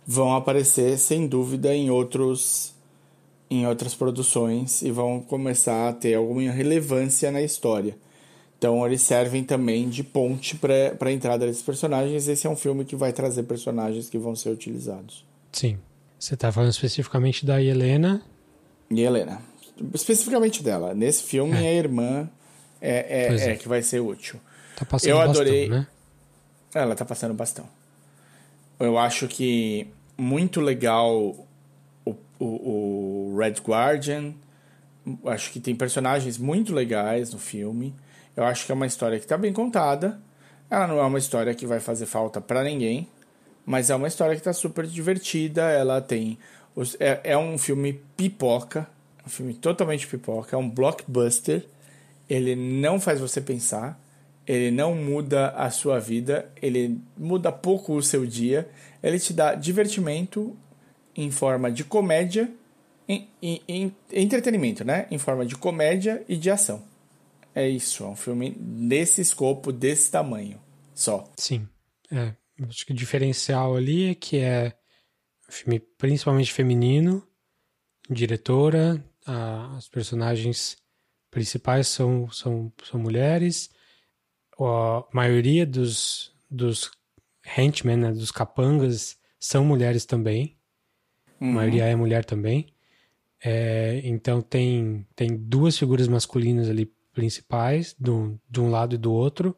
[0.07, 2.75] vão aparecer, sem dúvida, em outros
[3.49, 7.97] em outras produções e vão começar a ter alguma relevância na história.
[8.59, 12.27] Então eles servem também de ponte para a entrada desses personagens.
[12.27, 15.25] Esse é um filme que vai trazer personagens que vão ser utilizados.
[15.53, 15.79] Sim.
[16.19, 18.23] Você tá falando especificamente da Helena.
[18.91, 19.41] E Helena,
[19.95, 20.95] especificamente dela.
[20.95, 21.69] Nesse filme É.
[21.69, 22.29] a irmã
[22.81, 23.51] é, é, é.
[23.53, 24.41] é que vai ser útil.
[24.77, 25.69] Tá passando Eu bastão, adorei.
[25.69, 25.87] né?
[26.75, 27.67] Ela tá passando bastão.
[28.79, 29.87] Eu acho que
[30.19, 31.15] muito legal
[32.05, 34.35] o, o, o Red Guardian.
[35.25, 37.95] Acho que tem personagens muito legais no filme.
[38.37, 40.21] Eu acho que é uma história que tá bem contada.
[40.69, 43.09] Ela não é uma história que vai fazer falta pra ninguém.
[43.65, 45.63] Mas é uma história que tá super divertida.
[45.71, 46.39] Ela tem.
[46.75, 48.87] os- É, é um filme pipoca.
[49.27, 50.55] Um filme totalmente pipoca.
[50.55, 51.65] É um blockbuster.
[52.29, 54.01] Ele não faz você pensar.
[54.47, 56.51] Ele não muda a sua vida.
[56.61, 58.69] Ele muda pouco o seu dia.
[59.03, 60.57] Ele te dá divertimento
[61.15, 62.53] em forma de comédia
[63.09, 65.07] em, em- em entretenimento, né?
[65.11, 66.83] Em forma de comédia e de ação.
[67.55, 70.61] É isso, é um filme desse escopo, desse tamanho,
[70.95, 71.25] só.
[71.39, 71.67] Sim.
[72.13, 72.35] É,
[72.69, 74.75] acho que o diferencial ali é que é
[75.49, 77.27] um filme principalmente feminino,
[78.11, 80.77] diretora, a- as personagens
[81.37, 83.69] principais são, são, são mulheres,
[84.59, 86.91] a maioria dos, dos
[87.59, 90.57] henchmen, né, dos capangas, são mulheres também,
[91.39, 92.73] a maioria é mulher também.
[93.45, 99.13] É, então tem, tem duas figuras masculinas ali principais, do, de um lado e do
[99.13, 99.55] outro,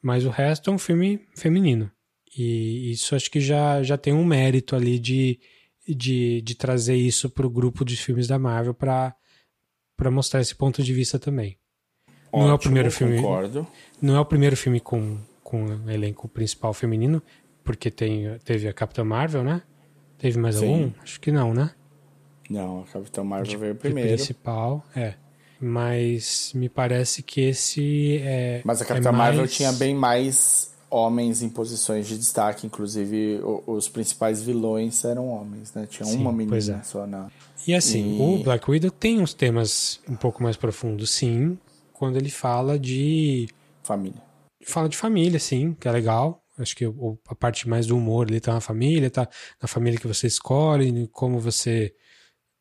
[0.00, 1.90] mas o resto é um filme feminino.
[2.32, 5.40] E isso acho que já, já tem um mérito ali de,
[5.84, 9.16] de, de trazer isso para o grupo de filmes da Marvel para
[10.10, 11.58] mostrar esse ponto de vista também.
[12.32, 13.16] Não é o Ótimo, primeiro filme.
[13.16, 13.66] Concordo.
[14.02, 17.22] Não é o primeiro filme com, com o elenco principal feminino,
[17.64, 19.62] porque tem, teve a Capitã Marvel, né?
[20.18, 20.66] Teve mais Sim.
[20.66, 20.90] algum?
[21.02, 21.70] Acho que não, né?
[22.50, 24.08] Não, a Capitão Marvel veio De primeiro.
[24.10, 25.14] principal, é.
[25.60, 28.60] Mas me parece que esse é.
[28.64, 33.40] Mas a é Capitã Marvel mais- tinha bem mais homens em posições de destaque, inclusive
[33.66, 35.86] os principais vilões eram homens, né?
[35.86, 36.82] Tinha Sim, uma menina é.
[36.82, 37.30] só na.
[37.66, 41.58] E assim, E- o Black Widow tem uns temas um pouco mais profundos, sim,
[41.92, 43.48] quando ele fala de.
[43.82, 44.22] família.
[44.64, 46.42] Fala de família, sim, que é legal.
[46.58, 49.28] Acho que a parte mais do humor ali tá na família, tá
[49.62, 51.94] na família que você escolhe, como você.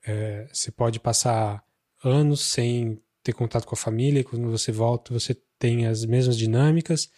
[0.06, 1.64] é, você pode passar
[2.04, 6.38] anos sem ter contato com a família, e quando você volta, você tem as mesmas
[6.38, 7.10] dinâmicas,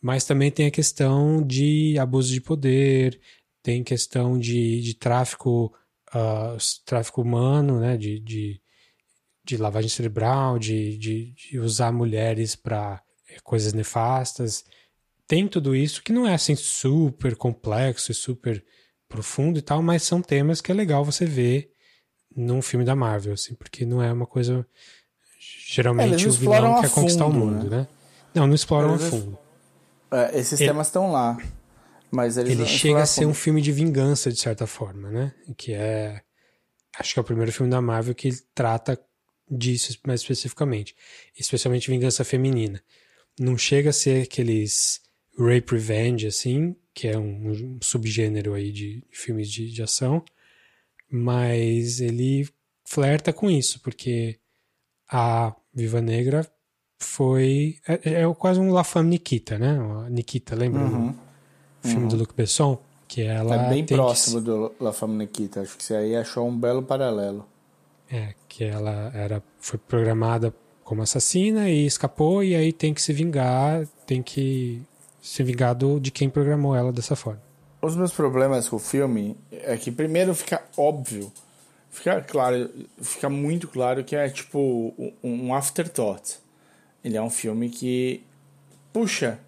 [0.00, 3.20] mas também tem a questão de abuso de poder,
[3.62, 5.72] tem questão de, de tráfico,
[6.56, 8.60] s- tráfico humano, né, de, de,
[9.44, 13.02] de lavagem cerebral, de, de, de usar mulheres para
[13.42, 14.64] coisas nefastas.
[15.26, 18.64] Tem tudo isso que não é assim super complexo e super
[19.08, 21.70] profundo e tal, mas são temas que é legal você ver
[22.34, 24.64] num filme da Marvel, assim, porque não é uma coisa.
[24.64, 27.86] É, Geralmente eles o vilão a quer conquistar o fundo, mundo, né?
[28.34, 29.38] Não, não exploram a Eles- fundo.
[30.10, 31.36] É, esses Ele- temas estão lá.
[32.10, 33.34] Mas Ele chega a ser um fundo.
[33.34, 35.34] filme de vingança, de certa forma, né?
[35.58, 36.22] Que é.
[36.98, 38.98] Acho que é o primeiro filme da Marvel que trata
[39.50, 40.96] disso mais especificamente.
[41.38, 42.82] Especialmente vingança feminina.
[43.38, 45.00] Não chega a ser aqueles
[45.38, 50.24] rape revenge, assim, que é um, um subgênero aí de, de filmes de, de ação.
[51.10, 52.48] Mas ele
[52.84, 54.38] flerta com isso, porque
[55.10, 56.50] a Viva Negra
[56.98, 57.76] foi.
[57.86, 59.78] É, é quase um La Femme Nikita, né?
[60.10, 60.82] Nikita, lembra?
[60.82, 61.14] Uhum.
[61.84, 62.78] O filme do Luc Besson?
[63.06, 65.62] Que ela É bem tem que próximo do La Femme Nikita.
[65.62, 67.46] Acho que você aí achou um belo paralelo.
[68.10, 70.52] É, que ela era, foi programada
[70.82, 74.82] como assassina e escapou, e aí tem que se vingar, tem que
[75.20, 77.42] se vingar do, de quem programou ela dessa forma.
[77.82, 81.30] Os meus problemas com o filme é que primeiro fica óbvio,
[81.90, 82.70] fica claro,
[83.02, 86.38] fica muito claro que é tipo um afterthought.
[87.04, 88.22] Ele é um filme que,
[88.92, 89.38] puxa,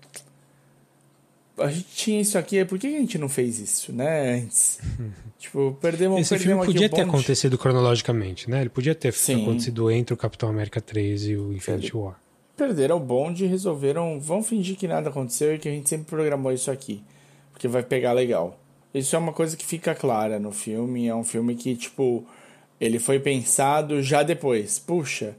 [1.59, 4.81] a gente tinha isso aqui, por que a gente não fez isso, né, antes?
[5.39, 8.61] tipo, perdemos, Esse filme perdemos aqui podia ter acontecido cronologicamente, né?
[8.61, 9.43] Ele podia ter Sim.
[9.43, 12.19] acontecido entre o Capitão América 3 e o Infinity War.
[12.57, 16.07] Perderam o bonde e resolveram, vamos fingir que nada aconteceu e que a gente sempre
[16.07, 17.03] programou isso aqui,
[17.53, 18.59] porque vai pegar legal.
[18.93, 22.27] Isso é uma coisa que fica clara no filme, é um filme que, tipo,
[22.81, 24.79] ele foi pensado já depois.
[24.79, 25.37] Puxa,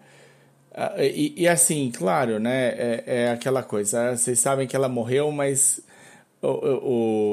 [0.99, 5.31] e, e assim, claro, né, é, é aquela coisa, ah, vocês sabem que ela morreu,
[5.31, 5.81] mas
[6.41, 6.47] o,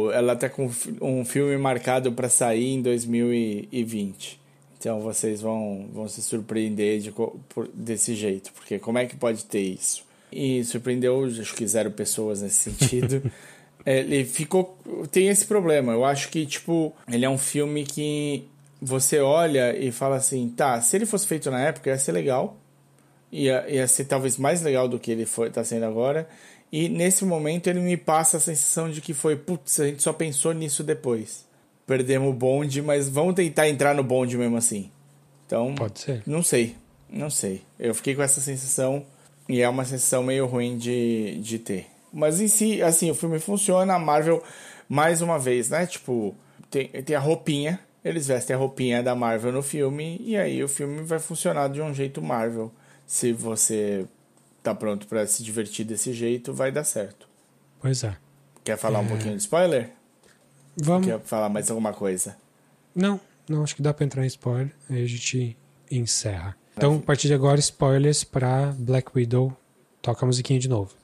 [0.07, 0.71] o, ela tá com
[1.01, 4.41] um filme marcado para sair em 2020.
[4.79, 9.45] Então vocês vão, vão se surpreender de, por- desse jeito, porque como é que pode
[9.45, 10.05] ter isso?
[10.31, 13.23] E surpreendeu, acho que zero pessoas nesse sentido.
[13.87, 14.77] É, ele ficou.
[15.11, 15.93] Tem esse problema.
[15.93, 18.45] Eu acho que, tipo, ele é um filme que
[18.83, 22.57] você olha e fala assim: tá, se ele fosse feito na época ia ser legal,
[23.31, 26.29] ia, ia ser talvez mais legal do que ele foi, tá sendo agora.
[26.71, 30.13] E nesse momento ele me passa a sensação de que foi, putz, a gente só
[30.13, 31.47] pensou nisso depois.
[31.87, 34.91] Perdemos o bonde, mas vamos tentar entrar no bonde mesmo assim.
[35.47, 36.23] Então, Pode ser.
[36.27, 36.77] não sei,
[37.09, 37.63] não sei.
[37.79, 39.07] Eu fiquei com essa sensação
[39.49, 41.87] e é uma sensação meio ruim de, de ter.
[42.13, 44.43] Mas em si, assim, o filme funciona, a Marvel,
[44.87, 45.87] mais uma vez, né?
[45.87, 46.35] Tipo,
[46.71, 50.69] tem, tem a roupinha, eles vestem a roupinha da Marvel no filme, e aí o
[50.69, 52.71] filme vai funcionar de um jeito Marvel.
[53.09, 54.07] Se você
[54.63, 57.27] tá pronto pra se divertir desse jeito, vai dar certo.
[57.81, 58.15] Pois é.
[58.63, 59.93] Quer falar um pouquinho de spoiler?
[60.77, 61.07] Vamos.
[61.07, 62.37] Quer falar mais alguma coisa?
[62.95, 63.19] Não,
[63.49, 64.71] não, acho que dá pra entrar em spoiler.
[64.91, 65.57] Aí a gente
[65.91, 66.55] encerra.
[66.77, 69.57] Então, a partir de agora, spoilers pra Black Widow.
[70.03, 70.95] Toca a musiquinha de novo.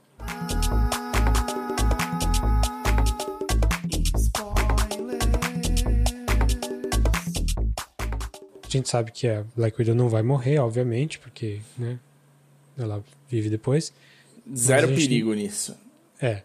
[8.77, 11.99] Gente sabe que a Black Widow não vai morrer, obviamente, porque, né,
[12.77, 13.93] ela vive depois.
[14.55, 15.77] Zero perigo nisso.
[16.21, 16.43] É.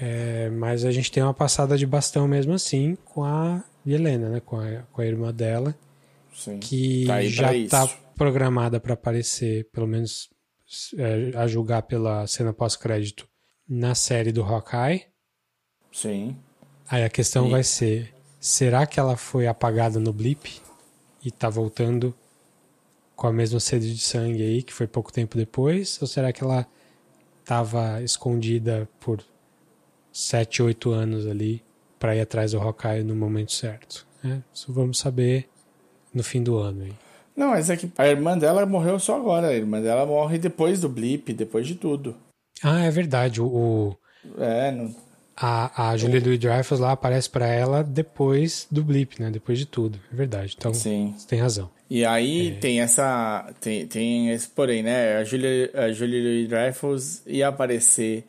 [0.00, 4.40] É, mas a gente tem uma passada de bastão mesmo assim com a Helena, né?
[4.44, 5.74] Com a, com a irmã dela,
[6.32, 6.58] Sim.
[6.60, 7.70] que Tá já pra isso.
[7.70, 10.28] tá programada para aparecer, pelo menos
[10.96, 13.26] é, a julgar pela cena pós-crédito,
[13.68, 15.06] na série do Hawkeye.
[15.92, 16.36] Sim.
[16.88, 20.60] Aí a questão E- vai ser: será que ela foi apagada no blip
[21.24, 22.14] e tá voltando
[23.16, 26.00] com a mesma sede de sangue aí, que foi pouco tempo depois?
[26.00, 26.66] Ou será que ela
[27.44, 29.22] tava escondida por
[30.12, 31.62] 7, 8 anos ali
[31.98, 34.06] pra ir atrás do Hawkeye no momento certo?
[34.22, 34.42] né?
[34.54, 35.48] Isso vamos saber
[36.14, 36.92] no fim do ano aí.
[37.36, 39.48] Não, mas é que a irmã dela morreu só agora.
[39.48, 42.16] A irmã dela morre depois do blip, depois de tudo.
[42.62, 43.40] Ah, é verdade.
[43.40, 43.96] O, o-
[44.42, 44.94] É, não...
[45.40, 49.30] a, a Julia Louis-Dreyfus lá aparece pra ela depois do blip, né?
[49.30, 49.98] Depois de tudo.
[50.12, 50.54] É verdade.
[50.58, 51.14] Então, Sim.
[51.16, 51.70] você tem razão.
[51.88, 52.54] E aí É.
[52.60, 53.50] tem essa.
[53.60, 55.16] Tem, tem esse porém, né?
[55.16, 58.24] A Julia, a Julia Louis-Dreyfus ia aparecer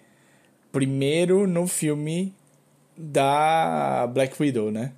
[0.72, 2.34] primeiro no filme
[2.98, 4.92] da Black Widow, né?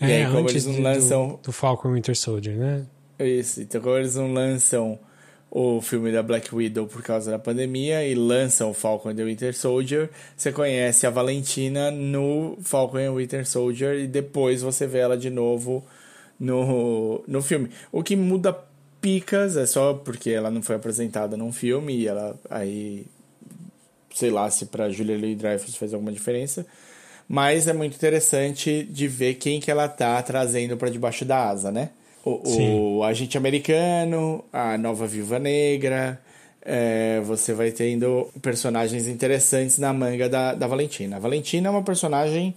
[0.00, 1.28] E aí, como eles não lançam.
[1.28, 2.86] do, do Falcon Winter Soldier, né?
[3.18, 4.98] Isso, então como eles não lançam
[5.50, 9.24] o filme da Black Widow por causa da pandemia e lançam o Falcon and the
[9.24, 14.98] Winter Soldier, você conhece a Valentina no Falcon and Winter Soldier e depois você vê
[14.98, 15.84] ela de novo
[16.38, 17.70] no, no filme.
[17.90, 18.56] O que muda
[19.00, 23.06] picas é só porque ela não foi apresentada num filme e ela aí
[24.14, 26.66] sei lá se pra Julia Louis-Dreyfus fez alguma diferença,
[27.28, 31.70] mas é muito interessante de ver quem que ela tá trazendo pra debaixo da asa,
[31.70, 31.90] né?
[32.24, 36.20] O, o agente americano, a nova viúva negra,
[36.62, 41.16] é, você vai tendo personagens interessantes na manga da, da Valentina.
[41.16, 42.54] A Valentina é uma personagem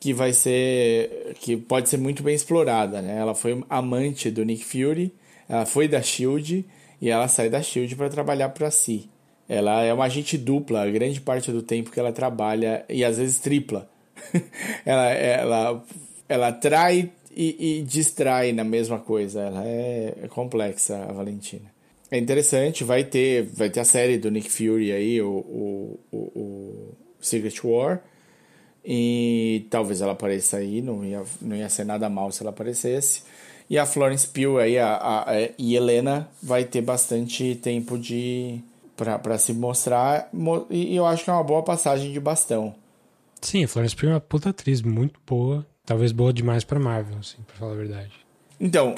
[0.00, 3.18] que vai ser que pode ser muito bem explorada, né?
[3.18, 5.12] Ela foi amante do Nick Fury,
[5.48, 6.64] ela foi da Shield
[7.00, 9.08] e ela sai da Shield para trabalhar para si.
[9.48, 13.16] Ela é uma agente dupla, a grande parte do tempo que ela trabalha e às
[13.16, 13.88] vezes tripla.
[14.84, 15.84] ela, ela,
[16.28, 19.40] ela trai e, e distrai na mesma coisa.
[19.42, 21.70] Ela é, é complexa, a Valentina.
[22.10, 26.16] É interessante, vai ter, vai ter a série do Nick Fury aí, o, o, o,
[26.18, 28.00] o Secret War.
[28.84, 33.22] E talvez ela apareça aí, não ia, não ia ser nada mal se ela aparecesse.
[33.68, 38.60] E a Florence Pugh aí, a, a, a- e Helena vai ter bastante tempo de
[38.96, 40.28] para se mostrar.
[40.32, 42.74] mo- E eu acho que é uma boa passagem de bastão.
[43.40, 45.66] Sim, a Florence Pugh é uma puta atriz muito boa.
[45.86, 48.12] Talvez boa demais pra Marvel, assim, pra falar a verdade.
[48.60, 48.96] Então,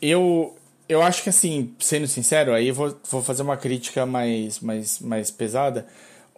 [0.00, 0.56] eu,
[0.88, 5.00] eu acho que assim, sendo sincero, aí eu vou, vou fazer uma crítica mais, mais,
[5.00, 5.88] mais pesada.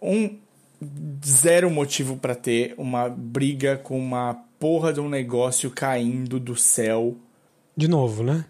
[0.01, 0.37] Um
[1.23, 7.15] zero motivo pra ter uma briga com uma porra de um negócio caindo do céu.
[7.77, 8.45] De novo, né?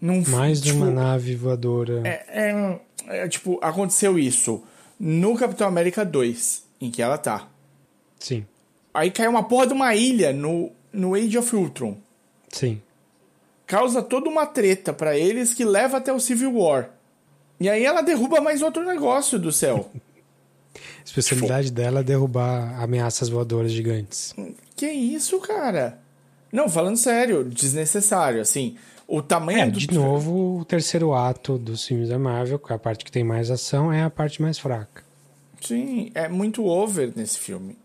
[0.00, 2.02] Num, Mais de tipo, uma nave voadora.
[2.04, 4.62] É, é, é, tipo, aconteceu isso
[5.00, 7.48] no Capitão América 2, em que ela tá.
[8.18, 8.44] Sim,
[8.94, 11.96] Aí caiu uma porra de uma ilha no, no Age of Ultron.
[12.48, 12.80] sim.
[13.66, 16.90] Causa toda uma treta pra eles que leva até o Civil War.
[17.58, 19.90] E aí ela derruba mais outro negócio do céu.
[20.74, 24.34] A especialidade dela é derrubar ameaças voadoras gigantes.
[24.76, 25.98] que isso, cara?
[26.52, 28.76] Não, falando sério, desnecessário, assim.
[29.08, 29.78] O tamanho É, do.
[29.78, 33.24] de novo, o terceiro ato dos filmes da Marvel, que é a parte que tem
[33.24, 35.02] mais ação, é a parte mais fraca.
[35.58, 37.78] Sim, é muito over nesse filme.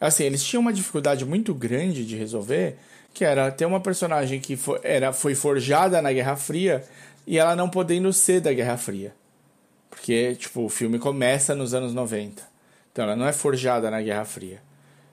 [0.00, 2.76] Assim, eles tinham uma dificuldade muito grande de resolver,
[3.12, 6.82] que era ter uma personagem que foi, era, foi forjada na Guerra Fria
[7.26, 9.12] e ela não podendo ser da Guerra Fria.
[9.90, 12.42] Porque, tipo, o filme começa nos anos 90.
[12.92, 14.62] Então ela não é forjada na Guerra Fria.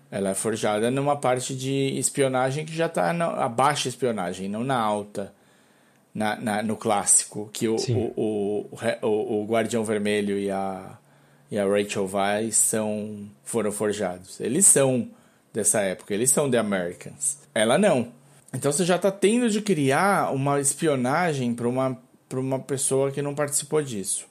[0.09, 4.77] Ela é forjada numa parte de espionagem que já tá na baixa espionagem, não na
[4.79, 5.33] alta.
[6.15, 10.97] Na, na- no clássico, que o, o, o, o, o Guardião Vermelho e a,
[11.49, 14.39] e a Rachel Weisz são, foram forjados.
[14.39, 15.07] Eles são
[15.53, 17.39] dessa época, eles são The Americans.
[17.53, 18.11] Ela não.
[18.53, 21.97] Então você já tá tendo de criar uma espionagem para uma,
[22.27, 24.25] pra uma pessoa que não participou disso.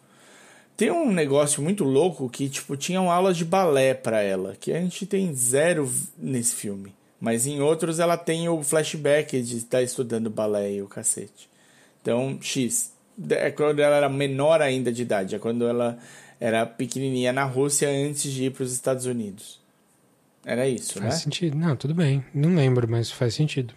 [0.76, 4.80] Tem um negócio muito louco que, tipo, tinham aulas de balé pra ela, que a
[4.80, 6.94] gente tem zero nesse filme.
[7.18, 11.48] Mas em outros ela tem o flashback de estar estudando balé e o cacete.
[12.02, 12.92] Então, X.
[13.30, 15.98] É quando ela era menor ainda de idade, é quando ela
[16.40, 19.60] era pequenininha na Rússia antes de ir para os Estados Unidos.
[20.44, 21.20] Era isso, Faz né?
[21.20, 21.56] sentido.
[21.56, 22.24] Não, tudo bem.
[22.32, 23.74] Não lembro, mas faz sentido.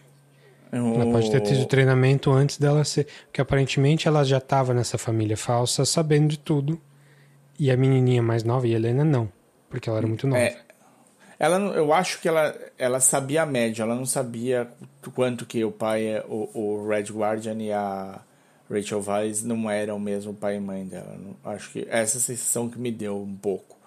[0.72, 3.08] Ela O- pode ter tido treinamento antes dela ser.
[3.26, 6.80] Porque aparentemente ela já estava nessa família falsa sabendo de tudo.
[7.58, 9.32] E a menininha mais nova, e a Helena, não.
[9.70, 10.42] Porque ela era muito nova.
[10.42, 10.58] É,
[11.40, 14.70] Ela, eu acho que ela, ela sabia a média, ela não sabia
[15.16, 18.20] quanto que o pai, é- o, o Red Guardian e a
[18.70, 21.18] Rachel Weisz não eram mesmo pai e mãe dela.
[21.44, 23.78] Acho que essa é a sensação que me deu um pouco.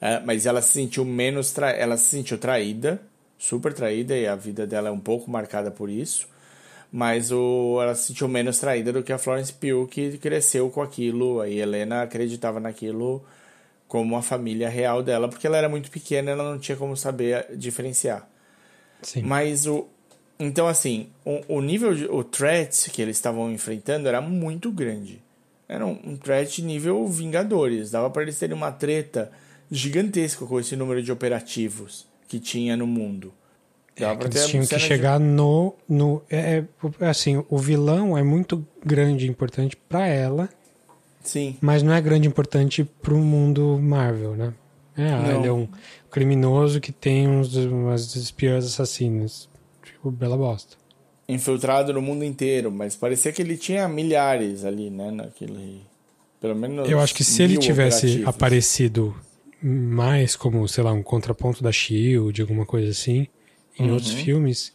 [0.00, 1.70] É, mas ela se sentiu menos tra...
[1.70, 3.00] ela se sentiu traída,
[3.38, 6.28] super traída, e a vida dela é um pouco marcada por isso.
[6.92, 7.78] Mas o...
[7.80, 11.40] ela se sentiu menos traída do que a Florence Pugh, que cresceu com aquilo.
[11.40, 13.24] A Helena acreditava naquilo
[13.88, 17.46] como a família real dela, porque ela era muito pequena, ela não tinha como saber
[17.56, 18.28] diferenciar.
[19.02, 19.22] Sim.
[19.22, 19.86] Mas o.
[20.38, 25.22] Então, assim, o, o nível, de, o threat que eles estavam enfrentando era muito grande.
[25.68, 27.90] Era um, um threat nível Vingadores.
[27.90, 29.32] Dava para eles terem uma treta
[29.70, 33.32] gigantesca com esse número de operativos que tinha no mundo.
[33.98, 35.74] Dava pra Eles tinham que cena de- chegar no.
[35.88, 36.62] no é,
[37.00, 40.50] é, assim, o vilão é muito grande e importante pra ela,
[41.22, 41.56] Sim.
[41.62, 44.52] mas não é grande e importante pro mundo Marvel, né?
[44.98, 45.38] É, ah, Não.
[45.38, 45.66] ele é um
[46.10, 49.48] criminoso que tem uns, umas espiãs assassinas.
[50.06, 50.76] Tipo, bela bosta.
[51.28, 55.10] Infiltrado no mundo inteiro, mas parecia que ele tinha milhares ali, né?
[55.10, 55.82] Naquele.
[56.40, 56.88] Pelo menos.
[56.88, 58.28] Eu acho que se ele tivesse operativos.
[58.28, 59.16] aparecido
[59.60, 63.26] mais como, sei lá, um contraponto da Shield, alguma coisa assim,
[63.78, 64.18] em outros Uhum.
[64.18, 64.72] filmes,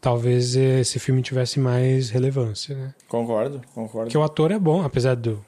[0.00, 2.94] talvez esse filme tivesse mais relevância, né?
[3.08, 4.04] Concordo, concordo.
[4.06, 5.44] Porque o ator é bom, apesar do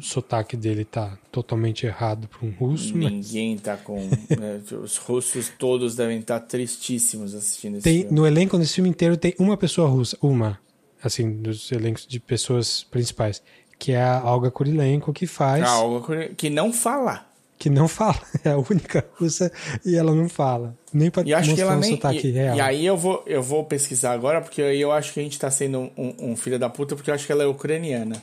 [0.00, 3.96] sotaque dele tá totalmente errado para um russo, mas Ninguém tá com.
[3.98, 8.14] né, os russos todos devem estar tristíssimos assistindo esse tem, filme.
[8.16, 10.58] no elenco desse filme inteiro tem uma pessoa russa, uma,
[11.02, 13.42] assim, dos elencos de pessoas principais,
[13.78, 16.04] que é a Olga Kurilenko, que faz, Ah, algo
[16.36, 17.26] que não fala.
[17.58, 19.50] que não fala, é a única russa
[19.84, 21.90] e ela não fala, nem para E acho que mostrar ela um nem.
[21.94, 22.56] sotaque E, real.
[22.56, 25.38] e aí eu vou, eu vou pesquisar agora, porque aí eu acho que a gente
[25.38, 28.20] tá sendo um, um- um filho da puta, porque eu acho que ela é ucraniana.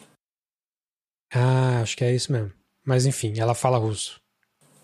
[1.33, 2.51] Ah, acho que é isso mesmo.
[2.85, 4.19] Mas enfim, ela fala russo.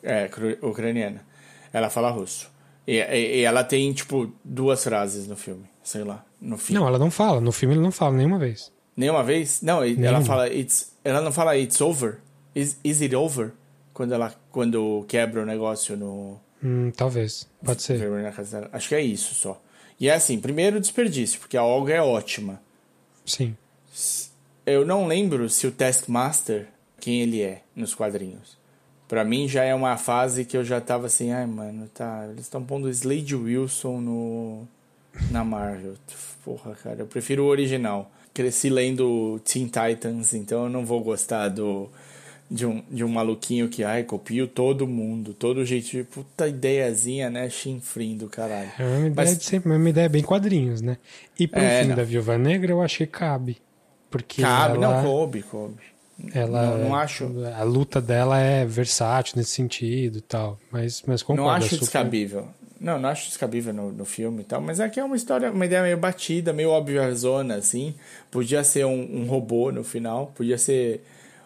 [0.03, 0.30] É,
[0.61, 1.26] ucraniana.
[1.72, 2.49] Ela fala russo.
[2.88, 5.65] E, e- e ela tem, tipo, duas frases no filme.
[5.84, 6.26] Sei lá.
[6.41, 6.73] No fim.
[6.73, 8.72] Não, ela não fala, no filme ele não fala nenhuma vez.
[8.97, 9.61] Nenhuma vez?
[9.61, 10.26] Não, e- ela Nenhuma.
[10.26, 12.18] fala it's, ela não fala it's over.
[12.55, 13.51] Is, is it over?
[13.93, 17.99] Quando ela quando quebra o negócio no Hum, talvez, pode ser.
[18.72, 19.61] Acho que é isso só.
[19.99, 22.61] E é assim, primeiro desperdício, porque a Olga é ótima.
[23.26, 23.55] Sim.
[24.65, 26.67] Eu não lembro se o Taskmaster
[26.99, 28.57] quem ele é nos quadrinhos.
[29.07, 32.41] Pra mim já é uma fase que eu já tava assim, ai mano, tá, eles
[32.41, 34.67] estão pondo Slade Wilson no
[35.29, 35.95] na Marvel.
[36.45, 38.09] Porra, cara, eu prefiro o original.
[38.33, 41.89] Cresci lendo Teen Titans, então eu não vou gostar do
[42.49, 47.29] de um, de um maluquinho que, ai, copio todo mundo, todo jeito de puta ideiazinha,
[47.29, 48.69] né, chinfrim do caralho.
[48.77, 50.97] É uma ideia, Mas- de sempre, uma ideia bem quadrinhos, né?
[51.39, 51.95] E pro É, filme não.
[51.95, 53.57] da Viúva Negra eu achei que cabe.
[54.11, 55.81] Porque Cabe, ela, não, coube, coube.
[56.33, 57.31] ela não- não acho.
[57.57, 60.59] A luta dela é versátil nesse sentido e tal.
[60.69, 61.43] Mas, mas concordo.
[61.49, 62.47] Não é acho super- descabível.
[62.79, 65.65] Não, não acho descabível no, no filme e tal, mas aqui é uma história, uma
[65.65, 67.93] ideia meio batida, meio óbvia zona, assim.
[68.31, 71.03] Podia ser um, um robô no final, podia ser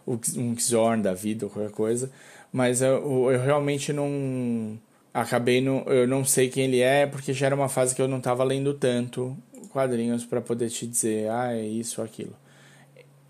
[0.07, 2.09] um Xorn da vida ou qualquer coisa,
[2.53, 4.77] mas eu, eu realmente não.
[5.13, 5.79] Acabei no.
[5.87, 8.43] Eu não sei quem ele é, porque já era uma fase que eu não tava
[8.43, 9.35] lendo tanto
[9.71, 12.33] quadrinhos para poder te dizer, ah, é isso ou aquilo.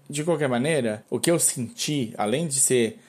[0.10, 3.00] De qualquer maneira, o que eu senti, além de ser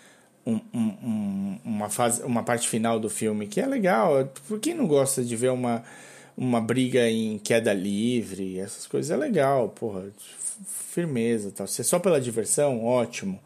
[0.46, 4.74] um- um- um- uma, fase, uma parte final do filme que é legal, por quem
[4.74, 5.82] não gosta de ver uma,
[6.36, 10.04] uma briga em queda livre, essas coisas é legal, porra,
[10.66, 11.66] firmeza tal.
[11.66, 13.38] Se é só pela diversão, ótimo.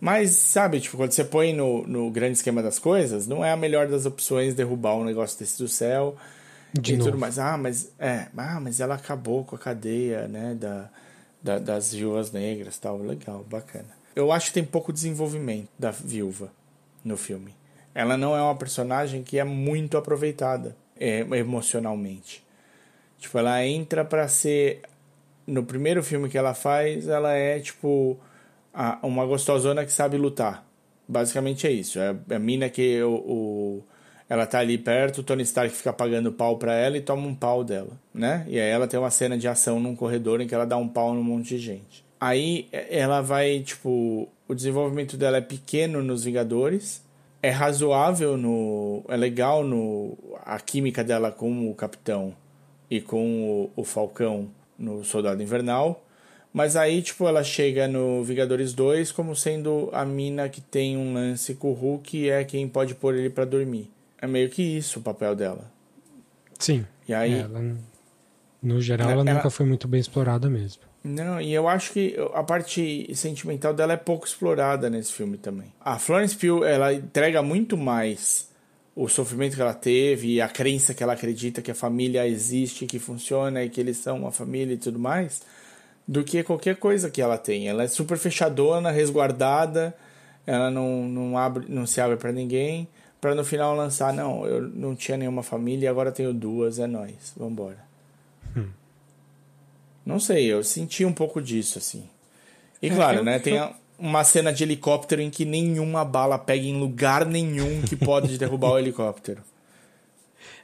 [0.00, 3.56] Mas, sabe, tipo, quando você põe no, no grande esquema das coisas, não é a
[3.56, 6.16] melhor das opções derrubar um negócio desse do céu
[6.72, 7.10] De e novo.
[7.10, 7.38] tudo mais.
[7.38, 10.90] Ah, mas é, ah, mas ela acabou com a cadeia, né, da,
[11.44, 13.90] da- das viúvas negras, tal, legal, bacana.
[14.16, 16.50] Eu acho que tem pouco desenvolvimento da viúva
[17.04, 17.54] no filme.
[17.94, 22.42] Ela não é uma personagem que é muito aproveitada é, emocionalmente.
[23.18, 24.82] Tipo, ela entra pra ser
[25.46, 28.16] no primeiro filme que ela faz, ela é tipo
[28.72, 30.64] a- uma gostosona que sabe lutar.
[31.06, 31.98] Basicamente é isso.
[31.98, 33.84] É a mina que o, o-
[34.28, 37.34] ela tá ali perto, o Tony Stark fica pagando pau pra ela e toma um
[37.34, 38.44] pau dela, né?
[38.48, 40.88] E aí ela tem uma cena de ação num corredor em que ela dá um
[40.88, 42.04] pau num monte de gente.
[42.20, 47.02] Aí é, ela vai, tipo, o desenvolvimento dela é pequeno nos Vingadores,
[47.42, 52.34] é razoável no, é legal no a química dela com o Capitão
[52.90, 54.48] e com o, o Falcão
[54.78, 56.02] no Soldado Invernal.
[56.50, 61.12] Mas aí, tipo, ela chega no Vingadores 2 como sendo a mina que tem um
[61.12, 63.90] lance com o Hulk e é quem pode pôr ele pra dormir.
[64.24, 65.70] É meio que isso o papel dela.
[66.58, 66.86] Sim.
[67.06, 67.76] E aí- Ela,
[68.62, 70.82] no geral, ela, Ela- nunca foi muito bem explorada mesmo.
[71.04, 75.70] Não, e eu acho que a parte sentimental dela é pouco explorada nesse filme também.
[75.78, 78.48] A Florence Pugh, ela entrega muito mais
[78.96, 82.86] o sofrimento que ela teve e a crença que ela acredita que a família existe,
[82.86, 85.42] que funciona e que eles são uma família e tudo mais,
[86.08, 87.68] do que qualquer coisa que ela tem.
[87.68, 89.94] Ela é super fechadona, resguardada,
[90.46, 92.88] ela não, não, abre, não se abre para ninguém,
[93.24, 97.32] para no final lançar, não, eu não tinha nenhuma família, agora tenho duas, é nós,
[97.34, 97.78] vambora.
[98.54, 98.68] Hum.
[100.04, 102.06] Não sei, eu senti um pouco disso, assim.
[102.82, 106.38] E claro, eu- né, tem eu- a- uma cena de helicóptero em que nenhuma bala
[106.38, 109.42] pega em lugar nenhum que pode derrubar o helicóptero.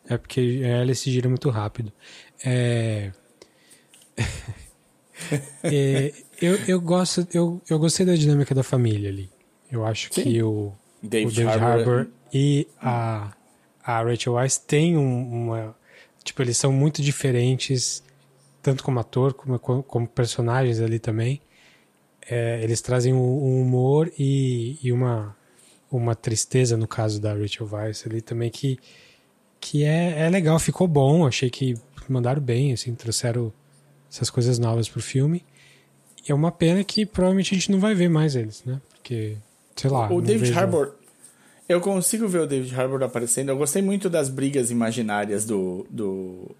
[0.07, 1.91] É porque ela se gira muito rápido.
[2.45, 3.11] É...
[5.63, 9.29] É, eu, eu gosto, eu, eu gostei da dinâmica da família ali.
[9.71, 10.23] Eu acho Sim.
[10.23, 10.73] que o
[11.03, 13.33] David o David Harbour- Harbour e a,
[13.83, 15.77] a Rachel Weisz têm um- uma.
[16.23, 18.03] Tipo, eles são muito diferentes,
[18.63, 21.41] tanto como ator, como, como personagens ali também.
[22.29, 25.35] É, eles trazem um, um humor e, e uma,
[25.91, 28.79] uma tristeza, no caso da Rachel Weisz ali também, que,
[29.59, 31.27] que é, é legal, ficou bom.
[31.27, 31.75] Achei que
[32.09, 33.53] mandaram bem, assim, trouxeram
[34.13, 35.45] essas coisas novas pro filme.
[36.29, 38.81] E é uma pena que provavelmente a gente não vai ver mais eles, né?
[38.91, 39.37] Porque,
[39.75, 40.13] sei lá.
[40.13, 40.95] o David vejo- Harbour.
[41.71, 43.51] Eu consigo ver o David Harbour aparecendo.
[43.51, 46.51] Eu gostei muito das brigas imaginárias do, do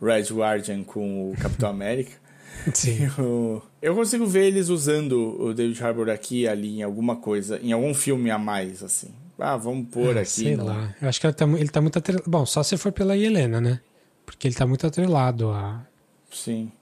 [0.00, 2.12] Red Guardian com o Capitão América.
[2.72, 3.06] Sim.
[3.18, 7.60] Eu, eu consigo ver eles usando o David Harbour aqui e ali em alguma coisa,
[7.62, 9.10] em algum filme a mais, assim.
[9.38, 10.30] Ah, vamos pôr Ah, aqui.
[10.30, 10.94] Sei lá.
[11.02, 12.24] Eu acho que ele tá, ele tá muito atrelado.
[12.30, 13.80] Bom, só se for pela Helena, né?
[14.24, 15.84] Porque ele tá muito atrelado a.
[16.32, 16.72] Sim.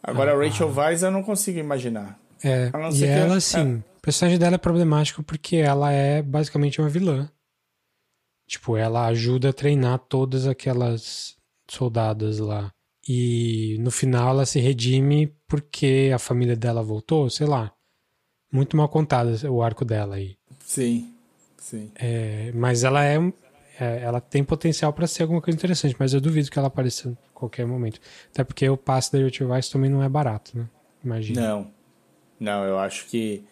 [0.00, 2.16] Agora Ah, a Rachel Weisz eu não consigo imaginar.
[2.44, 6.20] É, A não e que- ela, assim, o personagem dela é problemático porque ela é
[6.20, 7.30] basicamente uma vilã.
[8.48, 11.36] Tipo, ela ajuda a treinar todas aquelas
[11.68, 12.72] soldadas lá.
[13.08, 17.72] E no final ela se redime porque a família dela voltou, sei lá.
[18.52, 20.36] Muito mal contado o arco dela aí.
[20.58, 21.14] Sim,
[21.56, 21.92] sim.
[21.94, 23.18] É, mas ela é,
[23.78, 27.08] é, ela tem potencial pra ser alguma coisa interessante, mas eu duvido que ela apareça
[27.08, 28.00] em qualquer momento.
[28.32, 30.68] Até porque o passe da Weisz também não é barato, né?
[31.04, 31.40] Imagina.
[31.40, 31.70] Não.
[32.40, 33.44] Não, eu acho que.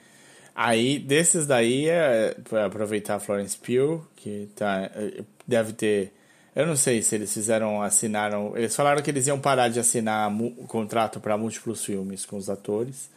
[0.55, 6.12] Aí, desses daí, é pra aproveitar a Florence Pugh, que tá, eh, deve ter.
[6.55, 8.56] Eu não sei se eles fizeram, assinaram.
[8.56, 12.51] Eles falaram que eles iam parar de assinar o contrato para múltiplos filmes com os
[12.51, 13.09] atores,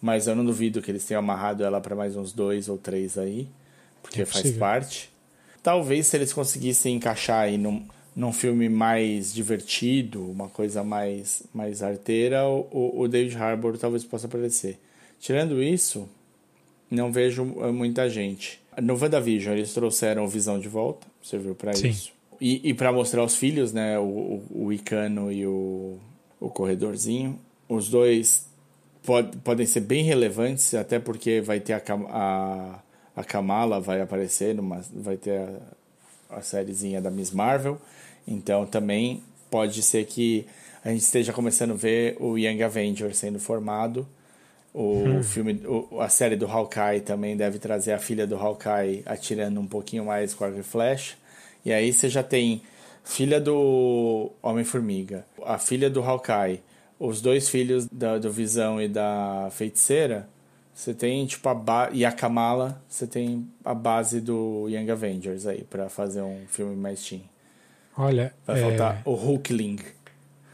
[0.00, 3.18] mas eu não duvido que eles tenham amarrado ela para mais uns dois ou três
[3.18, 3.46] aí,
[4.02, 5.10] porque É faz parte.
[5.62, 7.86] Talvez se eles conseguissem encaixar aí num,
[8.16, 14.26] num filme mais divertido, uma coisa mais, mais arteira, o, o David Harbour talvez possa
[14.26, 14.80] aparecer.
[15.20, 16.08] Tirando isso,
[16.90, 18.60] não vejo eh, muita gente.
[18.80, 21.88] No WandaVision eles trouxeram o Visão de volta, serviu Sim.
[21.88, 22.12] isso.
[22.40, 25.98] E, e para mostrar os filhos, né, o, o, o Icano e o,
[26.38, 27.38] o Corredorzinho.
[27.68, 28.46] Os dois
[29.02, 32.78] pod, podem ser bem relevantes, até porque vai ter a, a,
[33.16, 35.40] a Kamala vai aparecer, numa, vai ter
[36.30, 37.78] a, a sériezinha da Miss Marvel.
[38.26, 40.46] Então também pode ser que
[40.84, 44.06] a gente esteja começando a ver o Young Avenger sendo formado.
[44.80, 49.58] O filme, o- a série do Hawkeye também deve trazer a filha do Hawkeye atirando
[49.60, 51.16] um pouquinho mais com arco e flecha.
[51.64, 52.62] E aí você já tem
[53.02, 56.60] filha do Homem-Formiga, a filha do Hawkeye,
[56.98, 60.28] os dois filhos da, do Visão e da Feiticeira.
[60.72, 65.44] Você tem tipo a ba e a Kamala, você tem a base do Young Avengers
[65.44, 67.24] aí pra fazer um filme mais teen.
[67.96, 69.80] Olha, Vai é, faltar o Hulkling.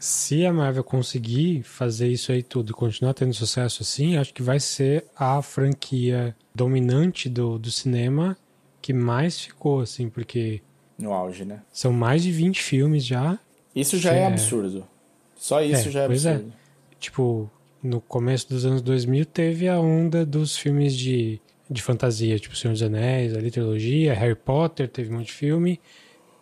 [0.05, 4.43] Se a Marvel conseguir fazer isso aí tudo e continuar tendo sucesso assim, acho que
[4.43, 8.37] vai ser a franquia dominante do, do cinema
[8.83, 10.61] que mais ficou, assim, porque
[10.95, 11.61] no auge, né?
[11.73, 13.39] são mais de 20 filmes já.
[13.75, 14.87] Isso já é, é- absurdo.
[15.35, 16.33] Só isso É, já é pois é.
[16.35, 16.53] absurdo.
[16.99, 17.51] Tipo,
[17.81, 22.73] no começo dos anos 2000 teve a onda dos filmes de, de fantasia, tipo Senhor
[22.73, 25.79] dos Anéis, ali trilogia, Harry Potter, teve um monte de filme,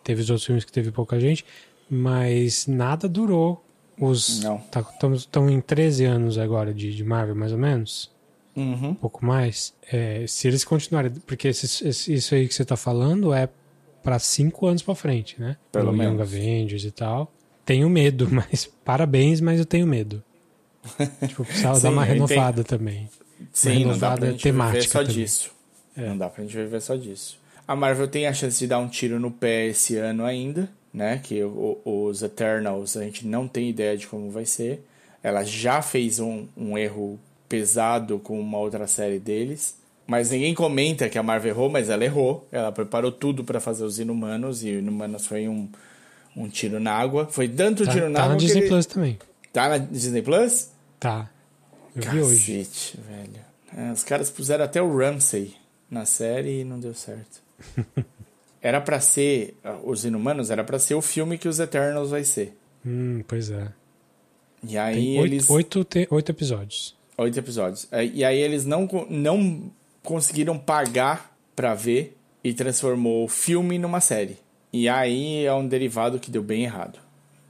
[0.02, 1.46] teve os outros filmes que teve pouca gente,
[1.90, 3.62] mas nada durou.
[4.00, 4.60] Os Não.
[5.14, 8.10] estão em 13 anos agora de, de Marvel, mais ou menos,
[8.56, 8.88] Uhum.
[8.90, 9.72] um pouco mais.
[9.90, 13.48] É, se eles continuarem, porque esse- esse- isso aí que você tá falando é
[14.02, 15.56] para cinco anos para frente, né?
[15.70, 16.20] Pelo O Young menos.
[16.22, 17.32] Avengers e tal.
[17.64, 20.22] Tenho medo, mas parabéns, mas eu tenho medo.
[21.28, 23.08] Tipo, precisava Sim, dar uma renovada também.
[23.52, 23.78] Sim, não dá
[24.14, 25.14] renovada pra gente temática viver só também.
[25.14, 25.50] disso.
[25.96, 27.38] Não dá pra gente viver só disso.
[27.66, 31.20] A Marvel tem a chance de dar um tiro no pé esse ano ainda, né?
[31.22, 34.86] Que o- os Eternals a gente não tem ideia de como vai ser.
[35.22, 37.18] Ela já fez um, um erro
[37.48, 39.76] pesado com uma outra série deles.
[40.06, 42.46] Mas ninguém comenta que a Marvel errou, mas ela errou.
[42.52, 45.66] Ela preparou tudo pra fazer os Inumanos e o Inumanos foi um,
[46.36, 47.26] um tiro na água.
[47.30, 49.18] Foi tanto Tá, tiro na tá água na que Disney ele- Plus também.
[49.52, 50.68] Tá na Disney Plus?
[51.00, 51.30] Tá.
[51.96, 52.58] Eu vi hoje.
[52.58, 53.44] Cacete, velho.
[53.88, 55.54] É, os caras puseram até o Ramsey
[55.90, 57.40] na série e não deu certo.
[58.64, 59.54] era pra ser.
[59.84, 62.56] Os Inumanos era pra ser o filme que os Eternals vai ser.
[62.84, 63.68] Hum, pois é.
[64.66, 65.50] E aí Tem oito, eles.
[65.50, 66.96] oito, te- oito episódios.
[67.18, 67.86] Oito episódios.
[67.92, 69.70] É, E aí eles não, não
[70.02, 74.38] conseguiram pagar pra ver e transformou o filme numa série.
[74.72, 76.98] E aí é um derivado que deu bem errado.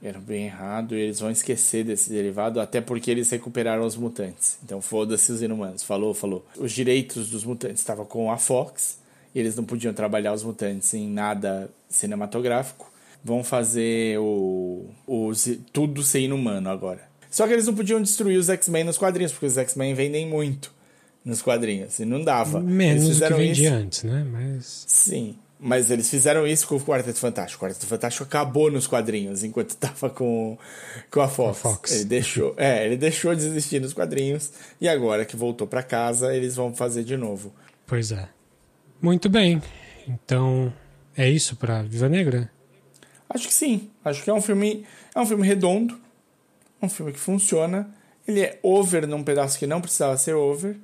[0.03, 4.59] Era bem errado e eles vão esquecer desse derivado, até porque eles recuperaram os mutantes.
[4.63, 5.81] Então foda-se os inumanos.
[5.83, 6.45] Falou, falou.
[6.57, 8.99] Os direitos dos mutantes estavam com a Fox
[9.35, 12.91] eles não podiam trabalhar os mutantes em nada cinematográfico.
[13.23, 17.01] Vão fazer o, os, tudo ser inumano agora.
[17.29, 20.71] Só que eles não podiam destruir os X-Men nos quadrinhos, porque os X-Men vendem muito
[21.23, 21.99] nos quadrinhos.
[21.99, 22.59] E não dava.
[22.59, 23.77] eles Menos do que vendia isso.
[23.77, 24.25] antes, né?
[24.31, 24.85] Mas.
[24.87, 25.35] Sim.
[25.59, 27.65] Mas eles fizeram isso com o Quarteto Fantástico.
[27.65, 30.57] O Quarteto Fantástico acabou nos quadrinhos enquanto tava com,
[31.09, 31.59] com a Fox.
[31.59, 31.91] A Fox.
[31.91, 36.33] Ele deixou, é, ele deixou de existir nos quadrinhos e agora que voltou pra casa,
[36.35, 37.53] eles vão fazer de novo.
[37.87, 38.29] Pois é.
[39.01, 39.61] Muito bem.
[40.07, 40.73] Então,
[41.15, 42.49] é isso pra Viva Negra?
[43.29, 43.89] Acho que sim.
[44.03, 45.99] Acho que é um filme, é um filme redondo,
[46.81, 47.89] um filme que funciona.
[48.27, 50.77] Ele é over num pedaço que não precisava ser over.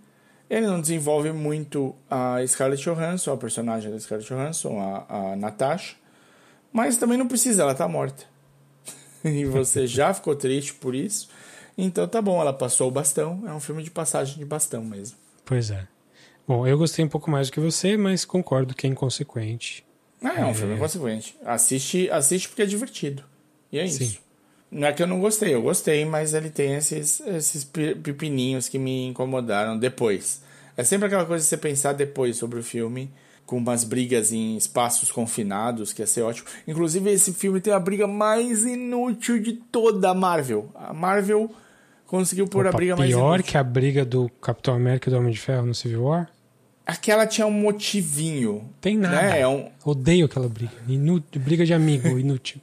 [0.49, 5.95] Ele não desenvolve muito a Scarlett Johansson, a personagem da Scarlett Johansson, a, a Natasha.
[6.73, 8.25] Mas também não precisa, ela tá morta.
[9.23, 11.29] e você já ficou triste por isso.
[11.77, 13.43] Então tá bom, ela passou o bastão.
[13.47, 15.17] É um filme de passagem de bastão mesmo.
[15.45, 15.88] Pois é.
[16.52, 19.86] Bom, eu gostei um pouco mais do que você, mas concordo que é inconsequente.
[20.22, 21.34] Ah, é um filme consequente.
[21.45, 23.23] Assiste, assiste porque é divertido.
[23.72, 24.03] E é Sim.
[24.03, 24.19] isso.
[24.69, 28.68] Não é que eu não gostei, eu gostei, mas ele tem esses, esses pi- pepininhos
[28.68, 30.41] que me incomodaram depois.
[30.76, 33.10] É sempre aquela coisa de você pensar depois sobre o filme,
[33.45, 36.48] com umas brigas em espaços confinados, que ia ser ótimo.
[36.68, 40.69] Inclusive, esse filme tem a briga mais inútil de toda a Marvel.
[40.76, 41.49] A Marvel
[42.06, 43.52] conseguiu pôr a Opa, briga mais pior inútil.
[43.52, 46.30] que a briga do Capitão América e do Homem de Ferro no Civil War?
[46.91, 48.69] Aquela tinha um motivinho.
[48.81, 49.15] Tem nada.
[49.15, 49.39] Né?
[49.39, 50.73] É um, Odeio aquela briga.
[50.89, 52.59] Inútil, briga de amigo, inútil.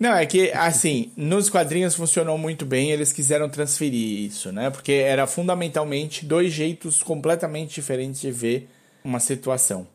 [0.00, 4.68] Não, é que, assim, nos quadrinhos funcionou muito bem, eles quiseram transferir isso, né?
[4.68, 8.68] Porque era fundamentalmente dois jeitos completamente diferentes de ver
[9.04, 9.86] uma situação.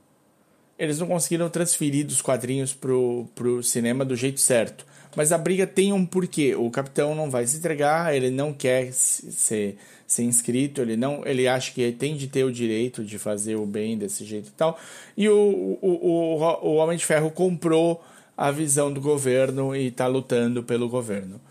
[0.79, 4.85] Eles não conseguiram transferir dos quadrinhos pro, pro cinema do jeito certo.
[5.17, 6.55] Mas a briga tem um porquê.
[6.55, 11.25] O capitão não vai se entregar, ele não quer se- ser, ser inscrito, ele não,
[11.25, 14.51] ele acha que tem de ter o direito de fazer o bem desse jeito e
[14.51, 14.79] tal.
[15.17, 18.03] E o, o, o, o Homem de Ferro comprou
[18.37, 21.41] a visão do governo e está lutando pelo governo.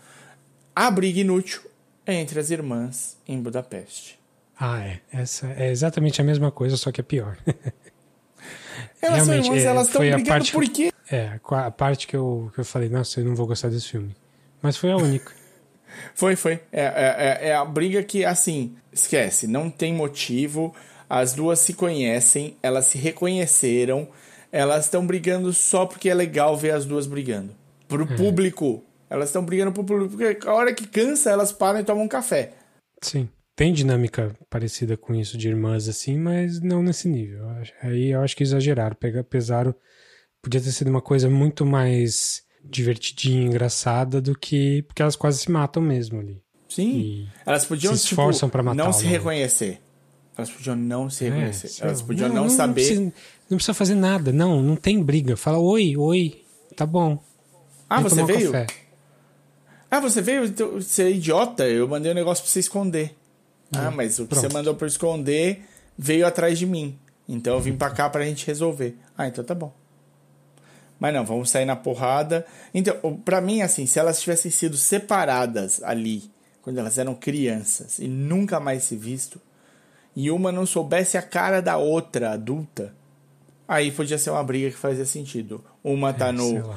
[0.73, 1.61] A briga inútil
[2.05, 4.17] é entre as irmãs em Budapeste.
[4.57, 4.99] Ah, é.
[5.11, 7.37] Essa é exatamente a mesma coisa, só que é pior.
[9.01, 10.91] Elas são Realmente, irmãs, é, elas estão brigando parte- por quê?
[11.09, 14.15] É, a parte que eu, que eu falei, nossa, eu não vou gostar desse filme.
[14.61, 15.31] Mas foi a única.
[16.13, 16.59] Foi, foi.
[16.71, 20.75] É, é, é- é a briga que, assim, esquece, não tem motivo.
[21.09, 24.07] As duas se conhecem, elas se reconheceram,
[24.51, 27.55] elas estão brigando só porque é legal ver as duas brigando.
[27.87, 28.83] Pro público.
[29.09, 32.07] Elas estão brigando pro público, porque a hora que cansa, elas param e tomam um
[32.09, 32.51] café.
[33.01, 33.29] Sim.
[33.55, 37.47] Tem dinâmica parecida com isso de irmãs assim, mas não nesse nível.
[37.81, 39.73] Aí eu acho que exageraram, pega- pesaram.
[40.47, 44.81] Podia ter sido uma coisa muito mais divertidinha, engraçada do que.
[44.83, 46.41] Porque elas quase se matam mesmo ali.
[46.69, 46.89] Sim.
[46.99, 49.81] E Elas podiam se esforçam tipo, pra matar não se reconhecer.
[50.37, 51.67] Elas podiam não se É, reconhecer.
[51.67, 52.73] sei Elas podiam não, saber.
[52.75, 53.01] precisa,
[53.49, 55.35] não precisa fazer nada, não, não tem briga.
[55.35, 56.41] Fala oi, oi,
[56.77, 57.21] tá bom.
[57.89, 58.51] ah, Vem você um veio?
[59.91, 60.45] Ah, você veio?
[60.45, 61.67] Então, Você é idiota?
[61.67, 63.15] Eu mandei um negócio pra você esconder.
[63.73, 64.53] Ah, mas o que você pronto.
[64.53, 65.61] mandou pra eu esconder
[65.97, 66.97] veio atrás de mim.
[67.27, 68.95] Então eu vim pra cá pra gente resolver.
[69.17, 69.73] Ah, então tá bom.
[70.99, 72.45] Mas não, vamos sair na porrada.
[72.73, 78.07] Então, pra mim, assim, se elas tivessem sido separadas ali, quando elas eram crianças, e
[78.07, 79.39] nunca mais se visto,
[80.15, 82.93] e uma não soubesse a cara da outra adulta,
[83.67, 85.63] aí podia ser uma briga que fazia sentido.
[85.83, 86.75] Uma tá É, no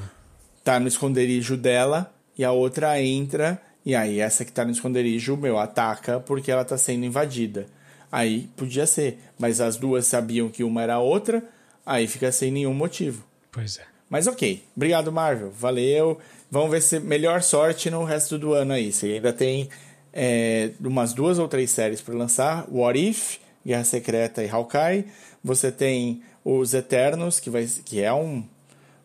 [0.63, 5.37] tá no esconderijo dela e a outra entra e aí essa que tá no esconderijo,
[5.37, 7.67] meu, ataca porque ela tá sendo invadida.
[8.13, 11.43] Aí podia ser, mas as duas sabiam que uma era a outra,
[11.87, 13.25] aí fica sem nenhum motivo.
[13.51, 13.90] Pois é.
[14.11, 16.19] Mas ok, obrigado Marvel, valeu.
[16.51, 18.93] Vamos ver se melhor sorte no resto do ano aí.
[18.93, 19.69] Você ainda tem
[20.13, 25.05] é, umas duas ou três séries para lançar: What If, Guerra Secreta e Hawkeye.
[25.45, 28.45] Você tem os Eternos, que, vai, que é um,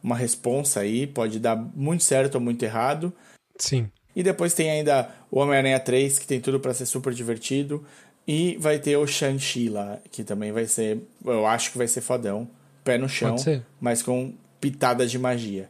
[0.02, 3.14] uma responsa aí, pode dar muito certo ou muito errado.
[3.60, 3.90] Sim.
[4.16, 7.86] E depois tem ainda o Homem-Aranha 3, que tem tudo para ser super divertido.
[8.28, 11.00] E vai ter o Shang-Chi lá, que também vai ser.
[11.24, 12.50] Eu acho que vai ser fodão.
[12.84, 13.36] Pé no chão,
[13.80, 15.70] mas com pitadas de magia.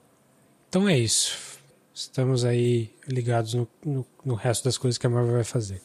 [0.70, 1.38] Então é isso.
[1.94, 5.82] Estamos aí ligados no, no, no resto das coisas que a Marvel vai fazer.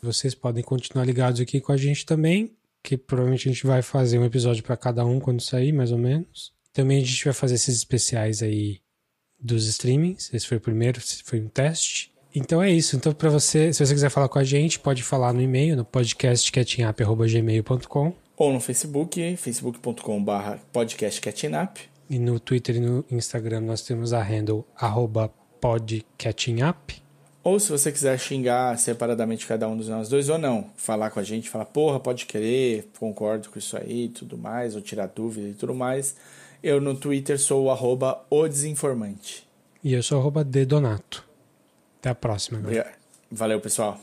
[0.00, 2.52] Vocês podem continuar ligados aqui com a gente também,
[2.82, 5.98] que provavelmente a gente vai fazer um episódio para cada um quando sair, mais ou
[5.98, 6.52] menos.
[6.72, 8.80] Também a gente vai fazer esses especiais aí
[9.40, 10.32] dos streamings.
[10.32, 12.12] Esse foi o primeiro, foi um teste.
[12.34, 12.96] Então é isso.
[12.96, 15.84] Então, para você, se você quiser falar com a gente, pode falar no e-mail, no
[15.84, 21.93] podcastcatchingup.gmail.com Ou no Facebook, facebook.com.br podcastcatchingup.
[22.08, 27.02] E no Twitter e no Instagram nós temos a handle arroba podcatchingup.
[27.42, 31.20] Ou se você quiser xingar separadamente cada um dos nós dois ou não, falar com
[31.20, 35.08] a gente, falar, porra, pode querer, concordo com isso aí e tudo mais, ou tirar
[35.08, 36.16] dúvida e tudo mais.
[36.62, 39.46] Eu no Twitter sou o arroba o desinformante.
[39.82, 41.22] E eu sou arroba dedonato.
[41.98, 42.60] Até a próxima.
[42.60, 42.92] galera.
[43.30, 44.00] Valeu, pessoal.